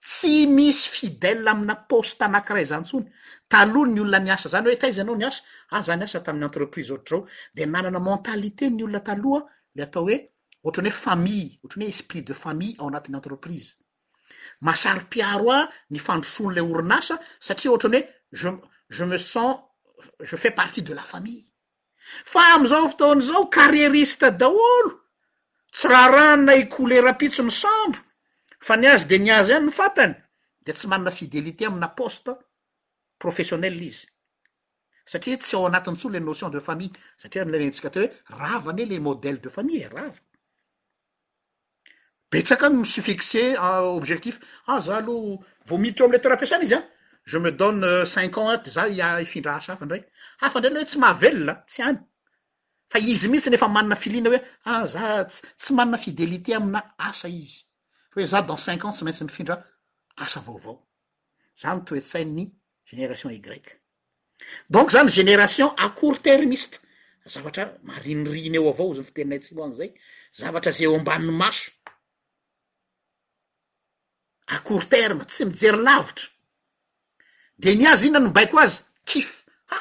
tsy 0.03 0.47
misy 0.47 0.89
fidel 0.89 1.49
amina 1.49 1.77
poste 1.77 2.23
anakiray 2.25 2.65
zantsony 2.67 3.07
talohny 3.49 4.01
olona 4.01 4.19
niasa 4.19 4.49
zanyoetazaanao 4.49 5.17
nasazanyasatamnyentreprisetode 5.17 7.27
ah, 7.63 7.67
nnaamentalitény 7.67 8.83
olonataoale 8.83 9.43
atao 9.83 10.05
oe 10.07 10.19
orny 10.65 10.89
oe 10.89 10.93
famillenyoe 11.05 11.89
esprit 11.89 12.23
de 12.29 12.35
famille 12.35 12.77
ao 12.79 12.89
anati'yentreprisemasaropiaroa 12.91 15.69
ny 15.91 15.99
fandrosoanle 15.99 16.61
orinasa 16.75 17.19
satria 17.41 17.73
orany 17.73 18.03
oe 18.47 18.53
je 18.93 19.05
mesens 19.05 19.61
je 20.21 20.37
fais 20.37 20.51
partie 20.51 20.83
de 20.83 20.95
la 20.95 21.03
famille 21.03 21.47
fa 22.25 22.41
amizao 22.57 22.89
foton' 22.89 23.21
zao 23.21 23.47
carrieriste 23.49 24.31
daolo 24.31 24.93
tsy 25.73 25.87
raha 25.89 26.09
ranna 26.17 26.55
y 26.57 26.69
koulerapidtso 26.69 27.43
mysambo 27.45 27.99
fa 28.67 28.77
nyazy 28.77 29.07
de 29.07 29.19
niazy 29.19 29.53
any 29.53 29.65
ny 29.67 29.71
fantany 29.73 30.15
de 30.67 30.73
tsy 30.73 30.87
manna 30.89 31.11
fidelité 31.11 31.67
amina 31.67 31.89
poste 31.95 32.33
professionnel 33.19 33.83
izy 33.83 34.03
satria 35.07 35.39
tsy 35.39 35.55
ao 35.57 35.67
anatiny 35.67 35.97
tso 35.97 36.09
le 36.09 36.21
notion 36.21 36.51
de 36.51 36.59
famille 36.61 36.97
satria 37.19 37.45
mlaentsika 37.45 37.89
ateo 37.89 38.07
hoe 38.29 38.39
ravany 38.43 38.81
e 38.83 38.87
le 38.87 38.99
modeles 38.99 39.41
de 39.43 39.49
famille 39.49 39.83
e 39.85 39.89
rava 39.89 40.19
betsaka 42.31 42.69
misuffixe 42.71 43.45
objectif 43.99 44.41
a 44.67 44.75
ah, 44.77 44.81
za 44.81 44.97
aloa 44.97 45.39
voamidita 45.67 46.05
oamle 46.05 46.19
t 46.21 46.27
rahampiasana 46.29 46.65
izy 46.65 46.75
a 46.75 46.87
je 47.25 47.39
medonne 47.39 47.85
euh, 47.85 48.05
cinq 48.05 48.37
ans 48.39 48.49
ade 48.49 48.69
za 48.71 48.85
ia 48.97 49.09
ifindra 49.23 49.53
asaafa 49.61 49.85
ndray 49.87 50.03
afandra 50.47 50.71
la 50.75 50.79
hoe 50.81 50.87
tsy 50.89 50.99
mahavelona 51.03 51.55
tsy 51.69 51.81
any 51.89 51.99
fa 52.93 52.99
izy 53.13 53.29
mihitsy 53.31 53.51
nefa 53.53 53.69
manana 53.77 53.97
filina 54.03 54.29
hoe 54.31 54.41
a 54.73 54.87
za 54.93 55.03
tsy 55.61 55.71
manana 55.79 55.99
fidelité 56.05 56.51
amina 56.59 56.81
asa 57.09 57.29
izy 57.43 57.61
f 58.11 58.15
hoe 58.17 58.27
za 58.33 58.39
dans 58.49 58.57
cinq 58.67 58.83
ans 58.87 58.93
tsy 58.97 59.05
maintsy 59.07 59.25
mifindra 59.29 59.57
asa 60.25 60.39
vaovao 60.47 60.77
zany 61.61 61.81
toettsai 61.87 62.25
ny 62.37 62.45
genération 62.89 63.31
i 63.31 63.39
greqe 63.47 63.73
donc 64.75 64.89
zany 64.95 65.09
genération 65.19 65.69
a 65.77 65.87
courtermiste 65.99 66.77
zavatra 67.35 67.65
mahriniriny 67.89 68.57
eo 68.59 68.69
avao 68.75 68.93
izyfiterinantsimo 68.95 69.61
anzay 69.67 69.91
zavatra 70.41 70.71
zay 70.77 70.85
eo 70.87 70.95
ambaninny 70.99 71.37
maso 71.43 71.67
a 74.47 74.57
courterme 74.69 75.25
tsy 75.31 75.43
mijery 75.51 75.81
lavitra 75.87 76.27
de 77.63 77.77
niazy 77.79 78.09
inona 78.11 78.27
nobaiko 78.27 78.59
azy 78.59 78.83
kif 79.07 79.31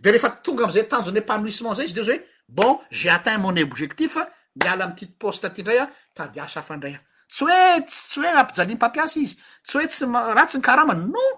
de 0.00 0.10
refa 0.12 0.30
tonga 0.44 0.64
amzay 0.68 0.84
tanjony 0.88 1.18
épanouissement 1.22 1.74
zay 1.78 1.86
izy 1.88 1.94
de 1.96 2.00
ozy 2.04 2.12
oe 2.18 2.24
bon 2.58 2.78
ze 2.92 3.08
atein 3.12 3.38
mon 3.42 3.56
objectif 3.64 4.18
miala 4.62 4.88
mtit 4.92 5.16
poste 5.18 5.48
ty 5.52 5.64
ndraya 5.64 5.88
tadasaafandray 6.14 6.98
tsy 7.30 7.48
oetsy 7.48 8.04
tsy 8.10 8.20
oe 8.26 8.36
ampijalinypapiasa 8.44 9.20
izy 9.24 9.40
tsy 9.64 9.76
oe 9.80 9.88
tsy 9.88 10.12
ra 10.36 10.46
tsy 10.46 10.60
nykarama 10.60 10.94
non 10.94 11.34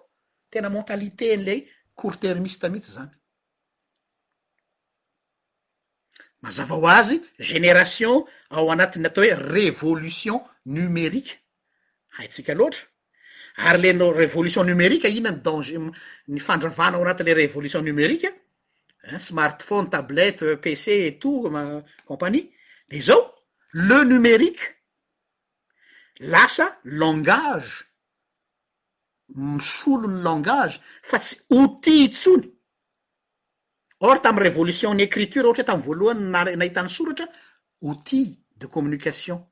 tena 0.51 0.71
mentalité 0.71 1.33
an'ley 1.37 1.67
courtermiste 1.95 2.69
mihitsy 2.71 2.99
zany 2.99 3.11
mazava 6.41 6.75
ho 6.77 6.87
azy 6.87 7.21
génération 7.49 8.17
ao 8.57 8.67
anatiny 8.71 9.07
atao 9.07 9.25
hoe 9.25 9.35
révolution 9.57 10.37
numérique 10.77 11.33
aitsika 12.19 12.55
loatra 12.59 12.83
ary 13.67 13.79
lena 13.83 14.07
révolution 14.21 14.65
numérique 14.65 15.09
iina 15.11 15.31
ny 15.33 15.41
dange 15.47 15.77
ny 16.33 16.41
fandravana 16.47 16.97
ao 16.97 17.05
anati 17.05 17.23
le 17.27 17.33
révolution 17.43 17.83
numérique 17.83 18.29
smartphone 19.19 19.89
tablette 19.91 20.57
pc 20.63 20.85
e 21.09 21.11
toutma 21.21 21.63
companie 22.09 22.47
de 22.89 22.99
zao 23.01 23.21
le 23.89 24.05
numérique 24.05 24.65
lasa 26.33 26.67
langage 26.85 27.85
misolony 29.37 30.23
langage 30.29 30.81
fa 31.03 31.19
tsy 31.19 31.37
oti 31.61 32.09
tsony 32.11 32.47
or 34.01 34.21
tamy 34.23 34.41
révolution 34.43 34.95
ny 34.95 35.03
écriture 35.05 35.45
ohatra 35.47 35.63
o 35.63 35.67
tam 35.67 35.81
voalohany 35.87 36.23
nanahitany 36.31 36.89
soratra 36.89 37.27
outile 37.83 38.37
de 38.57 38.67
communication 38.67 39.47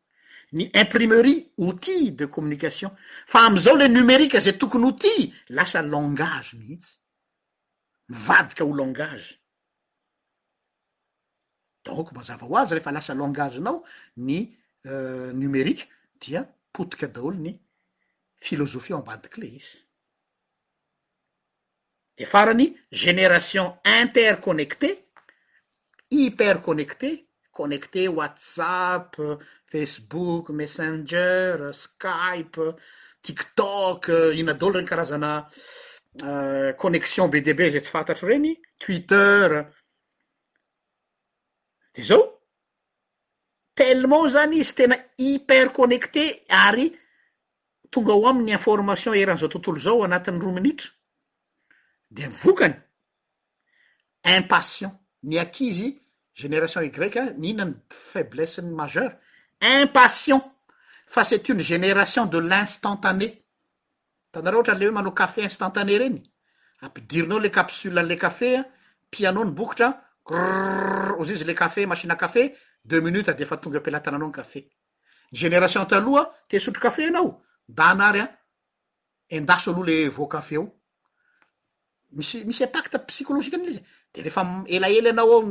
ny 0.53 0.71
imprimerie 0.75 1.53
outile 1.59 2.17
de 2.17 2.27
communication 2.27 2.91
fa 3.27 3.47
amizao 3.47 3.77
le 3.77 3.89
numerika 3.89 4.41
zay 4.41 4.57
tokony 4.59 4.85
outile 4.85 5.33
lasa 5.51 5.83
langage 5.83 6.55
mihitsy 6.59 6.97
mivadika 8.09 8.65
ho 8.65 8.73
langaze 8.73 9.35
donc 11.85 12.13
mazava 12.13 12.47
ho 12.47 12.57
azy 12.57 12.73
rehefa 12.75 12.93
lasa 12.93 13.15
langazenao 13.15 13.85
ny 14.17 14.49
euh, 14.87 15.33
numerika 15.33 15.85
dia 16.21 16.43
potika 16.73 17.07
daholo 17.07 17.37
'ny 17.37 17.53
filozofia 18.43 18.95
ao 18.97 19.01
ambadiky 19.01 19.41
le 19.41 19.47
izy 19.47 19.88
de 22.19 22.25
farany 22.25 22.77
generation 22.91 23.79
interconnecté 24.03 25.09
hyper 26.09 26.61
connecté 26.61 27.29
connecté 27.53 28.09
whatsapp 28.09 29.13
facebook 29.65 30.49
messenger 30.51 31.71
skype 31.73 32.75
tiktok 33.21 34.09
euh, 34.09 34.35
iina 34.35 34.53
dolo 34.53 34.79
reny 34.79 34.87
karazana 34.89 35.47
euh, 36.27 36.75
connection 36.75 37.29
b 37.29 37.37
db 37.47 37.69
zay 37.71 37.81
tsy 37.83 37.91
fantatro 37.97 38.27
reny 38.27 38.53
twitter 38.83 39.51
de 41.95 42.03
zao 42.03 42.23
tellemen 43.79 44.27
zany 44.35 44.59
izy 44.59 44.73
tena 44.79 44.97
hyperconnecté 45.23 46.25
ary 46.67 46.89
tonga 47.91 48.13
ho 48.19 48.27
amin'ny 48.31 48.53
information 48.59 49.15
eran'zao 49.15 49.49
tontolo 49.55 49.79
zao 49.87 50.03
anatin'ny 50.03 50.43
roaminitra 50.43 50.91
emay 52.17 52.83
impasion 54.25 54.91
ny 55.23 55.39
ankizy 55.41 55.99
genération 56.35 56.81
e 56.81 56.91
greqa 56.91 57.25
nihiina 57.37 57.65
ny 57.65 57.75
faiblesseny 57.89 58.71
majeur 58.75 59.13
impasion 59.61 60.41
fa 61.07 61.25
cet 61.25 61.49
uny 61.49 61.61
genération 61.63 62.27
de 62.33 62.39
l'instantané 62.39 63.29
tanaraha 64.33 64.59
ohatra 64.59 64.75
nle 64.75 64.87
hoe 64.89 64.93
manao 64.97 65.13
kafe 65.13 65.43
instantané 65.45 65.99
reny 65.99 66.23
ampidirinao 66.83 67.39
le 67.39 67.49
capsule 67.51 67.99
anle 68.01 68.17
kafea 68.17 68.65
piano 69.11 69.45
ny 69.45 69.51
bokotra 69.53 69.89
grrr 70.27 71.21
ozy 71.21 71.33
izy 71.35 71.45
le 71.45 71.55
kafe 71.55 71.87
machina 71.87 72.17
kafe 72.17 72.57
deux 72.85 73.01
minutes 73.03 73.31
de 73.37 73.43
efa 73.43 73.57
tonga 73.57 73.79
e 73.79 73.81
apilatananao 73.81 74.29
ny 74.29 74.33
cafe 74.35 74.61
ny 75.33 75.39
generation 75.39 75.85
taloha 75.87 76.29
tesotro 76.49 76.81
cafe 76.83 77.05
ianao 77.07 77.41
da 77.69 77.91
anary 77.93 78.21
an 78.21 78.29
endaso 79.31 79.71
aloa 79.75 79.87
le 79.87 80.11
mis 82.13 82.35
misy 82.47 82.65
ipat 82.65 82.97
psikolozika 83.07 83.57
nz 83.59 83.79
de 84.15 84.23
reefa 84.23 84.65
elaela 84.67 85.11
anao 85.11 85.43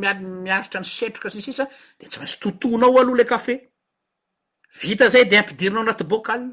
miaritra 0.43 0.79
ny 0.81 0.85
ssetrok 0.85 1.29
ssisa 1.31 1.65
de 1.99 2.07
tsy 2.07 2.19
masy 2.19 2.37
totonao 2.41 2.97
aloha 2.97 3.17
le 3.17 3.25
kafe 3.25 3.55
vita 4.81 5.07
zay 5.09 5.25
de 5.25 5.37
impidirinao 5.37 5.81
anaty 5.81 6.03
bokali 6.03 6.49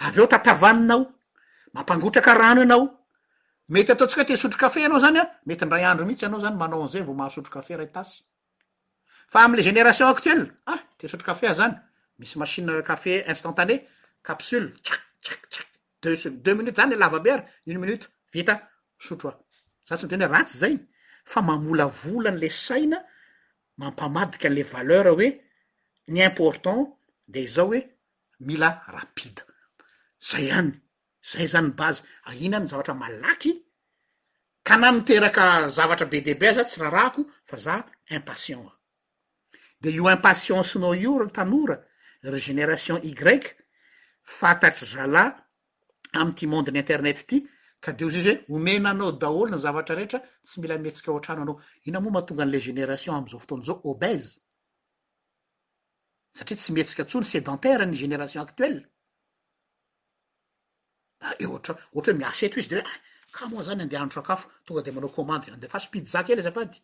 av 0.00 0.18
eo 0.18 0.26
tatavaninao 0.26 1.02
mampangotraka 1.74 2.34
rano 2.34 2.62
anao 2.62 2.90
mety 3.70 3.92
ataontsika 3.92 4.22
he 4.22 4.26
tesotroafe 4.28 4.78
ianao 4.82 5.00
zany 5.00 5.18
a 5.18 5.24
metynray 5.46 5.84
andro 5.84 6.06
mihitsy 6.06 6.26
anao 6.26 6.40
zany 6.40 6.56
manao 6.58 6.84
azay 6.84 7.02
vomahasotroaferayafa 7.06 9.38
amle 9.42 9.62
eneration 9.68 10.08
atel 10.10 10.42
ah, 10.66 10.80
tesotrofe 10.98 11.46
zany 11.54 11.74
misy 12.18 12.36
maine 12.38 12.82
kafe 12.82 13.22
instantané 13.30 13.74
aple 14.26 14.56
a 14.56 16.10
e 16.10 16.30
deux 16.42 16.56
minute 16.56 16.76
zany 16.76 16.92
e 16.92 16.96
lavabeary 16.98 17.42
une 17.66 17.78
minute 17.78 18.08
vita 18.32 18.73
sotro 19.08 19.28
a 19.30 19.36
za 19.86 19.96
tsy 19.96 20.06
mny 20.06 20.10
tena 20.12 20.26
hoe 20.28 20.34
ratsy 20.36 20.56
zay 20.62 20.74
fa 21.30 21.40
mamola 21.48 21.86
vola 22.00 22.28
an'le 22.32 22.48
saina 22.66 22.98
mampamadiky 23.80 24.46
an'le 24.48 24.62
valeura 24.72 25.10
hoe 25.16 25.28
ny 26.12 26.18
important 26.30 26.80
de 27.32 27.38
izao 27.46 27.66
hoe 27.72 27.80
mila 28.46 28.70
rapide 28.94 29.42
zay 30.30 30.46
any 30.58 30.70
zay 31.30 31.46
zany 31.52 31.70
bazy 31.78 32.02
aina 32.28 32.58
ny 32.60 32.66
zavatra 32.70 32.94
malaky 33.02 33.50
ka 34.66 34.74
na 34.80 34.88
miteraka 34.96 35.42
zavatra 35.76 36.06
be 36.12 36.18
deabe 36.26 36.46
a 36.50 36.54
za 36.58 36.64
tsy 36.68 36.78
raharaako 36.82 37.20
fa 37.48 37.56
za 37.64 37.74
impatient 38.16 38.66
de 39.80 39.88
io 39.96 40.06
impatience 40.16 40.72
nao 40.82 40.94
iotanora 41.02 41.76
regeneration 42.34 42.98
ygreqe 43.10 43.50
fantatry 44.36 44.86
zala 44.94 45.22
amyity 46.18 46.44
mondenyinternet 46.52 47.20
ty 47.28 47.36
ka 47.84 47.92
de 47.98 48.04
oizy 48.06 48.18
izy 48.20 48.32
hoe 48.48 48.54
homena 48.58 48.90
anao 48.94 49.08
daolo 49.22 49.48
ny 49.52 49.58
zavatra 49.64 49.94
rehetra 49.98 50.20
tsy 50.48 50.56
mila 50.60 50.74
mietsika 50.84 51.08
ohatrano 51.12 51.40
anao 51.44 51.56
ina 51.88 51.98
moa 52.02 52.14
mahatonga 52.14 52.42
an'la 52.46 52.60
génération 52.68 53.12
amizao 53.18 53.40
fotoana 53.44 53.64
zao 53.68 53.78
obeize 53.90 54.32
satria 56.36 56.56
tsy 56.60 56.70
mietsika 56.76 57.02
ntsony 57.06 57.24
sédentaire 57.32 57.84
ny 57.88 57.96
genération 58.02 58.42
actuelle 58.46 58.82
ae 61.28 61.42
eh, 61.42 61.48
ohatr 61.52 61.70
ohatra 61.96 62.12
hoe 62.12 62.12
miaseto 62.20 62.56
izy 62.60 62.70
de 62.70 62.74
oe 62.80 62.86
a 62.86 62.88
ah, 62.92 62.98
ka 63.36 63.42
moa 63.50 63.66
zany 63.68 63.82
andeha 63.84 64.02
andro 64.04 64.18
sakafo 64.20 64.44
tonga 64.66 64.82
de 64.86 64.90
manao 64.96 65.10
kommandeande 65.18 65.66
fahasypidy 65.72 66.08
zak 66.14 66.26
ely 66.30 66.40
izy 66.42 66.50
e, 66.52 66.56
fady 66.56 66.76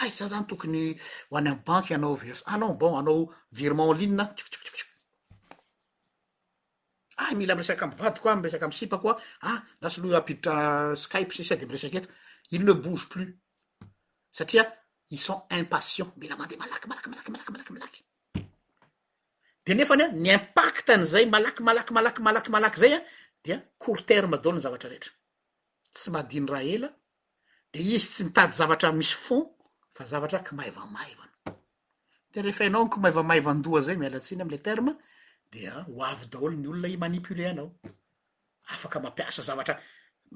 ay 0.00 0.10
za 0.18 0.24
zany 0.32 0.44
tokony 0.50 0.80
ho 1.28 1.34
any 1.38 1.48
amy 1.50 1.62
bankuy 1.68 1.94
anao 1.96 2.14
vers 2.22 2.40
anon 2.52 2.72
ah 2.74 2.78
bon 2.80 2.92
anao 3.00 3.18
virment 3.58 3.90
onlinea 3.92 4.24
trikotritrktiko 4.36 4.89
Ah, 7.22 7.34
mila 7.36 7.54
mresaky 7.54 7.82
am 7.84 7.90
vadi 8.00 8.18
koa 8.22 8.34
mresaky 8.40 8.64
amsipa 8.68 8.96
koa 9.02 9.14
a 9.18 9.18
ah, 9.52 9.58
las 9.82 9.94
loa 10.02 10.16
apiditra 10.22 10.54
skype 11.02 11.32
ssya 11.44 11.56
de 11.60 11.66
mresak 11.70 11.94
eto 11.98 12.08
il 12.54 12.62
ne 12.66 12.72
boge 12.84 13.06
plus 13.10 13.28
satria 14.36 14.64
i 15.10 15.16
sont 15.26 15.40
impatient 15.60 16.10
mila 16.20 16.34
mandeha 16.40 16.58
malakymalmlaky 16.62 18.00
de 19.66 19.72
nefa 19.78 19.94
ny 19.98 20.02
ny 20.24 20.28
impakt 20.38 20.86
an'zay 20.94 21.24
malaky 21.34 21.62
malakymalakmalakmalaky 21.68 22.78
zay 22.82 22.92
a 22.94 23.00
dia 23.44 23.56
courterme 23.84 24.36
dolo 24.42 24.56
ny 24.56 24.60
zavatra 24.64 24.88
rehetra 24.92 25.10
tsy 25.94 26.08
madiny 26.14 26.46
raha 26.52 26.62
ela 26.76 26.88
de 27.72 27.78
izy 27.94 28.08
tsy 28.12 28.22
mitady 28.26 28.52
zavatra 28.60 28.88
misy 28.98 29.14
fond 29.24 29.46
fa 29.94 30.02
zavatra 30.12 30.38
ko 30.46 30.52
maivamaivanderehefa 30.60 32.62
inao 32.68 32.84
nko 32.86 32.96
maivamaivandoa 33.04 33.80
zay 33.86 33.96
mialatsina 33.98 34.42
amle 34.44 34.58
terme 34.68 34.92
dea 35.50 35.72
ah, 35.76 35.84
oavy 35.96 36.26
daolo 36.32 36.56
ny 36.62 36.68
olona 36.68 36.88
imaniple 36.96 37.44
anao 37.52 37.68
afaka 38.74 38.96
mampiasa 39.04 39.42
zavatra 39.48 39.74